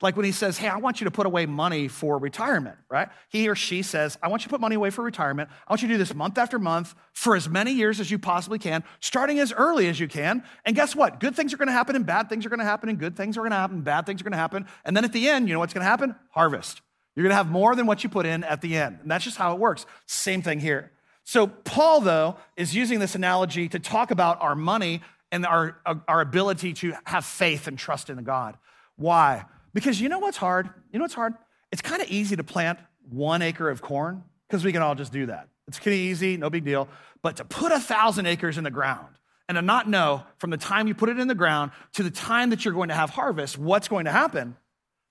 Like 0.03 0.17
when 0.17 0.25
he 0.25 0.33
says, 0.33 0.57
Hey, 0.57 0.69
I 0.69 0.79
want 0.79 1.01
you 1.01 1.05
to 1.05 1.11
put 1.11 1.27
away 1.27 1.47
money 1.47 1.89
for 1.89 2.19
retirement, 2.19 2.77
right? 2.89 3.09
He 3.29 3.49
or 3.49 3.55
she 3.55 3.83
says, 3.83 4.19
I 4.23 4.29
want 4.29 4.43
you 4.43 4.45
to 4.45 4.51
put 4.51 4.61
money 4.61 4.77
away 4.77 4.91
for 4.91 5.03
retirement. 5.03 5.51
I 5.67 5.73
want 5.73 5.83
you 5.83 5.89
to 5.89 5.95
do 5.95 5.99
this 5.99 6.15
month 6.15 6.39
after 6.39 6.59
month 6.59 6.95
for 7.13 7.37
as 7.37 7.49
many 7.49 7.73
years 7.73 8.01
as 8.01 8.11
you 8.11 8.19
possibly 8.19 8.59
can, 8.59 8.83
starting 9.01 9.39
as 9.39 9.53
early 9.53 9.89
as 9.89 10.01
you 10.01 10.09
can. 10.09 10.43
And 10.65 10.75
guess 10.75 10.97
what? 10.97 11.21
Good 11.21 11.37
things 11.37 11.53
are 11.53 11.59
going 11.59 11.69
to 11.69 11.73
happen 11.73 11.97
and 11.97 12.07
bad 12.07 12.29
things 12.29 12.47
are 12.47 12.49
going 12.49 12.61
to 12.61 12.65
happen 12.65 12.89
and 12.89 12.99
good 12.99 13.17
things 13.17 13.37
are 13.37 13.41
going 13.41 13.51
to 13.51 13.57
happen, 13.57 13.83
bad 13.83 14.07
things 14.07 14.21
are 14.21 14.25
going 14.25 14.33
to 14.33 14.39
happen. 14.39 14.67
And 14.85 14.97
then 14.97 15.05
at 15.05 15.13
the 15.13 15.29
end, 15.29 15.49
you 15.49 15.55
know 15.55 15.61
what's 15.61 15.75
going 15.75 15.85
to 15.85 15.91
happen? 15.91 16.15
Harvest. 16.31 16.81
You're 17.15 17.25
going 17.25 17.33
to 17.33 17.37
have 17.37 17.51
more 17.51 17.75
than 17.75 17.87
what 17.87 18.03
you 18.03 18.09
put 18.09 18.25
in 18.25 18.45
at 18.45 18.61
the 18.61 18.77
end. 18.77 19.01
And 19.03 19.11
that's 19.11 19.25
just 19.25 19.37
how 19.37 19.53
it 19.53 19.59
works. 19.59 19.85
Same 20.07 20.43
thing 20.43 20.61
here. 20.61 20.93
So 21.25 21.47
Paul, 21.47 22.01
though, 22.01 22.37
is 22.57 22.75
using 22.75 22.99
this 22.99 23.15
analogy 23.15 23.69
to 23.69 23.79
talk 23.79 24.11
about 24.11 24.41
our 24.41 24.55
money 24.55 25.03
and 25.31 25.47
our, 25.47 25.77
our 26.09 26.21
ability 26.21 26.73
to 26.75 26.95
have 27.05 27.25
faith 27.25 27.67
and 27.67 27.79
trust 27.79 28.11
in 28.11 28.23
God. 28.25 28.57
Why? 28.97 29.45
Because 29.73 30.01
you 30.01 30.09
know 30.09 30.19
what's 30.19 30.37
hard? 30.37 30.69
You 30.93 30.99
know 30.99 31.05
what's 31.05 31.15
hard? 31.15 31.35
It's 31.73 31.83
kind 31.83 32.03
of 32.03 32.09
easy 32.09 32.37
to 32.37 32.45
plant 32.45 32.79
one 33.09 33.43
acre 33.43 33.69
of 33.71 33.83
corn 33.83 34.25
because 34.49 34.65
we 34.65 34.73
can 34.73 34.83
all 34.83 34.95
just 34.95 35.13
do 35.13 35.27
that. 35.27 35.49
It's 35.69 35.79
kind 35.79 35.95
of 35.95 36.01
easy, 36.01 36.37
no 36.37 36.51
big 36.51 36.65
deal. 36.65 36.89
But 37.23 37.37
to 37.37 37.45
put 37.45 37.71
a 37.71 37.79
thousand 37.79 38.27
acres 38.27 38.59
in 38.59 38.65
the 38.65 38.71
ground 38.71 39.15
and 39.49 39.57
to 39.57 39.63
not 39.63 39.89
know 39.89 40.25
from 40.39 40.51
the 40.51 40.57
time 40.57 40.89
you 40.89 40.95
put 40.95 41.09
it 41.09 41.19
in 41.19 41.29
the 41.29 41.35
ground 41.35 41.71
to 41.93 42.03
the 42.03 42.11
time 42.11 42.51
that 42.51 42.65
you're 42.65 42.75
going 42.75 42.89
to 42.89 42.95
have 42.95 43.11
harvest 43.11 43.59
what's 43.59 43.89
going 43.89 44.07
to 44.07 44.11
happen, 44.11 44.57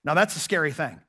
now 0.04 0.14
that's 0.14 0.36
a 0.36 0.40
scary 0.40 0.72
thing. 0.72 1.00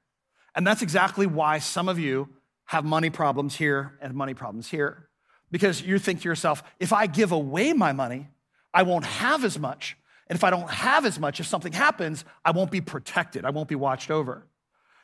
And 0.56 0.66
that's 0.66 0.82
exactly 0.82 1.26
why 1.26 1.60
some 1.60 1.90
of 1.90 2.00
you 2.00 2.30
have 2.66 2.86
money 2.86 3.10
problems 3.10 3.56
here 3.56 3.98
and 4.02 4.14
money 4.14 4.34
problems 4.34 4.70
here. 4.70 5.10
Because 5.50 5.82
you 5.82 6.00
think 6.00 6.22
to 6.22 6.30
yourself, 6.30 6.64
if 6.80 6.94
I 6.94 7.08
give 7.08 7.34
away 7.34 7.74
my 7.74 7.92
money, 7.92 8.30
I 8.74 8.84
won't 8.84 9.06
have 9.06 9.44
as 9.44 9.60
much 9.60 9.98
and 10.32 10.38
if 10.38 10.46
I 10.46 10.50
don't 10.50 10.70
have 10.70 11.06
as 11.06 11.20
much, 11.20 11.42
if 11.42 11.46
something 11.46 11.74
happens, 11.74 12.24
I 12.46 12.52
won't 12.52 12.72
be 12.72 12.80
protected, 12.80 13.44
I 13.44 13.50
won't 13.50 13.68
be 13.68 13.76
watched 13.76 14.10
over. 14.10 14.48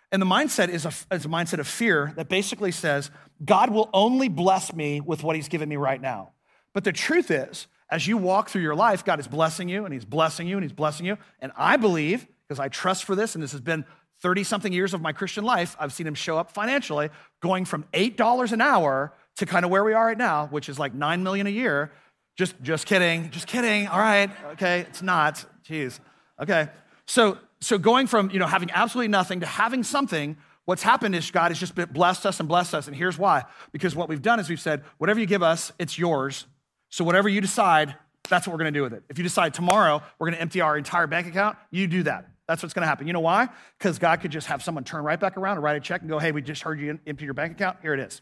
And 0.09 0.21
the 0.21 0.25
mindset 0.25 0.69
is 0.69 0.85
a, 0.85 0.93
is 1.13 1.25
a 1.25 1.27
mindset 1.27 1.59
of 1.59 1.67
fear 1.67 2.13
that 2.15 2.29
basically 2.29 2.71
says, 2.71 3.11
God 3.43 3.69
will 3.69 3.89
only 3.91 4.29
bless 4.29 4.73
me 4.73 5.01
with 5.01 5.23
what 5.23 5.35
he's 5.35 5.49
given 5.49 5.67
me 5.67 5.75
right 5.75 5.99
now. 5.99 6.31
But 6.73 6.85
the 6.85 6.93
truth 6.93 7.29
is, 7.29 7.67
as 7.91 8.07
you 8.07 8.15
walk 8.15 8.47
through 8.47 8.61
your 8.61 8.73
life, 8.73 9.03
God 9.03 9.19
is 9.19 9.27
blessing 9.27 9.67
you 9.67 9.83
and 9.83 9.93
he's 9.93 10.05
blessing 10.05 10.47
you 10.47 10.55
and 10.55 10.63
he's 10.63 10.71
blessing 10.71 11.05
you. 11.05 11.17
And 11.41 11.51
I 11.57 11.75
believe, 11.75 12.25
because 12.47 12.61
I 12.61 12.69
trust 12.69 13.03
for 13.03 13.13
this, 13.13 13.35
and 13.35 13.43
this 13.43 13.51
has 13.51 13.59
been 13.59 13.83
30 14.21 14.45
something 14.45 14.71
years 14.71 14.93
of 14.93 15.01
my 15.01 15.11
Christian 15.11 15.43
life, 15.43 15.75
I've 15.77 15.91
seen 15.91 16.07
him 16.07 16.15
show 16.15 16.37
up 16.37 16.51
financially, 16.51 17.09
going 17.41 17.65
from 17.65 17.83
$8 17.91 18.53
an 18.53 18.61
hour 18.61 19.13
to 19.35 19.45
kind 19.45 19.65
of 19.65 19.71
where 19.71 19.83
we 19.83 19.91
are 19.91 20.05
right 20.05 20.17
now, 20.17 20.47
which 20.47 20.69
is 20.69 20.79
like 20.79 20.93
9 20.93 21.21
million 21.21 21.47
a 21.47 21.49
year, 21.49 21.91
just, 22.37 22.55
just 22.61 22.85
kidding. 22.85 23.29
Just 23.31 23.47
kidding. 23.47 23.87
All 23.87 23.99
right. 23.99 24.29
Okay. 24.53 24.81
It's 24.81 25.01
not. 25.01 25.43
Jeez. 25.67 25.99
Okay. 26.39 26.69
So, 27.05 27.39
so 27.59 27.77
going 27.77 28.07
from, 28.07 28.29
you 28.29 28.39
know, 28.39 28.45
having 28.45 28.69
absolutely 28.71 29.07
nothing 29.09 29.39
to 29.39 29.45
having 29.45 29.83
something, 29.83 30.37
what's 30.65 30.83
happened 30.83 31.15
is 31.15 31.31
God 31.31 31.49
has 31.49 31.59
just 31.59 31.73
blessed 31.93 32.25
us 32.25 32.39
and 32.39 32.47
blessed 32.47 32.75
us. 32.75 32.87
And 32.87 32.95
here's 32.95 33.17
why. 33.17 33.45
Because 33.71 33.95
what 33.95 34.07
we've 34.07 34.21
done 34.21 34.39
is 34.39 34.49
we've 34.49 34.59
said, 34.59 34.83
whatever 34.99 35.19
you 35.19 35.25
give 35.25 35.41
us, 35.41 35.71
it's 35.79 35.97
yours. 35.97 36.45
So 36.89 37.03
whatever 37.03 37.27
you 37.27 37.41
decide, 37.41 37.95
that's 38.29 38.45
what 38.45 38.53
we're 38.53 38.59
gonna 38.59 38.71
do 38.71 38.83
with 38.83 38.93
it. 38.93 39.03
If 39.09 39.17
you 39.17 39.23
decide 39.23 39.53
tomorrow 39.53 40.03
we're 40.19 40.27
gonna 40.27 40.37
empty 40.37 40.61
our 40.61 40.77
entire 40.77 41.07
bank 41.07 41.27
account, 41.27 41.57
you 41.71 41.87
do 41.87 42.03
that. 42.03 42.29
That's 42.47 42.61
what's 42.61 42.73
gonna 42.73 42.87
happen. 42.87 43.07
You 43.07 43.13
know 43.13 43.19
why? 43.19 43.49
Because 43.77 43.97
God 43.97 44.21
could 44.21 44.31
just 44.31 44.47
have 44.47 44.61
someone 44.61 44.83
turn 44.83 45.03
right 45.03 45.19
back 45.19 45.37
around 45.37 45.57
and 45.57 45.63
write 45.63 45.77
a 45.77 45.79
check 45.79 46.01
and 46.01 46.09
go, 46.09 46.19
hey, 46.19 46.31
we 46.31 46.41
just 46.41 46.61
heard 46.61 46.79
you 46.79 46.99
empty 47.07 47.25
your 47.25 47.33
bank 47.33 47.53
account. 47.53 47.77
Here 47.81 47.93
it 47.93 47.99
is. 47.99 48.21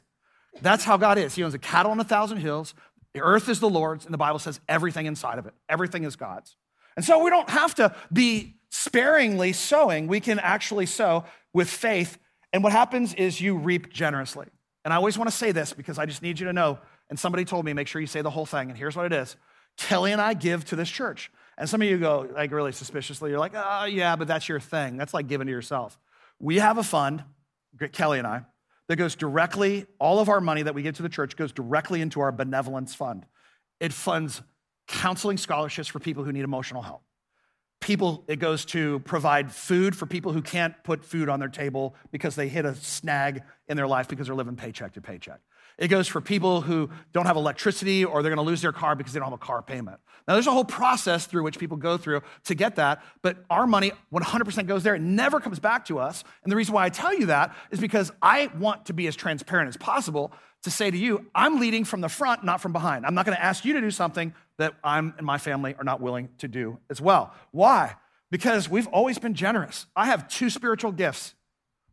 That's 0.61 0.85
how 0.85 0.97
God 0.97 1.17
is. 1.17 1.35
He 1.35 1.43
owns 1.43 1.53
a 1.53 1.59
cattle 1.59 1.91
on 1.91 1.99
a 1.99 2.03
thousand 2.03 2.37
hills. 2.37 2.73
The 3.15 3.21
earth 3.21 3.47
is 3.47 3.61
the 3.61 3.69
Lord's, 3.69 4.03
and 4.03 4.13
the 4.13 4.17
Bible 4.17 4.39
says 4.39 4.59
everything 4.67 5.05
inside 5.05 5.39
of 5.39 5.45
it, 5.45 5.53
everything 5.69 6.03
is 6.03 6.17
God's. 6.17 6.57
And 6.97 7.05
so 7.05 7.23
we 7.23 7.29
don't 7.29 7.49
have 7.49 7.73
to 7.75 7.95
be 8.11 8.57
sparingly 8.69 9.53
sowing. 9.53 10.07
We 10.07 10.19
can 10.19 10.37
actually 10.37 10.85
sow 10.85 11.23
with 11.53 11.69
faith. 11.69 12.17
And 12.51 12.61
what 12.61 12.73
happens 12.73 13.13
is 13.13 13.39
you 13.39 13.55
reap 13.55 13.89
generously. 13.89 14.47
And 14.83 14.93
I 14.93 14.97
always 14.97 15.17
want 15.17 15.29
to 15.29 15.35
say 15.35 15.53
this 15.53 15.71
because 15.71 15.97
I 15.97 16.05
just 16.05 16.21
need 16.21 16.41
you 16.41 16.47
to 16.47 16.53
know. 16.53 16.77
And 17.09 17.17
somebody 17.17 17.45
told 17.45 17.63
me, 17.63 17.71
make 17.71 17.87
sure 17.87 18.01
you 18.01 18.07
say 18.07 18.21
the 18.21 18.29
whole 18.29 18.45
thing. 18.45 18.69
And 18.69 18.77
here's 18.77 18.97
what 18.97 19.05
it 19.05 19.13
is 19.13 19.37
Kelly 19.77 20.11
and 20.11 20.19
I 20.19 20.33
give 20.33 20.65
to 20.65 20.75
this 20.75 20.89
church. 20.89 21.31
And 21.57 21.69
some 21.69 21.81
of 21.81 21.87
you 21.87 21.97
go, 21.97 22.27
like, 22.33 22.51
really 22.51 22.73
suspiciously, 22.73 23.29
you're 23.29 23.39
like, 23.39 23.53
oh, 23.55 23.85
yeah, 23.85 24.17
but 24.17 24.27
that's 24.27 24.49
your 24.49 24.59
thing. 24.59 24.97
That's 24.97 25.13
like 25.13 25.27
giving 25.27 25.47
to 25.47 25.53
yourself. 25.53 25.97
We 26.37 26.57
have 26.57 26.77
a 26.77 26.83
fund, 26.83 27.23
Kelly 27.93 28.19
and 28.19 28.27
I, 28.27 28.41
that 28.87 28.97
goes 28.97 29.15
directly, 29.15 29.85
all 29.99 30.19
of 30.19 30.29
our 30.29 30.41
money 30.41 30.61
that 30.63 30.75
we 30.75 30.81
give 30.81 30.95
to 30.97 31.03
the 31.03 31.09
church 31.09 31.35
goes 31.35 31.51
directly 31.51 32.01
into 32.01 32.21
our 32.21 32.31
benevolence 32.31 32.93
fund. 32.93 33.25
It 33.79 33.93
funds 33.93 34.41
counseling 34.87 35.37
scholarships 35.37 35.87
for 35.87 35.99
people 35.99 36.23
who 36.23 36.31
need 36.31 36.43
emotional 36.43 36.81
help. 36.81 37.01
People, 37.81 38.23
it 38.27 38.37
goes 38.37 38.65
to 38.65 38.99
provide 38.99 39.51
food 39.51 39.95
for 39.95 40.05
people 40.05 40.31
who 40.31 40.41
can't 40.41 40.73
put 40.83 41.03
food 41.03 41.29
on 41.29 41.39
their 41.39 41.49
table 41.49 41.95
because 42.11 42.35
they 42.35 42.47
hit 42.47 42.65
a 42.65 42.73
snag 42.75 43.43
in 43.67 43.77
their 43.77 43.87
life 43.87 44.07
because 44.07 44.27
they're 44.27 44.35
living 44.35 44.55
paycheck 44.55 44.93
to 44.93 45.01
paycheck. 45.01 45.41
It 45.77 45.89
goes 45.89 46.07
for 46.07 46.21
people 46.21 46.61
who 46.61 46.89
don't 47.11 47.25
have 47.25 47.35
electricity 47.35 48.05
or 48.05 48.21
they're 48.21 48.33
going 48.33 48.43
to 48.43 48.49
lose 48.49 48.61
their 48.61 48.71
car 48.71 48.95
because 48.95 49.13
they 49.13 49.19
don't 49.19 49.29
have 49.29 49.33
a 49.33 49.45
car 49.45 49.61
payment. 49.61 49.99
Now, 50.27 50.33
there's 50.33 50.47
a 50.47 50.51
whole 50.51 50.65
process 50.65 51.25
through 51.25 51.43
which 51.43 51.59
people 51.59 51.77
go 51.77 51.97
through 51.97 52.21
to 52.45 52.55
get 52.55 52.77
that, 52.77 53.03
but 53.21 53.43
our 53.49 53.67
money 53.67 53.91
100% 54.13 54.67
goes 54.67 54.83
there. 54.83 54.95
It 54.95 55.01
never 55.01 55.39
comes 55.39 55.59
back 55.59 55.85
to 55.85 55.99
us. 55.99 56.23
And 56.43 56.51
the 56.51 56.55
reason 56.55 56.73
why 56.73 56.85
I 56.85 56.89
tell 56.89 57.13
you 57.13 57.27
that 57.27 57.53
is 57.71 57.79
because 57.79 58.11
I 58.21 58.49
want 58.57 58.85
to 58.85 58.93
be 58.93 59.07
as 59.07 59.15
transparent 59.15 59.67
as 59.67 59.77
possible 59.77 60.31
to 60.63 60.71
say 60.71 60.89
to 60.89 60.97
you, 60.97 61.27
I'm 61.35 61.59
leading 61.59 61.83
from 61.83 62.01
the 62.01 62.09
front, 62.09 62.43
not 62.43 62.61
from 62.61 62.73
behind. 62.73 63.05
I'm 63.05 63.13
not 63.13 63.25
going 63.25 63.37
to 63.37 63.43
ask 63.43 63.65
you 63.65 63.73
to 63.73 63.81
do 63.81 63.91
something 63.91 64.33
that 64.57 64.73
I'm 64.83 65.13
and 65.17 65.25
my 65.25 65.37
family 65.37 65.75
are 65.77 65.83
not 65.83 66.01
willing 66.01 66.29
to 66.39 66.47
do 66.47 66.79
as 66.89 67.01
well. 67.01 67.33
Why? 67.51 67.95
Because 68.31 68.67
we've 68.67 68.87
always 68.87 69.19
been 69.19 69.35
generous. 69.35 69.85
I 69.95 70.07
have 70.07 70.27
two 70.27 70.49
spiritual 70.49 70.91
gifts 70.91 71.35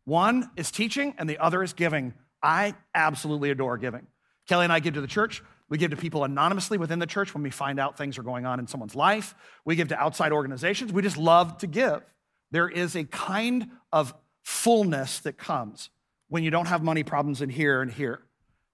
one 0.04 0.50
is 0.56 0.70
teaching, 0.70 1.14
and 1.16 1.28
the 1.28 1.38
other 1.38 1.62
is 1.62 1.72
giving. 1.72 2.14
I 2.42 2.74
absolutely 2.94 3.50
adore 3.50 3.78
giving. 3.78 4.06
Kelly 4.48 4.64
and 4.64 4.72
I 4.72 4.80
give 4.80 4.94
to 4.94 5.00
the 5.00 5.06
church. 5.06 5.42
We 5.68 5.78
give 5.78 5.90
to 5.92 5.96
people 5.96 6.24
anonymously 6.24 6.76
within 6.76 6.98
the 6.98 7.06
church 7.06 7.32
when 7.32 7.42
we 7.42 7.50
find 7.50 7.80
out 7.80 7.96
things 7.96 8.18
are 8.18 8.22
going 8.22 8.44
on 8.44 8.58
in 8.58 8.66
someone's 8.66 8.94
life. 8.94 9.34
We 9.64 9.76
give 9.76 9.88
to 9.88 9.98
outside 9.98 10.32
organizations. 10.32 10.92
We 10.92 11.02
just 11.02 11.16
love 11.16 11.58
to 11.58 11.66
give. 11.66 12.02
There 12.50 12.68
is 12.68 12.94
a 12.94 13.04
kind 13.04 13.70
of 13.90 14.14
fullness 14.42 15.20
that 15.20 15.38
comes 15.38 15.88
when 16.28 16.42
you 16.42 16.50
don't 16.50 16.66
have 16.66 16.82
money 16.82 17.02
problems 17.02 17.40
in 17.40 17.48
here 17.48 17.80
and 17.80 17.90
here. 17.90 18.20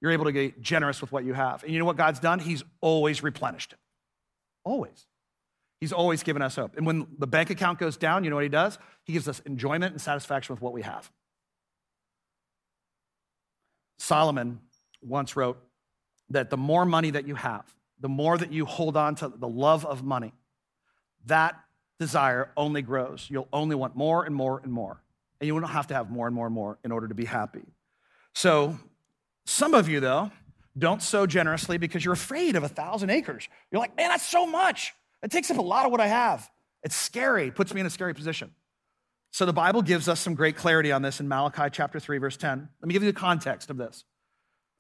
You're 0.01 0.13
able 0.13 0.25
to 0.25 0.33
get 0.33 0.61
generous 0.61 1.01
with 1.01 1.13
what 1.13 1.25
you 1.25 1.35
have. 1.35 1.63
And 1.63 1.73
you 1.73 1.79
know 1.79 1.85
what 1.85 1.97
God's 1.97 2.21
done? 2.21 2.39
He's 2.39 2.65
always 2.81 3.23
replenished 3.23 3.73
it. 3.73 3.79
Always. 4.65 5.07
He's 5.81 5.93
always 5.93 6.23
given 6.23 6.43
us 6.43 6.57
hope. 6.57 6.77
And 6.77 6.87
when 6.87 7.07
the 7.19 7.27
bank 7.27 7.51
account 7.51 7.79
goes 7.79 7.97
down, 7.97 8.25
you 8.25 8.31
know 8.31 8.37
what 8.37 8.45
he 8.45 8.49
does? 8.49 8.79
He 9.05 9.13
gives 9.13 9.29
us 9.29 9.41
enjoyment 9.41 9.93
and 9.93 10.01
satisfaction 10.01 10.55
with 10.55 10.63
what 10.63 10.73
we 10.73 10.83
have. 10.83 11.11
Solomon 14.09 14.61
once 15.03 15.37
wrote 15.37 15.59
that 16.31 16.49
the 16.49 16.57
more 16.57 16.87
money 16.87 17.11
that 17.11 17.29
you 17.29 17.35
have, 17.35 17.65
the 18.01 18.09
more 18.09 18.39
that 18.39 18.51
you 18.51 18.65
hold 18.65 18.97
on 18.97 19.15
to 19.17 19.29
the 19.29 19.47
love 19.47 19.85
of 19.85 20.03
money, 20.03 20.33
that 21.27 21.55
desire 21.99 22.51
only 22.57 22.81
grows. 22.81 23.27
You'll 23.29 23.49
only 23.53 23.77
want 23.77 23.97
more 23.97 24.25
and 24.25 24.35
more 24.35 24.61
and 24.65 24.73
more. 24.73 25.03
And 25.41 25.47
you 25.47 25.55
won't 25.55 25.69
have 25.69 25.89
to 25.89 25.95
have 25.95 26.11
more 26.11 26.27
and 26.27 26.35
more 26.35 26.47
and 26.47 26.55
more 26.55 26.79
in 26.85 26.91
order 26.91 27.07
to 27.09 27.15
be 27.15 27.27
happy. 27.27 27.65
So, 28.35 28.79
some 29.45 29.75
of 29.75 29.89
you, 29.91 30.01
though, 30.01 30.31
don't 30.77 31.03
sow 31.03 31.27
generously 31.27 31.77
because 31.77 32.03
you're 32.03 32.15
afraid 32.15 32.57
of 32.57 32.63
a 32.63 32.69
thousand 32.69 33.11
acres. 33.11 33.47
You're 33.71 33.81
like, 33.81 33.97
man, 33.97 34.09
that's 34.09 34.27
so 34.27 34.47
much. 34.47 34.95
It 35.23 35.31
takes 35.31 35.51
up 35.51 35.59
a 35.59 35.63
lot 35.63 35.85
of 35.85 35.93
what 35.93 36.01
I 36.01 36.07
have. 36.07 36.49
It's 36.83 36.97
scary, 36.97 37.49
it 37.49 37.55
puts 37.55 37.75
me 37.75 37.81
in 37.81 37.87
a 37.87 37.91
scary 37.91 38.15
position. 38.15 38.53
So 39.31 39.45
the 39.45 39.53
Bible 39.53 39.83
gives 39.83 40.09
us 40.09 40.21
some 40.21 40.35
great 40.35 40.57
clarity 40.57 40.91
on 40.91 41.03
this 41.03 41.21
in 41.21 41.29
Malachi 41.29 41.69
chapter 41.71 42.01
3, 42.01 42.19
verse 42.19 42.37
10. 42.37 42.69
Let 42.81 42.87
me 42.87 42.93
give 42.93 43.03
you 43.03 43.13
the 43.13 43.19
context 43.19 43.71
of 43.71 43.77
this. 43.77 44.05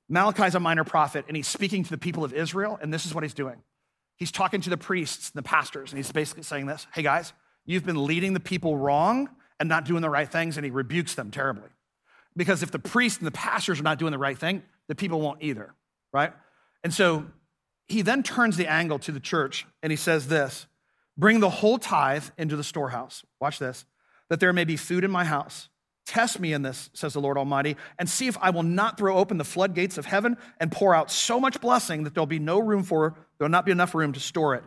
Malachi 0.08 0.44
is 0.44 0.54
a 0.54 0.60
minor 0.60 0.84
prophet, 0.84 1.26
and 1.28 1.36
he's 1.36 1.48
speaking 1.48 1.84
to 1.84 1.90
the 1.90 1.98
people 1.98 2.24
of 2.24 2.32
Israel, 2.32 2.78
and 2.80 2.92
this 2.92 3.04
is 3.04 3.14
what 3.14 3.24
he's 3.24 3.34
doing. 3.34 3.56
He's 4.16 4.32
talking 4.32 4.60
to 4.62 4.70
the 4.70 4.76
priests 4.76 5.30
and 5.30 5.38
the 5.38 5.46
pastors, 5.46 5.92
and 5.92 5.98
he's 5.98 6.10
basically 6.10 6.42
saying 6.42 6.66
this 6.66 6.86
Hey, 6.94 7.02
guys, 7.02 7.32
you've 7.66 7.84
been 7.84 8.04
leading 8.04 8.32
the 8.32 8.40
people 8.40 8.76
wrong 8.76 9.28
and 9.60 9.68
not 9.68 9.84
doing 9.84 10.02
the 10.02 10.10
right 10.10 10.30
things, 10.30 10.56
and 10.56 10.64
he 10.64 10.70
rebukes 10.70 11.14
them 11.14 11.30
terribly. 11.30 11.68
Because 12.36 12.62
if 12.62 12.70
the 12.70 12.78
priests 12.78 13.18
and 13.18 13.26
the 13.26 13.32
pastors 13.32 13.80
are 13.80 13.84
not 13.84 13.98
doing 13.98 14.12
the 14.12 14.18
right 14.18 14.38
thing, 14.38 14.62
the 14.86 14.94
people 14.94 15.20
won't 15.20 15.42
either, 15.42 15.74
right? 16.12 16.32
And 16.82 16.94
so 16.94 17.26
he 17.86 18.02
then 18.02 18.22
turns 18.22 18.56
the 18.56 18.66
angle 18.66 18.98
to 19.00 19.12
the 19.12 19.20
church, 19.20 19.66
and 19.82 19.90
he 19.90 19.96
says 19.96 20.28
this 20.28 20.66
Bring 21.16 21.40
the 21.40 21.50
whole 21.50 21.78
tithe 21.78 22.24
into 22.38 22.56
the 22.56 22.64
storehouse. 22.64 23.24
Watch 23.40 23.58
this 23.58 23.84
that 24.30 24.40
there 24.40 24.52
may 24.52 24.64
be 24.64 24.76
food 24.76 25.04
in 25.04 25.10
my 25.10 25.24
house. 25.24 25.68
Test 26.06 26.40
me 26.40 26.54
in 26.54 26.62
this, 26.62 26.88
says 26.94 27.12
the 27.12 27.20
Lord 27.20 27.36
Almighty, 27.36 27.76
and 27.98 28.08
see 28.08 28.28
if 28.28 28.38
I 28.40 28.50
will 28.50 28.62
not 28.62 28.96
throw 28.96 29.18
open 29.18 29.36
the 29.36 29.44
floodgates 29.44 29.98
of 29.98 30.06
heaven 30.06 30.38
and 30.58 30.72
pour 30.72 30.94
out 30.94 31.10
so 31.10 31.38
much 31.38 31.60
blessing 31.60 32.04
that 32.04 32.14
there'll 32.14 32.26
be 32.26 32.38
no 32.38 32.58
room 32.58 32.82
for, 32.82 33.14
there'll 33.36 33.50
not 33.50 33.66
be 33.66 33.72
enough 33.72 33.94
room 33.94 34.14
to 34.14 34.20
store 34.20 34.54
it. 34.54 34.64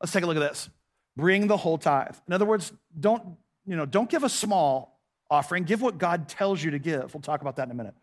Let's 0.00 0.12
take 0.12 0.24
a 0.24 0.26
look 0.26 0.36
at 0.36 0.40
this. 0.40 0.68
Bring 1.16 1.46
the 1.46 1.56
whole 1.56 1.78
tithe. 1.78 2.16
In 2.26 2.32
other 2.32 2.44
words, 2.44 2.72
don't, 2.98 3.22
you 3.66 3.76
know, 3.76 3.86
don't 3.86 4.10
give 4.10 4.24
a 4.24 4.28
small 4.28 5.00
offering, 5.30 5.62
give 5.62 5.80
what 5.80 5.98
God 5.98 6.28
tells 6.28 6.62
you 6.62 6.72
to 6.72 6.78
give. 6.78 7.14
We'll 7.14 7.20
talk 7.20 7.40
about 7.40 7.56
that 7.56 7.66
in 7.66 7.70
a 7.70 7.74
minute. 7.74 7.94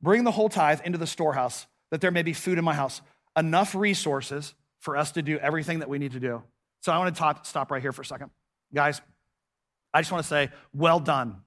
Bring 0.00 0.24
the 0.24 0.30
whole 0.30 0.48
tithe 0.48 0.80
into 0.84 0.96
the 0.96 1.06
storehouse 1.06 1.66
that 1.90 2.00
there 2.00 2.10
may 2.10 2.22
be 2.22 2.32
food 2.32 2.56
in 2.56 2.64
my 2.64 2.74
house, 2.74 3.02
enough 3.36 3.74
resources 3.74 4.54
for 4.78 4.96
us 4.96 5.12
to 5.12 5.22
do 5.22 5.38
everything 5.38 5.80
that 5.80 5.90
we 5.90 5.98
need 5.98 6.12
to 6.12 6.20
do. 6.20 6.42
So 6.80 6.90
I 6.90 6.98
want 6.98 7.14
to 7.14 7.18
talk, 7.18 7.44
stop 7.44 7.70
right 7.70 7.82
here 7.82 7.92
for 7.92 8.00
a 8.00 8.06
second. 8.06 8.30
Guys, 8.72 9.02
I 9.92 10.00
just 10.00 10.12
want 10.12 10.24
to 10.24 10.28
say, 10.28 10.50
well 10.72 11.00
done. 11.00 11.42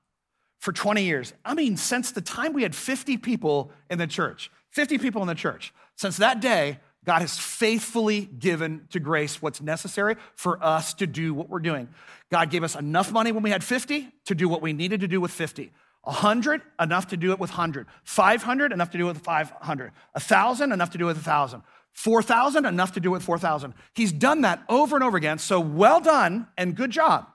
For 0.59 0.71
20 0.71 1.03
years, 1.03 1.33
I 1.43 1.53
mean, 1.55 1.75
since 1.75 2.11
the 2.11 2.21
time 2.21 2.53
we 2.53 2.63
had 2.63 2.73
50 2.73 3.17
people 3.17 3.71
in 3.89 3.97
the 3.97 4.07
church, 4.07 4.49
50 4.71 4.97
people 4.97 5.21
in 5.21 5.27
the 5.27 5.35
church, 5.35 5.73
since 5.97 6.17
that 6.17 6.39
day, 6.39 6.79
God 7.05 7.19
has 7.19 7.37
faithfully 7.37 8.21
given 8.21 8.87
to 8.91 8.99
grace 8.99 9.41
what's 9.41 9.61
necessary 9.61 10.15
for 10.35 10.63
us 10.63 10.93
to 10.95 11.07
do 11.07 11.33
what 11.33 11.49
we're 11.49 11.59
doing. 11.59 11.89
God 12.31 12.49
gave 12.49 12.63
us 12.63 12.75
enough 12.75 13.11
money 13.11 13.31
when 13.31 13.43
we 13.43 13.49
had 13.49 13.63
50 13.63 14.09
to 14.25 14.35
do 14.35 14.47
what 14.47 14.61
we 14.61 14.71
needed 14.71 15.01
to 15.01 15.07
do 15.07 15.19
with 15.19 15.31
50. 15.31 15.71
100, 16.03 16.61
enough 16.79 17.07
to 17.07 17.17
do 17.17 17.31
it 17.31 17.39
with 17.39 17.51
100. 17.51 17.87
500, 18.03 18.71
enough 18.71 18.91
to 18.91 18.97
do 18.97 19.05
it 19.05 19.13
with 19.13 19.23
500. 19.23 19.91
1,000, 20.13 20.71
enough 20.71 20.91
to 20.91 20.97
do 20.97 21.05
it 21.05 21.07
with 21.07 21.17
1,000. 21.17 21.61
4,000, 21.91 22.65
enough 22.65 22.93
to 22.93 22.99
do 22.99 23.09
it 23.09 23.13
with 23.13 23.23
4,000. 23.23 23.73
He's 23.93 24.11
done 24.11 24.41
that 24.41 24.63
over 24.67 24.95
and 24.95 25.03
over 25.03 25.17
again. 25.17 25.37
So 25.37 25.59
well 25.59 25.99
done 25.99 26.47
and 26.57 26.75
good 26.75 26.91
job. 26.91 27.27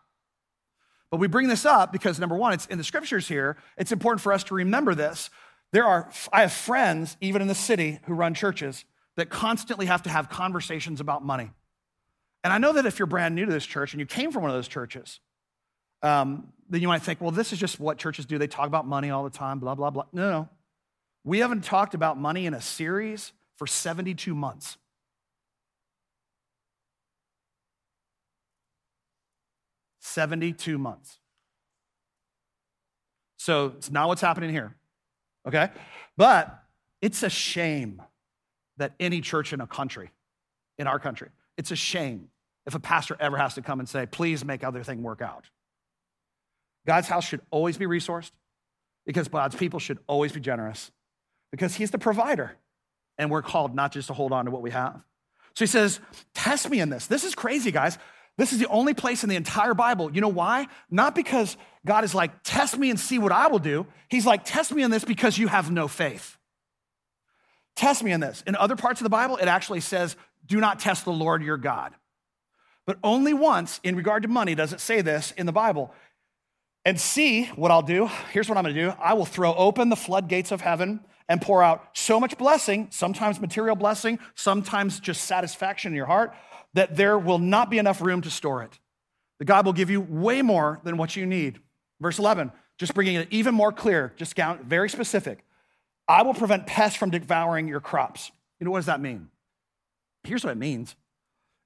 But 1.11 1.19
we 1.19 1.27
bring 1.27 1.49
this 1.49 1.65
up 1.65 1.93
because 1.93 2.19
number 2.19 2.37
one, 2.37 2.53
it's 2.53 2.67
in 2.67 2.79
the 2.79 2.85
scriptures 2.85 3.29
here. 3.29 3.57
It's 3.77 3.93
important 3.93 4.21
for 4.21 4.33
us 4.33 4.45
to 4.45 4.55
remember 4.55 4.95
this. 4.95 5.31
There 5.73 5.85
are, 5.85 6.11
I 6.33 6.43
have 6.43 6.53
friends, 6.53 7.17
even 7.21 7.43
in 7.43 7.49
the 7.49 7.55
city, 7.55 8.01
who 8.05 8.15
run 8.15 8.35
churches 8.35 8.85
that 9.17 9.31
constantly 9.31 9.87
have 9.87 10.03
to 10.05 10.11
have 10.11 10.29
conversations 10.29 11.01
about 11.01 11.25
money. 11.25 11.51
And 12.45 12.53
I 12.53 12.59
know 12.59 12.73
that 12.75 12.87
if 12.87 12.99
you're 12.99 13.07
brand 13.07 13.35
new 13.35 13.47
to 13.47 13.53
this 13.53 13.67
church 13.67 13.93
and 13.93 14.01
you 14.01 14.07
came 14.07 14.31
from 14.31 14.43
one 14.43 14.51
of 14.51 14.57
those 14.57 14.69
churches, 14.69 15.21
um, 16.03 16.53
then 16.71 16.81
you 16.81 16.89
might 16.89 17.03
think, 17.03 17.21
well, 17.21 17.31
this 17.31 17.53
is 17.53 17.59
just 17.59 17.81
what 17.81 17.99
churches 17.99 18.27
do. 18.27 18.39
They 18.39 18.47
talk 18.47 18.67
about 18.67 18.87
money 18.87 19.11
all 19.11 19.25
the 19.25 19.31
time, 19.31 19.59
blah, 19.59 19.75
blah, 19.75 19.91
blah. 19.91 20.05
No, 20.13 20.31
no. 20.31 20.49
We 21.25 21.41
haven't 21.41 21.65
talked 21.65 21.95
about 21.95 22.19
money 22.19 22.47
in 22.47 22.55
a 22.55 22.61
series 22.61 23.33
for 23.57 23.67
72 23.67 24.35
months. 24.35 24.79
72 30.01 30.79
months. 30.79 31.19
So 33.37 33.73
it's 33.77 33.91
not 33.91 34.09
what's 34.09 34.21
happening 34.21 34.51
here, 34.51 34.75
okay? 35.47 35.71
But 36.17 36.63
it's 37.01 37.23
a 37.23 37.31
shame 37.31 38.03
that 38.77 38.93
any 38.99 39.21
church 39.21 39.53
in 39.53 39.61
a 39.61 39.67
country, 39.67 40.11
in 40.77 40.87
our 40.87 40.99
country, 40.99 41.29
it's 41.57 41.71
a 41.71 41.77
shame 41.77 42.29
if 42.67 42.75
a 42.75 42.81
pastor 42.81 43.17
ever 43.19 43.37
has 43.37 43.55
to 43.55 43.63
come 43.63 43.81
and 43.81 43.89
say, 43.89 44.07
please 44.07 44.45
make 44.45 44.63
other 44.63 44.83
thing 44.83 45.03
work 45.03 45.23
out. 45.23 45.47
God's 46.87 47.09
house 47.09 47.27
should 47.27 47.41
always 47.51 47.79
be 47.79 47.87
resourced 47.87 48.33
because 49.07 49.29
God's 49.29 49.57
people 49.57 49.79
should 49.79 49.99
always 50.07 50.33
be 50.33 50.41
generous 50.41 50.91
because 51.51 51.75
he's 51.75 51.91
the 51.91 51.99
provider. 51.99 52.57
And 53.17 53.31
we're 53.31 53.43
called 53.43 53.75
not 53.75 53.93
just 53.93 54.09
to 54.09 54.15
hold 54.15 54.33
on 54.33 54.45
to 54.45 54.51
what 54.51 54.63
we 54.63 54.71
have. 54.71 55.01
So 55.55 55.65
he 55.65 55.67
says, 55.67 55.99
test 56.35 56.71
me 56.71 56.79
in 56.81 56.89
this. 56.89 57.07
This 57.07 57.25
is 57.25 57.35
crazy, 57.35 57.73
guys. 57.73 57.99
This 58.39 58.55
is 58.55 58.61
the 58.61 58.69
only 58.69 58.95
place 58.95 59.25
in 59.25 59.29
the 59.29 59.37
entire 59.37 59.75
Bible. 59.75 60.11
You 60.15 60.23
know 60.23 60.29
why? 60.29 60.69
Not 60.91 61.15
because 61.15 61.59
God 61.85 62.05
is 62.05 62.15
like, 62.15 62.31
test 62.45 62.79
me 62.79 62.89
and 62.89 62.99
see 62.99 63.19
what 63.19 63.33
I 63.33 63.49
will 63.49 63.59
do. 63.59 63.87
He's 64.09 64.25
like, 64.25 64.45
test 64.45 64.73
me 64.73 64.83
in 64.83 64.91
this 64.91 65.05
because 65.05 65.37
you 65.37 65.49
have 65.49 65.71
no 65.71 65.89
faith. 65.89 66.39
Test 67.75 68.03
me 68.03 68.13
in 68.13 68.21
this. 68.21 68.43
In 68.47 68.57
other 68.57 68.77
parts 68.77 69.01
of 69.01 69.05
the 69.05 69.11
Bible, 69.11 69.37
it 69.37 69.49
actually 69.49 69.81
says, 69.81 70.17
do 70.47 70.61
not 70.61 70.79
test 70.79 71.05
the 71.05 71.13
Lord 71.13 71.43
your 71.43 71.59
God. 71.59 71.95
but 72.89 72.97
only 73.05 73.35
once 73.35 73.81
in 73.85 73.97
regard 73.97 74.23
to 74.23 74.29
money 74.31 74.55
does 74.55 74.73
it 74.73 74.81
say 74.81 75.03
this 75.03 75.33
in 75.33 75.45
the 75.45 75.53
Bible. 75.53 75.93
And 76.87 76.99
see 76.99 77.45
what 77.49 77.71
I'll 77.71 77.83
do. 77.83 78.09
Here's 78.33 78.49
what 78.49 78.57
I'm 78.57 78.65
gonna 78.65 78.73
do 78.73 78.95
I 78.99 79.13
will 79.13 79.27
throw 79.27 79.55
open 79.55 79.91
the 79.91 79.97
floodgates 79.97 80.53
of 80.53 80.63
heaven 80.63 81.01
and 81.29 81.43
pour 81.43 81.63
out 81.63 81.85
so 81.93 82.19
much 82.19 82.39
blessing, 82.39 82.89
sometimes 82.91 83.41
material 83.41 83.77
blessing, 83.77 84.19
sometimes 84.35 85.01
just 85.01 85.25
satisfaction 85.25 85.93
in 85.93 85.97
your 85.97 86.07
heart, 86.07 86.35
that 86.75 86.97
there 86.97 87.19
will 87.19 87.39
not 87.39 87.71
be 87.71 87.79
enough 87.79 88.01
room 88.01 88.23
to 88.23 88.31
store 88.31 88.63
it. 88.63 88.79
The 89.39 89.45
God 89.45 89.67
will 89.67 89.73
give 89.73 89.91
you 89.91 90.01
way 90.01 90.43
more 90.43 90.81
than 90.85 90.97
what 90.97 91.17
you 91.17 91.27
need. 91.27 91.61
Verse 92.01 92.19
11, 92.19 92.53
just 92.79 92.95
bringing 92.95 93.17
it 93.17 93.29
even 93.31 93.55
more 93.55 93.73
clear, 93.73 94.13
just 94.17 94.37
very 94.63 94.89
specific. 94.89 95.45
I 96.07 96.23
will 96.23 96.35
prevent 96.35 96.67
pests 96.67 96.97
from 96.97 97.11
devouring 97.11 97.69
your 97.69 97.81
crops. 97.81 98.31
You 98.59 98.65
know, 98.65 98.71
what 98.71 98.79
does 98.79 98.87
that 98.87 99.01
mean? 99.01 99.29
Here's 100.25 100.45
what 100.45 100.53
it 100.53 100.59
means 100.59 100.95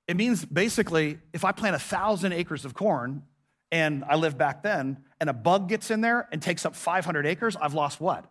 it 0.09 0.17
means 0.17 0.45
basically, 0.45 1.19
if 1.33 1.45
I 1.45 1.53
plant 1.53 1.77
a 1.77 1.79
thousand 1.79 2.33
acres 2.33 2.65
of 2.65 2.75
corn 2.75 3.23
and 3.71 4.05
I 4.05 4.17
live 4.17 4.37
back 4.37 4.63
then, 4.63 4.99
and 5.21 5.31
a 5.31 5.33
bug 5.33 5.69
gets 5.69 5.91
in 5.91 6.01
there 6.01 6.29
and 6.33 6.43
takes 6.43 6.67
up 6.67 6.75
500 6.75 7.25
acres, 7.25 7.57
I've 7.57 7.75
lost 7.75 8.01
what? 8.01 8.25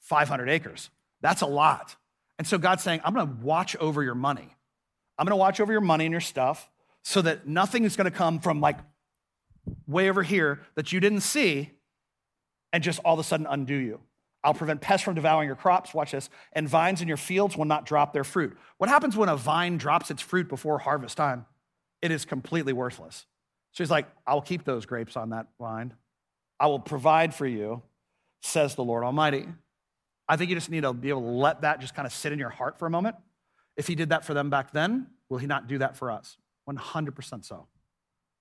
500 0.00 0.48
acres. 0.48 0.90
That's 1.20 1.42
a 1.42 1.46
lot. 1.46 1.94
And 2.38 2.46
so 2.46 2.58
God's 2.58 2.82
saying, 2.82 3.00
I'm 3.04 3.14
gonna 3.14 3.36
watch 3.42 3.76
over 3.76 4.02
your 4.02 4.14
money. 4.14 4.56
I'm 5.18 5.26
gonna 5.26 5.36
watch 5.36 5.60
over 5.60 5.72
your 5.72 5.80
money 5.80 6.06
and 6.06 6.12
your 6.12 6.20
stuff 6.20 6.70
so 7.02 7.22
that 7.22 7.46
nothing 7.46 7.84
is 7.84 7.96
gonna 7.96 8.10
come 8.10 8.40
from 8.40 8.60
like 8.60 8.78
way 9.86 10.08
over 10.08 10.22
here 10.22 10.60
that 10.74 10.92
you 10.92 11.00
didn't 11.00 11.20
see 11.20 11.70
and 12.72 12.82
just 12.82 13.00
all 13.04 13.14
of 13.14 13.20
a 13.20 13.24
sudden 13.24 13.46
undo 13.48 13.74
you. 13.74 14.00
I'll 14.44 14.54
prevent 14.54 14.80
pests 14.80 15.04
from 15.04 15.14
devouring 15.14 15.46
your 15.46 15.56
crops, 15.56 15.92
watch 15.92 16.12
this, 16.12 16.30
and 16.52 16.68
vines 16.68 17.02
in 17.02 17.08
your 17.08 17.16
fields 17.16 17.56
will 17.56 17.64
not 17.64 17.86
drop 17.86 18.12
their 18.12 18.24
fruit. 18.24 18.56
What 18.78 18.88
happens 18.88 19.16
when 19.16 19.28
a 19.28 19.36
vine 19.36 19.78
drops 19.78 20.10
its 20.10 20.22
fruit 20.22 20.48
before 20.48 20.78
harvest 20.78 21.16
time? 21.16 21.46
It 22.00 22.10
is 22.10 22.24
completely 22.24 22.72
worthless. 22.72 23.26
So 23.72 23.82
he's 23.82 23.90
like, 23.90 24.06
I'll 24.26 24.40
keep 24.40 24.64
those 24.64 24.86
grapes 24.86 25.16
on 25.16 25.30
that 25.30 25.48
vine. 25.58 25.94
I 26.60 26.68
will 26.68 26.78
provide 26.78 27.34
for 27.34 27.46
you, 27.46 27.82
says 28.42 28.74
the 28.74 28.84
Lord 28.84 29.04
Almighty. 29.04 29.46
I 30.28 30.36
think 30.36 30.50
you 30.50 30.56
just 30.56 30.70
need 30.70 30.82
to 30.82 30.92
be 30.92 31.08
able 31.08 31.22
to 31.22 31.26
let 31.26 31.62
that 31.62 31.80
just 31.80 31.94
kind 31.94 32.06
of 32.06 32.12
sit 32.12 32.32
in 32.32 32.38
your 32.38 32.50
heart 32.50 32.78
for 32.78 32.86
a 32.86 32.90
moment. 32.90 33.16
If 33.78 33.86
he 33.86 33.94
did 33.94 34.10
that 34.10 34.24
for 34.24 34.34
them 34.34 34.50
back 34.50 34.72
then, 34.72 35.06
will 35.30 35.38
he 35.38 35.46
not 35.46 35.68
do 35.68 35.78
that 35.78 35.96
for 35.96 36.10
us? 36.10 36.36
100% 36.68 37.44
so. 37.44 37.68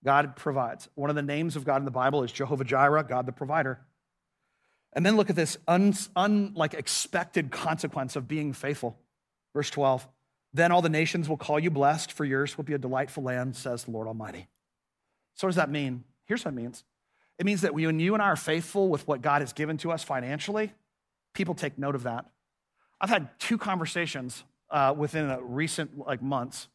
God 0.03 0.35
provides. 0.35 0.89
One 0.95 1.11
of 1.11 1.15
the 1.15 1.21
names 1.21 1.55
of 1.55 1.63
God 1.63 1.77
in 1.77 1.85
the 1.85 1.91
Bible 1.91 2.23
is 2.23 2.31
Jehovah 2.31 2.63
Jireh, 2.63 3.03
God 3.03 3.27
the 3.27 3.31
provider. 3.31 3.79
And 4.93 5.05
then 5.05 5.15
look 5.15 5.29
at 5.29 5.35
this 5.35 5.57
unlike 5.67 6.73
un, 6.73 6.79
expected 6.79 7.51
consequence 7.51 8.15
of 8.15 8.27
being 8.27 8.51
faithful. 8.51 8.97
Verse 9.53 9.69
12. 9.69 10.07
Then 10.53 10.71
all 10.71 10.81
the 10.81 10.89
nations 10.89 11.29
will 11.29 11.37
call 11.37 11.59
you 11.59 11.69
blessed, 11.69 12.11
for 12.11 12.25
yours 12.25 12.57
will 12.57 12.63
be 12.63 12.73
a 12.73 12.79
delightful 12.79 13.21
land, 13.21 13.55
says 13.55 13.83
the 13.83 13.91
Lord 13.91 14.07
Almighty. 14.07 14.47
So, 15.35 15.45
what 15.45 15.49
does 15.49 15.57
that 15.57 15.69
mean? 15.69 16.03
Here's 16.25 16.43
what 16.43 16.53
it 16.53 16.55
means 16.55 16.83
it 17.37 17.45
means 17.45 17.61
that 17.61 17.75
when 17.75 17.99
you 17.99 18.15
and 18.15 18.23
I 18.23 18.27
are 18.27 18.35
faithful 18.35 18.89
with 18.89 19.07
what 19.07 19.21
God 19.21 19.41
has 19.41 19.53
given 19.53 19.77
to 19.79 19.91
us 19.91 20.03
financially, 20.03 20.73
people 21.35 21.53
take 21.53 21.77
note 21.77 21.93
of 21.93 22.03
that. 22.03 22.25
I've 22.99 23.09
had 23.09 23.39
two 23.39 23.59
conversations 23.59 24.43
uh, 24.69 24.93
within 24.97 25.29
a 25.29 25.41
recent 25.41 25.97
like 25.97 26.21
months 26.21 26.67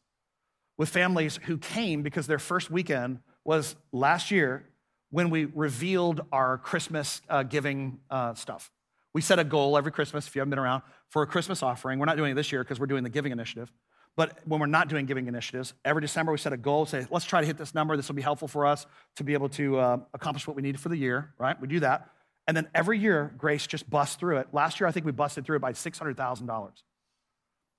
with 0.77 0.89
families 0.89 1.39
who 1.43 1.57
came 1.57 2.01
because 2.01 2.27
their 2.27 2.39
first 2.39 2.71
weekend 2.71 3.19
was 3.45 3.75
last 3.91 4.31
year 4.31 4.67
when 5.11 5.29
we 5.29 5.45
revealed 5.45 6.21
our 6.31 6.57
Christmas 6.57 7.21
uh, 7.29 7.43
giving 7.43 7.99
uh, 8.09 8.33
stuff. 8.33 8.71
We 9.13 9.21
set 9.21 9.37
a 9.37 9.43
goal 9.43 9.77
every 9.77 9.91
Christmas, 9.91 10.25
if 10.25 10.35
you 10.35 10.39
haven't 10.39 10.49
been 10.49 10.59
around, 10.59 10.81
for 11.09 11.21
a 11.21 11.27
Christmas 11.27 11.61
offering. 11.61 11.99
We're 11.99 12.07
not 12.07 12.17
doing 12.17 12.31
it 12.31 12.35
this 12.35 12.51
year 12.51 12.63
because 12.63 12.79
we're 12.79 12.87
doing 12.87 13.03
the 13.03 13.09
giving 13.09 13.31
initiative. 13.31 13.71
But 14.15 14.39
when 14.45 14.59
we're 14.59 14.65
not 14.67 14.89
doing 14.89 15.05
giving 15.05 15.27
initiatives, 15.27 15.73
every 15.85 16.01
December 16.01 16.31
we 16.31 16.37
set 16.37 16.53
a 16.53 16.57
goal, 16.57 16.85
say, 16.85 17.05
let's 17.09 17.25
try 17.25 17.41
to 17.41 17.47
hit 17.47 17.57
this 17.57 17.75
number. 17.75 17.95
This 17.95 18.07
will 18.07 18.15
be 18.15 18.21
helpful 18.21 18.47
for 18.47 18.65
us 18.65 18.85
to 19.17 19.23
be 19.23 19.33
able 19.33 19.49
to 19.49 19.77
uh, 19.77 19.97
accomplish 20.13 20.47
what 20.47 20.55
we 20.55 20.61
need 20.61 20.79
for 20.79 20.89
the 20.89 20.97
year, 20.97 21.33
right? 21.37 21.59
We 21.59 21.67
do 21.67 21.79
that. 21.81 22.09
And 22.47 22.57
then 22.57 22.67
every 22.75 22.99
year, 22.99 23.33
Grace 23.37 23.65
just 23.65 23.89
busts 23.89 24.15
through 24.15 24.37
it. 24.37 24.47
Last 24.51 24.79
year, 24.79 24.87
I 24.87 24.91
think 24.91 25.05
we 25.05 25.11
busted 25.11 25.45
through 25.45 25.57
it 25.57 25.61
by 25.61 25.73
$600,000. 25.73 26.71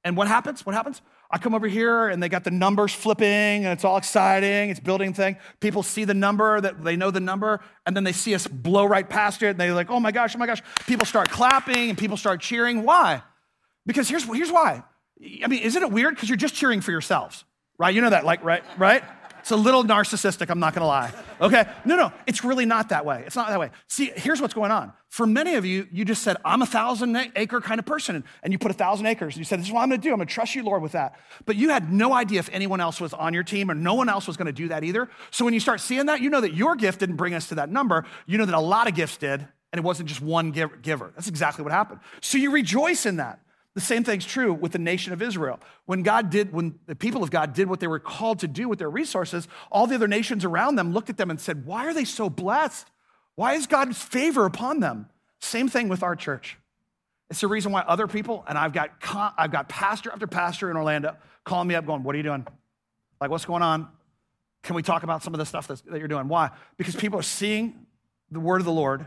And 0.05 0.19
what 0.19 0.29
happens? 0.29 0.67
What 0.67 0.75
happens? 0.75 1.01
I 1.31 1.39
come 1.39 1.55
over 1.55 1.67
here 1.67 2.09
and 2.09 2.23
they 2.23 2.29
got 2.29 2.45
the 2.45 2.51
numbers 2.51 2.93
flipping 2.93 3.27
and 3.27 3.67
it's 3.69 3.85
all 3.85 3.97
exciting. 3.97 4.69
It's 4.69 4.79
building 4.79 5.15
thing. 5.15 5.37
People 5.61 5.83
see 5.83 6.05
the 6.05 6.13
number 6.13 6.61
that 6.61 6.85
they 6.85 6.95
know 6.95 7.11
the 7.11 7.21
number 7.21 7.61
and 7.87 7.97
then 7.97 8.05
they 8.05 8.13
see 8.13 8.35
us 8.35 8.47
blow 8.47 8.85
right 8.85 9.09
past 9.09 9.43
it 9.43 9.49
and 9.49 9.59
they're 9.59 9.73
like, 9.73 9.91
oh 9.91 9.99
my 9.99 10.13
gosh, 10.13 10.37
oh 10.37 10.39
my 10.39 10.47
gosh. 10.47 10.61
People 10.87 11.07
start 11.07 11.31
clapping 11.31 11.89
and 11.89 11.99
people 11.99 12.19
start 12.19 12.43
cheering. 12.43 12.83
Why? 12.83 13.23
Because 13.87 14.09
here's, 14.09 14.25
here's 14.25 14.53
why. 14.53 14.83
I 15.43 15.47
mean, 15.47 15.63
isn't 15.63 15.83
it 15.83 15.91
weird? 15.91 16.15
Because 16.15 16.29
you're 16.29 16.37
just 16.37 16.55
cheering 16.55 16.83
for 16.83 16.91
yourselves, 16.91 17.45
right? 17.79 17.95
You 17.95 18.03
know 18.03 18.11
that, 18.11 18.27
like, 18.27 18.45
right? 18.45 18.63
Right? 18.77 19.03
It's 19.45 19.51
a 19.51 19.57
little 19.57 19.85
narcissistic, 19.85 20.49
I'm 20.49 20.59
not 20.59 20.73
gonna 20.73 20.87
lie. 20.87 21.13
Okay? 21.39 21.67
No, 21.85 21.97
no, 21.97 22.13
it's 22.27 22.45
really 22.45 22.65
not 22.65 22.89
that 22.89 23.05
way. 23.05 23.25
It's 23.27 23.37
not 23.37 23.49
that 23.49 23.61
way. 23.61 23.73
See, 23.89 24.11
here's 24.17 24.41
what's 24.41 24.55
going 24.55 24.71
on. 24.71 24.91
For 25.11 25.27
many 25.27 25.57
of 25.57 25.67
you, 25.67 25.87
you 25.93 26.07
just 26.07 26.23
said, 26.23 26.39
I'm 26.47 26.63
a 26.63 26.67
thousand 26.67 27.15
acre 27.37 27.61
kind 27.61 27.79
of 27.79 27.85
person, 27.85 28.25
and 28.43 28.55
you 28.55 28.59
put 28.59 28.71
a 28.71 28.75
thousand 28.75 29.05
acres. 29.05 29.35
And 29.35 29.41
you 29.41 29.45
said, 29.45 29.59
This 29.59 29.67
is 29.67 29.73
what 29.75 29.83
I'm 29.83 29.91
gonna 29.91 30.01
do. 30.01 30.13
I'm 30.13 30.17
gonna 30.17 30.25
trust 30.25 30.55
you, 30.55 30.63
Lord, 30.63 30.81
with 30.81 30.93
that. 30.93 31.21
But 31.45 31.57
you 31.57 31.69
had 31.69 31.93
no 31.93 32.15
idea 32.15 32.39
if 32.39 32.49
anyone 32.55 32.81
else 32.81 33.03
was 33.03 33.13
on 33.13 33.35
your 33.35 33.43
team 33.43 33.71
or 33.71 33.75
no 33.75 33.93
one 33.93 34.09
else 34.09 34.27
was 34.27 34.39
gonna 34.39 34.51
do 34.51 34.69
that 34.69 34.83
either. 34.83 35.11
So 35.31 35.45
when 35.45 35.53
you 35.53 35.61
start 35.61 35.83
seeing 35.83 36.07
that, 36.07 36.23
you 36.23 36.31
know 36.31 36.41
that 36.41 36.55
your 36.55 36.75
gift 36.75 37.01
didn't 37.01 37.17
bring 37.17 37.35
us 37.35 37.51
to 37.51 37.57
that 37.57 37.69
number. 37.71 38.07
You 38.25 38.39
know 38.39 38.47
that 38.47 38.55
a 38.55 38.61
lot 38.61 38.89
of 38.89 38.95
gifts 38.95 39.19
did, 39.19 39.43
and 39.43 39.79
it 39.79 39.85
wasn't 39.85 40.09
just 40.09 40.23
one 40.23 40.53
giver. 40.53 41.13
That's 41.15 41.29
exactly 41.29 41.65
what 41.65 41.73
happened. 41.73 42.01
So 42.23 42.39
you 42.39 42.51
rejoice 42.51 43.05
in 43.05 43.17
that. 43.17 43.41
The 43.75 43.81
same 43.81 44.05
thing's 44.05 44.25
true 44.25 44.53
with 44.53 44.71
the 44.73 44.79
nation 44.79 45.13
of 45.13 45.21
Israel. 45.21 45.59
When 45.87 46.03
God 46.03 46.31
did, 46.31 46.53
when 46.53 46.79
the 46.87 46.95
people 46.95 47.25
of 47.25 47.31
God 47.31 47.55
did 47.55 47.69
what 47.69 47.81
they 47.81 47.89
were 47.89 47.99
called 47.99 48.39
to 48.41 48.49
do 48.49 48.69
with 48.69 48.79
their 48.79 48.91
resources, 48.91 49.49
all 49.71 49.89
the 49.89 49.97
other 49.97 50.07
nations 50.07 50.45
around 50.45 50.77
them 50.77 50.93
looked 50.93 51.11
at 51.11 51.17
them 51.17 51.29
and 51.29 51.41
said, 51.41 51.67
Why 51.67 51.87
are 51.87 51.95
they 51.95 52.05
so 52.05 52.31
blessed? 52.31 52.89
Why 53.35 53.55
is 53.55 53.67
God's 53.67 54.01
favor 54.01 54.47
upon 54.47 54.79
them? 54.79 55.09
Same 55.41 55.69
thing 55.69 55.89
with 55.89 56.05
our 56.05 56.15
church. 56.15 56.57
It's 57.31 57.41
the 57.41 57.49
reason 57.49 57.73
why 57.73 57.81
other 57.81 58.07
people, 58.07 58.45
and 58.47 58.57
I've 58.57 58.73
got, 58.73 58.91
I've 59.37 59.51
got 59.51 59.69
pastor 59.69 60.13
after 60.13 60.29
pastor 60.29 60.71
in 60.71 60.77
Orlando 60.77 61.17
calling 61.43 61.67
me 61.67 61.75
up, 61.75 61.85
going, 61.85 62.05
What 62.05 62.15
are 62.15 62.19
you 62.19 62.23
doing? 62.23 62.47
Like, 63.21 63.31
what's 63.31 63.45
going 63.45 63.63
on? 63.63 63.89
Can 64.63 64.77
we 64.77 64.83
talk 64.83 65.03
about 65.03 65.23
some 65.23 65.35
of 65.35 65.39
the 65.39 65.47
stuff 65.47 65.67
that 65.67 65.83
you're 65.99 66.09
doing? 66.09 66.29
Why? 66.29 66.51
Because 66.77 66.95
people 66.95 67.19
are 67.19 67.25
seeing 67.25 67.87
the 68.31 68.41
word 68.41 68.61
of 68.61 68.65
the 68.65 68.73
Lord 68.73 69.05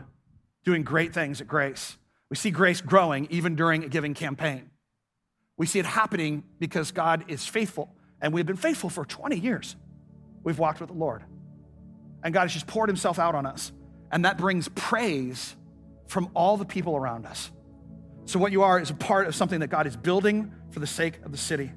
doing 0.64 0.82
great 0.82 1.14
things 1.14 1.40
at 1.40 1.48
Grace. 1.48 1.96
We 2.30 2.36
see 2.36 2.50
grace 2.50 2.80
growing 2.80 3.26
even 3.30 3.56
during 3.56 3.84
a 3.84 3.88
giving 3.88 4.14
campaign. 4.14 4.70
We 5.56 5.66
see 5.66 5.78
it 5.78 5.86
happening 5.86 6.44
because 6.58 6.92
God 6.92 7.24
is 7.28 7.44
faithful, 7.44 7.94
and 8.20 8.32
we've 8.32 8.46
been 8.46 8.56
faithful 8.56 8.90
for 8.90 9.04
20 9.04 9.36
years. 9.38 9.76
We've 10.44 10.58
walked 10.58 10.80
with 10.80 10.88
the 10.90 10.96
Lord. 10.96 11.24
And 12.22 12.32
God 12.32 12.42
has 12.42 12.52
just 12.52 12.66
poured 12.66 12.88
himself 12.88 13.18
out 13.18 13.34
on 13.34 13.46
us. 13.46 13.72
And 14.10 14.24
that 14.24 14.38
brings 14.38 14.68
praise 14.68 15.56
from 16.06 16.30
all 16.34 16.56
the 16.56 16.64
people 16.64 16.96
around 16.96 17.26
us. 17.26 17.50
So, 18.24 18.38
what 18.38 18.52
you 18.52 18.62
are 18.62 18.78
is 18.80 18.90
a 18.90 18.94
part 18.94 19.26
of 19.26 19.34
something 19.34 19.60
that 19.60 19.68
God 19.68 19.86
is 19.86 19.96
building 19.96 20.52
for 20.70 20.80
the 20.80 20.86
sake 20.86 21.18
of 21.24 21.32
the 21.32 21.38
city. 21.38 21.72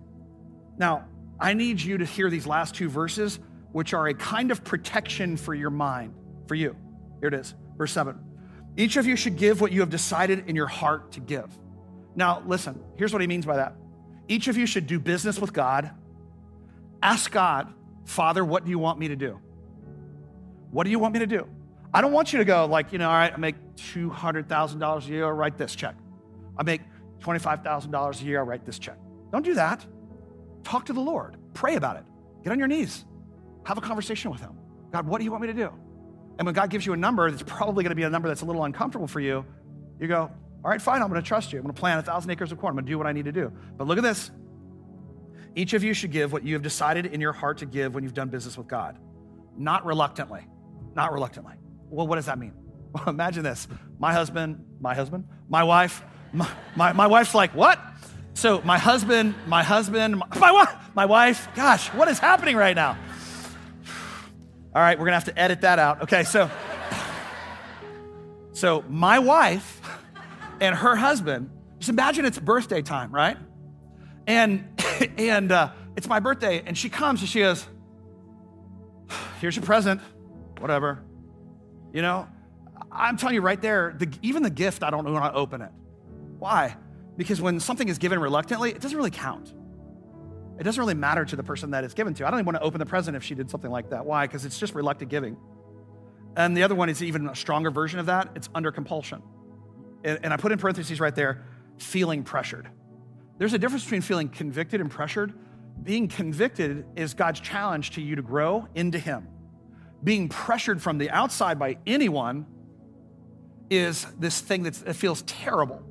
Now, 0.77 1.05
I 1.39 1.53
need 1.53 1.81
you 1.81 1.97
to 1.97 2.05
hear 2.05 2.29
these 2.29 2.45
last 2.45 2.75
two 2.75 2.89
verses, 2.89 3.39
which 3.71 3.93
are 3.93 4.07
a 4.07 4.13
kind 4.13 4.51
of 4.51 4.63
protection 4.63 5.37
for 5.37 5.53
your 5.53 5.69
mind, 5.69 6.13
for 6.47 6.55
you. 6.55 6.75
Here 7.19 7.29
it 7.29 7.33
is, 7.33 7.53
verse 7.77 7.91
7. 7.91 8.30
Each 8.77 8.97
of 8.97 9.05
you 9.05 9.15
should 9.15 9.37
give 9.37 9.61
what 9.61 9.71
you 9.71 9.81
have 9.81 9.89
decided 9.89 10.49
in 10.49 10.55
your 10.55 10.67
heart 10.67 11.11
to 11.13 11.19
give. 11.19 11.47
Now, 12.15 12.43
listen, 12.45 12.81
here's 12.95 13.13
what 13.13 13.21
he 13.21 13.27
means 13.27 13.45
by 13.45 13.57
that. 13.57 13.75
Each 14.27 14.47
of 14.47 14.57
you 14.57 14.65
should 14.65 14.87
do 14.87 14.99
business 14.99 15.39
with 15.39 15.53
God. 15.53 15.91
Ask 17.01 17.31
God, 17.31 17.73
Father, 18.05 18.43
what 18.45 18.63
do 18.63 18.71
you 18.71 18.79
want 18.79 18.99
me 18.99 19.09
to 19.09 19.15
do? 19.15 19.39
What 20.71 20.85
do 20.85 20.89
you 20.89 20.99
want 20.99 21.13
me 21.13 21.19
to 21.19 21.27
do? 21.27 21.47
I 21.93 22.01
don't 22.01 22.13
want 22.13 22.31
you 22.31 22.39
to 22.39 22.45
go 22.45 22.65
like, 22.65 22.93
you 22.93 22.99
know, 22.99 23.09
all 23.09 23.15
right, 23.15 23.33
I 23.33 23.37
make 23.37 23.55
$200,000 23.75 25.05
a 25.05 25.09
year, 25.09 25.25
I'll 25.25 25.31
write 25.33 25.57
this 25.57 25.75
check. 25.75 25.95
I 26.57 26.63
make 26.63 26.81
$25,000 27.19 28.21
a 28.21 28.25
year, 28.25 28.39
I'll 28.39 28.45
write 28.45 28.65
this 28.65 28.79
check. 28.79 28.97
Don't 29.31 29.43
do 29.43 29.53
that. 29.55 29.85
Talk 30.63 30.85
to 30.85 30.93
the 30.93 31.01
Lord. 31.01 31.37
Pray 31.53 31.75
about 31.75 31.97
it. 31.97 32.03
Get 32.43 32.51
on 32.51 32.59
your 32.59 32.67
knees. 32.67 33.05
Have 33.65 33.77
a 33.77 33.81
conversation 33.81 34.31
with 34.31 34.39
Him. 34.39 34.53
God, 34.91 35.07
what 35.07 35.17
do 35.17 35.25
you 35.25 35.31
want 35.31 35.41
me 35.41 35.47
to 35.47 35.53
do? 35.53 35.71
And 36.37 36.45
when 36.45 36.55
God 36.55 36.69
gives 36.69 36.85
you 36.85 36.93
a 36.93 36.97
number 36.97 37.29
that's 37.29 37.43
probably 37.43 37.83
going 37.83 37.91
to 37.91 37.95
be 37.95 38.03
a 38.03 38.09
number 38.09 38.27
that's 38.27 38.41
a 38.41 38.45
little 38.45 38.63
uncomfortable 38.63 39.07
for 39.07 39.19
you, 39.19 39.45
you 39.99 40.07
go, 40.07 40.31
all 40.63 40.69
right, 40.69 40.81
fine, 40.81 41.01
I'm 41.01 41.09
going 41.09 41.21
to 41.21 41.27
trust 41.27 41.51
you. 41.51 41.59
I'm 41.59 41.63
going 41.63 41.73
to 41.73 41.79
plant 41.79 41.99
a 41.99 42.03
thousand 42.03 42.31
acres 42.31 42.51
of 42.51 42.59
corn. 42.59 42.71
I'm 42.71 42.75
going 42.75 42.85
to 42.85 42.91
do 42.91 42.97
what 42.97 43.07
I 43.07 43.11
need 43.11 43.25
to 43.25 43.31
do. 43.31 43.51
But 43.77 43.87
look 43.87 43.97
at 43.97 44.03
this. 44.03 44.31
Each 45.55 45.73
of 45.73 45.83
you 45.83 45.93
should 45.93 46.11
give 46.11 46.31
what 46.31 46.43
you 46.43 46.53
have 46.53 46.61
decided 46.61 47.07
in 47.07 47.19
your 47.19 47.33
heart 47.33 47.59
to 47.59 47.65
give 47.65 47.93
when 47.93 48.03
you've 48.03 48.13
done 48.13 48.29
business 48.29 48.57
with 48.57 48.67
God, 48.67 48.97
not 49.57 49.85
reluctantly. 49.85 50.45
Not 50.95 51.13
reluctantly. 51.13 51.55
Well, 51.89 52.07
what 52.07 52.15
does 52.15 52.25
that 52.25 52.39
mean? 52.39 52.53
Well, 52.93 53.07
imagine 53.07 53.43
this. 53.43 53.69
My 53.99 54.11
husband, 54.11 54.65
my 54.81 54.93
husband, 54.93 55.25
my 55.47 55.63
wife, 55.63 56.03
my, 56.33 56.49
my, 56.75 56.91
my 56.91 57.07
wife's 57.07 57.33
like, 57.33 57.55
what? 57.55 57.79
So 58.33 58.61
my 58.65 58.77
husband, 58.77 59.33
my 59.47 59.63
husband, 59.63 60.17
my, 60.17 60.27
my, 60.35 60.77
my 60.93 61.05
wife, 61.05 61.47
gosh, 61.55 61.87
what 61.93 62.09
is 62.09 62.19
happening 62.19 62.57
right 62.57 62.75
now? 62.75 62.97
All 64.73 64.81
right, 64.81 64.97
we're 64.97 65.05
gonna 65.05 65.17
have 65.17 65.25
to 65.25 65.37
edit 65.37 65.61
that 65.61 65.79
out. 65.79 66.03
Okay, 66.03 66.23
so 66.23 66.49
so 68.53 68.83
my 68.87 69.19
wife 69.19 69.81
and 70.61 70.75
her 70.75 70.95
husband, 70.95 71.49
just 71.79 71.89
imagine 71.89 72.25
it's 72.25 72.39
birthday 72.39 72.81
time, 72.81 73.11
right? 73.11 73.37
And 74.27 74.67
and 75.17 75.51
uh, 75.51 75.71
it's 75.97 76.07
my 76.07 76.19
birthday, 76.19 76.63
and 76.65 76.77
she 76.77 76.89
comes 76.89 77.21
and 77.21 77.29
she 77.29 77.39
goes, 77.39 77.67
here's 79.41 79.55
your 79.55 79.65
present, 79.65 79.99
whatever. 80.59 81.03
You 81.91 82.01
know, 82.01 82.27
I'm 82.91 83.17
telling 83.17 83.35
you 83.35 83.41
right 83.41 83.61
there, 83.61 83.93
the, 83.97 84.09
even 84.21 84.43
the 84.43 84.49
gift, 84.49 84.83
I 84.83 84.89
don't 84.89 85.05
how 85.15 85.29
to 85.29 85.35
open 85.35 85.61
it. 85.61 85.71
Why? 86.39 86.77
Because 87.17 87.41
when 87.41 87.59
something 87.59 87.89
is 87.89 87.97
given 87.97 88.19
reluctantly, 88.19 88.71
it 88.71 88.79
doesn't 88.79 88.97
really 88.97 89.11
count. 89.11 89.53
It 90.59 90.63
doesn't 90.63 90.79
really 90.79 90.93
matter 90.93 91.25
to 91.25 91.35
the 91.35 91.43
person 91.43 91.71
that 91.71 91.83
it's 91.83 91.93
given 91.93 92.13
to. 92.15 92.27
I 92.27 92.29
don't 92.29 92.39
even 92.39 92.45
want 92.45 92.57
to 92.57 92.63
open 92.63 92.79
the 92.79 92.85
present 92.85 93.17
if 93.17 93.23
she 93.23 93.33
did 93.35 93.49
something 93.49 93.71
like 93.71 93.89
that. 93.89 94.05
Why? 94.05 94.27
Because 94.27 94.45
it's 94.45 94.59
just 94.59 94.75
reluctant 94.75 95.09
giving. 95.09 95.37
And 96.35 96.55
the 96.55 96.63
other 96.63 96.75
one 96.75 96.89
is 96.89 97.01
even 97.01 97.27
a 97.27 97.35
stronger 97.35 97.71
version 97.71 97.99
of 97.99 98.05
that 98.05 98.29
it's 98.35 98.49
under 98.53 98.71
compulsion. 98.71 99.21
And 100.03 100.33
I 100.33 100.37
put 100.37 100.51
in 100.51 100.57
parentheses 100.57 100.99
right 100.99 101.13
there 101.15 101.45
feeling 101.77 102.23
pressured. 102.23 102.69
There's 103.37 103.53
a 103.53 103.59
difference 103.59 103.83
between 103.83 104.01
feeling 104.01 104.29
convicted 104.29 104.81
and 104.81 104.89
pressured. 104.89 105.33
Being 105.83 106.07
convicted 106.07 106.85
is 106.95 107.15
God's 107.15 107.39
challenge 107.39 107.91
to 107.91 108.01
you 108.01 108.15
to 108.15 108.21
grow 108.21 108.67
into 108.75 108.99
Him. 108.99 109.27
Being 110.03 110.29
pressured 110.29 110.81
from 110.81 110.97
the 110.97 111.09
outside 111.09 111.57
by 111.59 111.77
anyone 111.87 112.45
is 113.69 114.05
this 114.19 114.41
thing 114.41 114.63
that 114.63 114.75
feels 114.95 115.21
terrible. 115.23 115.83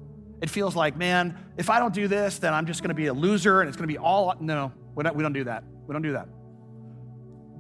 It 0.42 0.48
feels 0.48 0.74
like, 0.74 0.96
man, 0.96 1.36
if 1.56 1.68
I 1.68 1.78
don't 1.78 1.94
do 1.94 2.08
this, 2.08 2.38
then 2.38 2.54
I'm 2.54 2.66
just 2.66 2.82
going 2.82 2.88
to 2.88 2.94
be 2.94 3.06
a 3.06 3.12
loser 3.12 3.60
and 3.60 3.68
it's 3.68 3.76
going 3.76 3.88
to 3.88 3.92
be 3.92 3.98
all. 3.98 4.34
No, 4.40 4.72
we 4.94 5.04
don't, 5.04 5.16
we 5.16 5.22
don't 5.22 5.32
do 5.32 5.44
that. 5.44 5.64
We 5.86 5.92
don't 5.92 6.02
do 6.02 6.12
that. 6.12 6.28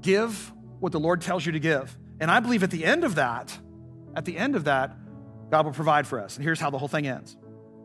Give 0.00 0.52
what 0.78 0.92
the 0.92 1.00
Lord 1.00 1.20
tells 1.20 1.44
you 1.44 1.52
to 1.52 1.60
give. 1.60 1.96
And 2.20 2.30
I 2.30 2.40
believe 2.40 2.62
at 2.62 2.70
the 2.70 2.84
end 2.84 3.04
of 3.04 3.16
that, 3.16 3.56
at 4.16 4.24
the 4.24 4.36
end 4.36 4.56
of 4.56 4.64
that, 4.64 4.96
God 5.50 5.66
will 5.66 5.72
provide 5.72 6.06
for 6.06 6.20
us. 6.20 6.36
And 6.36 6.44
here's 6.44 6.60
how 6.60 6.70
the 6.70 6.78
whole 6.78 6.88
thing 6.88 7.06
ends. 7.06 7.36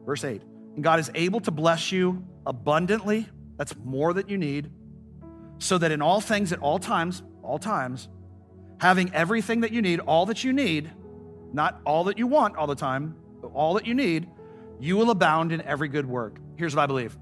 Verse 0.06 0.24
8 0.24 0.42
And 0.76 0.84
God 0.84 1.00
is 1.00 1.12
able 1.14 1.40
to 1.42 1.52
bless 1.52 1.92
you 1.92 2.26
abundantly, 2.46 3.28
that's 3.58 3.76
more 3.84 4.14
that 4.14 4.30
you 4.30 4.38
need, 4.38 4.72
so 5.58 5.78
that 5.78 5.92
in 5.92 6.02
all 6.02 6.22
things, 6.22 6.52
at 6.52 6.60
all 6.60 6.80
times, 6.80 7.24
all 7.42 7.60
times, 7.60 8.08
having 8.80 9.14
everything 9.14 9.62
that 9.62 9.72
you 9.72 9.82
need, 9.82 10.00
all 10.02 10.26
that 10.28 10.44
you 10.44 10.54
need, 10.54 10.92
not 11.54 11.82
all 11.86 12.06
that 12.06 12.18
you 12.18 12.28
want 12.28 12.56
all 12.56 12.68
the 12.68 12.76
time, 12.76 13.16
but 13.42 13.48
all 13.54 13.74
that 13.76 13.88
you 13.88 13.94
need, 13.94 14.28
you 14.80 14.98
will 14.98 15.10
abound 15.10 15.52
in 15.52 15.62
every 15.62 15.88
good 15.88 16.06
work. 16.06 16.38
Here's 16.56 16.76
what 16.76 16.84
I 16.84 16.88
believe 16.88 17.18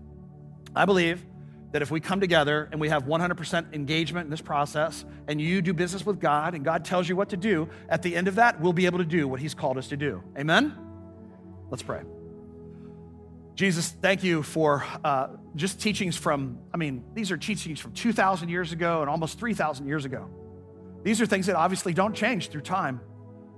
I 0.75 0.85
believe 0.85 1.23
that 1.71 1.81
if 1.81 1.89
we 1.89 1.99
come 1.99 2.19
together 2.19 2.69
and 2.71 2.79
we 2.79 2.89
have 2.89 3.05
100% 3.05 3.73
engagement 3.73 4.25
in 4.25 4.29
this 4.29 4.41
process 4.41 5.05
and 5.27 5.41
you 5.41 5.59
do 5.61 5.73
business 5.73 6.05
with 6.05 6.19
God 6.19 6.53
and 6.53 6.63
God 6.63 6.85
tells 6.85 7.09
you 7.09 7.15
what 7.15 7.29
to 7.29 7.37
do, 7.37 7.67
at 7.89 8.03
the 8.03 8.15
end 8.15 8.27
of 8.27 8.35
that, 8.35 8.61
we'll 8.61 8.73
be 8.73 8.85
able 8.85 8.99
to 8.99 9.05
do 9.05 9.27
what 9.27 9.39
He's 9.39 9.55
called 9.55 9.79
us 9.79 9.87
to 9.87 9.97
do. 9.97 10.21
Amen? 10.37 10.77
Let's 11.71 11.81
pray. 11.81 12.03
Jesus, 13.55 13.89
thank 13.89 14.23
you 14.23 14.43
for 14.43 14.85
uh, 15.03 15.29
just 15.55 15.79
teachings 15.79 16.15
from, 16.15 16.59
I 16.73 16.77
mean, 16.77 17.03
these 17.15 17.31
are 17.31 17.37
teachings 17.37 17.79
from 17.79 17.93
2,000 17.93 18.49
years 18.49 18.71
ago 18.71 19.01
and 19.01 19.09
almost 19.09 19.39
3,000 19.39 19.87
years 19.87 20.05
ago. 20.05 20.29
These 21.03 21.21
are 21.21 21.25
things 21.25 21.47
that 21.47 21.55
obviously 21.55 21.93
don't 21.93 22.15
change 22.15 22.49
through 22.49 22.61
time. 22.61 23.01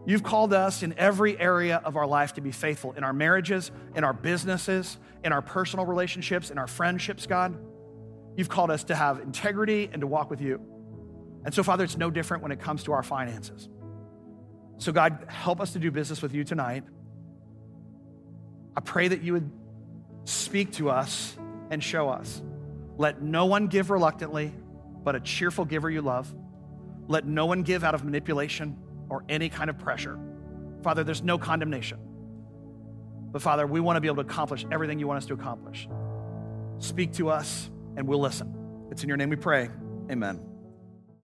You've 0.06 0.24
called 0.24 0.54
us 0.54 0.84
in 0.84 0.94
every 0.98 1.40
area 1.40 1.82
of 1.84 1.96
our 1.96 2.06
life 2.06 2.34
to 2.34 2.42
be 2.42 2.52
faithful 2.52 2.92
in 2.94 3.04
our 3.04 3.14
marriages, 3.14 3.72
in 3.96 4.04
our 4.04 4.14
businesses, 4.14 4.98
in 5.24 5.34
our 5.34 5.42
personal 5.42 5.86
relationships, 5.86 6.52
in 6.52 6.60
our 6.60 6.68
friendships, 6.68 7.26
God. 7.26 7.58
You've 8.36 8.50
called 8.50 8.70
us 8.70 8.84
to 8.86 8.96
have 8.96 9.20
integrity 9.20 9.90
and 9.92 10.02
to 10.02 10.08
walk 10.08 10.30
with 10.30 10.42
you. 10.42 10.62
And 11.44 11.54
so, 11.54 11.64
Father, 11.64 11.84
it's 11.84 11.98
no 11.98 12.12
different 12.12 12.44
when 12.44 12.52
it 12.52 12.60
comes 12.60 12.84
to 12.84 12.92
our 12.92 13.02
finances. 13.02 13.68
So, 14.78 14.92
God, 14.92 15.26
help 15.28 15.60
us 15.60 15.74
to 15.74 15.80
do 15.80 15.90
business 15.90 16.22
with 16.22 16.34
you 16.34 16.44
tonight. 16.44 16.84
I 18.76 18.82
pray 18.82 19.08
that 19.08 19.22
you 19.24 19.34
would 19.34 19.50
speak 20.26 20.74
to 20.74 20.90
us 20.90 21.36
and 21.72 21.84
show 21.84 22.10
us. 22.10 22.42
Let 22.98 23.22
no 23.22 23.46
one 23.46 23.68
give 23.68 23.90
reluctantly, 23.90 24.54
but 25.04 25.16
a 25.16 25.20
cheerful 25.20 25.66
giver 25.66 25.90
you 25.90 26.02
love. 26.02 26.34
Let 27.08 27.26
no 27.26 27.46
one 27.46 27.64
give 27.64 27.84
out 27.84 27.96
of 27.96 28.04
manipulation 28.04 28.78
or 29.10 29.24
any 29.30 29.50
kind 29.50 29.70
of 29.70 29.78
pressure. 29.78 30.20
Father, 30.84 31.04
there's 31.04 31.24
no 31.24 31.38
condemnation. 31.38 32.00
But 33.32 33.42
Father, 33.42 33.68
we 33.68 33.80
want 33.80 33.98
to 33.98 34.02
be 34.02 34.08
able 34.08 34.24
to 34.24 34.30
accomplish 34.30 34.66
everything 34.72 35.00
you 35.00 35.08
want 35.08 35.18
us 35.18 35.26
to 35.26 35.34
accomplish. 35.34 35.88
Speak 36.80 37.14
to 37.14 37.30
us 37.30 37.70
and 37.98 38.08
we'll 38.08 38.22
listen. 38.22 38.88
It's 38.92 39.04
in 39.04 39.10
your 39.10 39.18
name 39.18 39.30
we 39.30 39.36
pray. 39.36 39.70
Amen. 40.10 40.55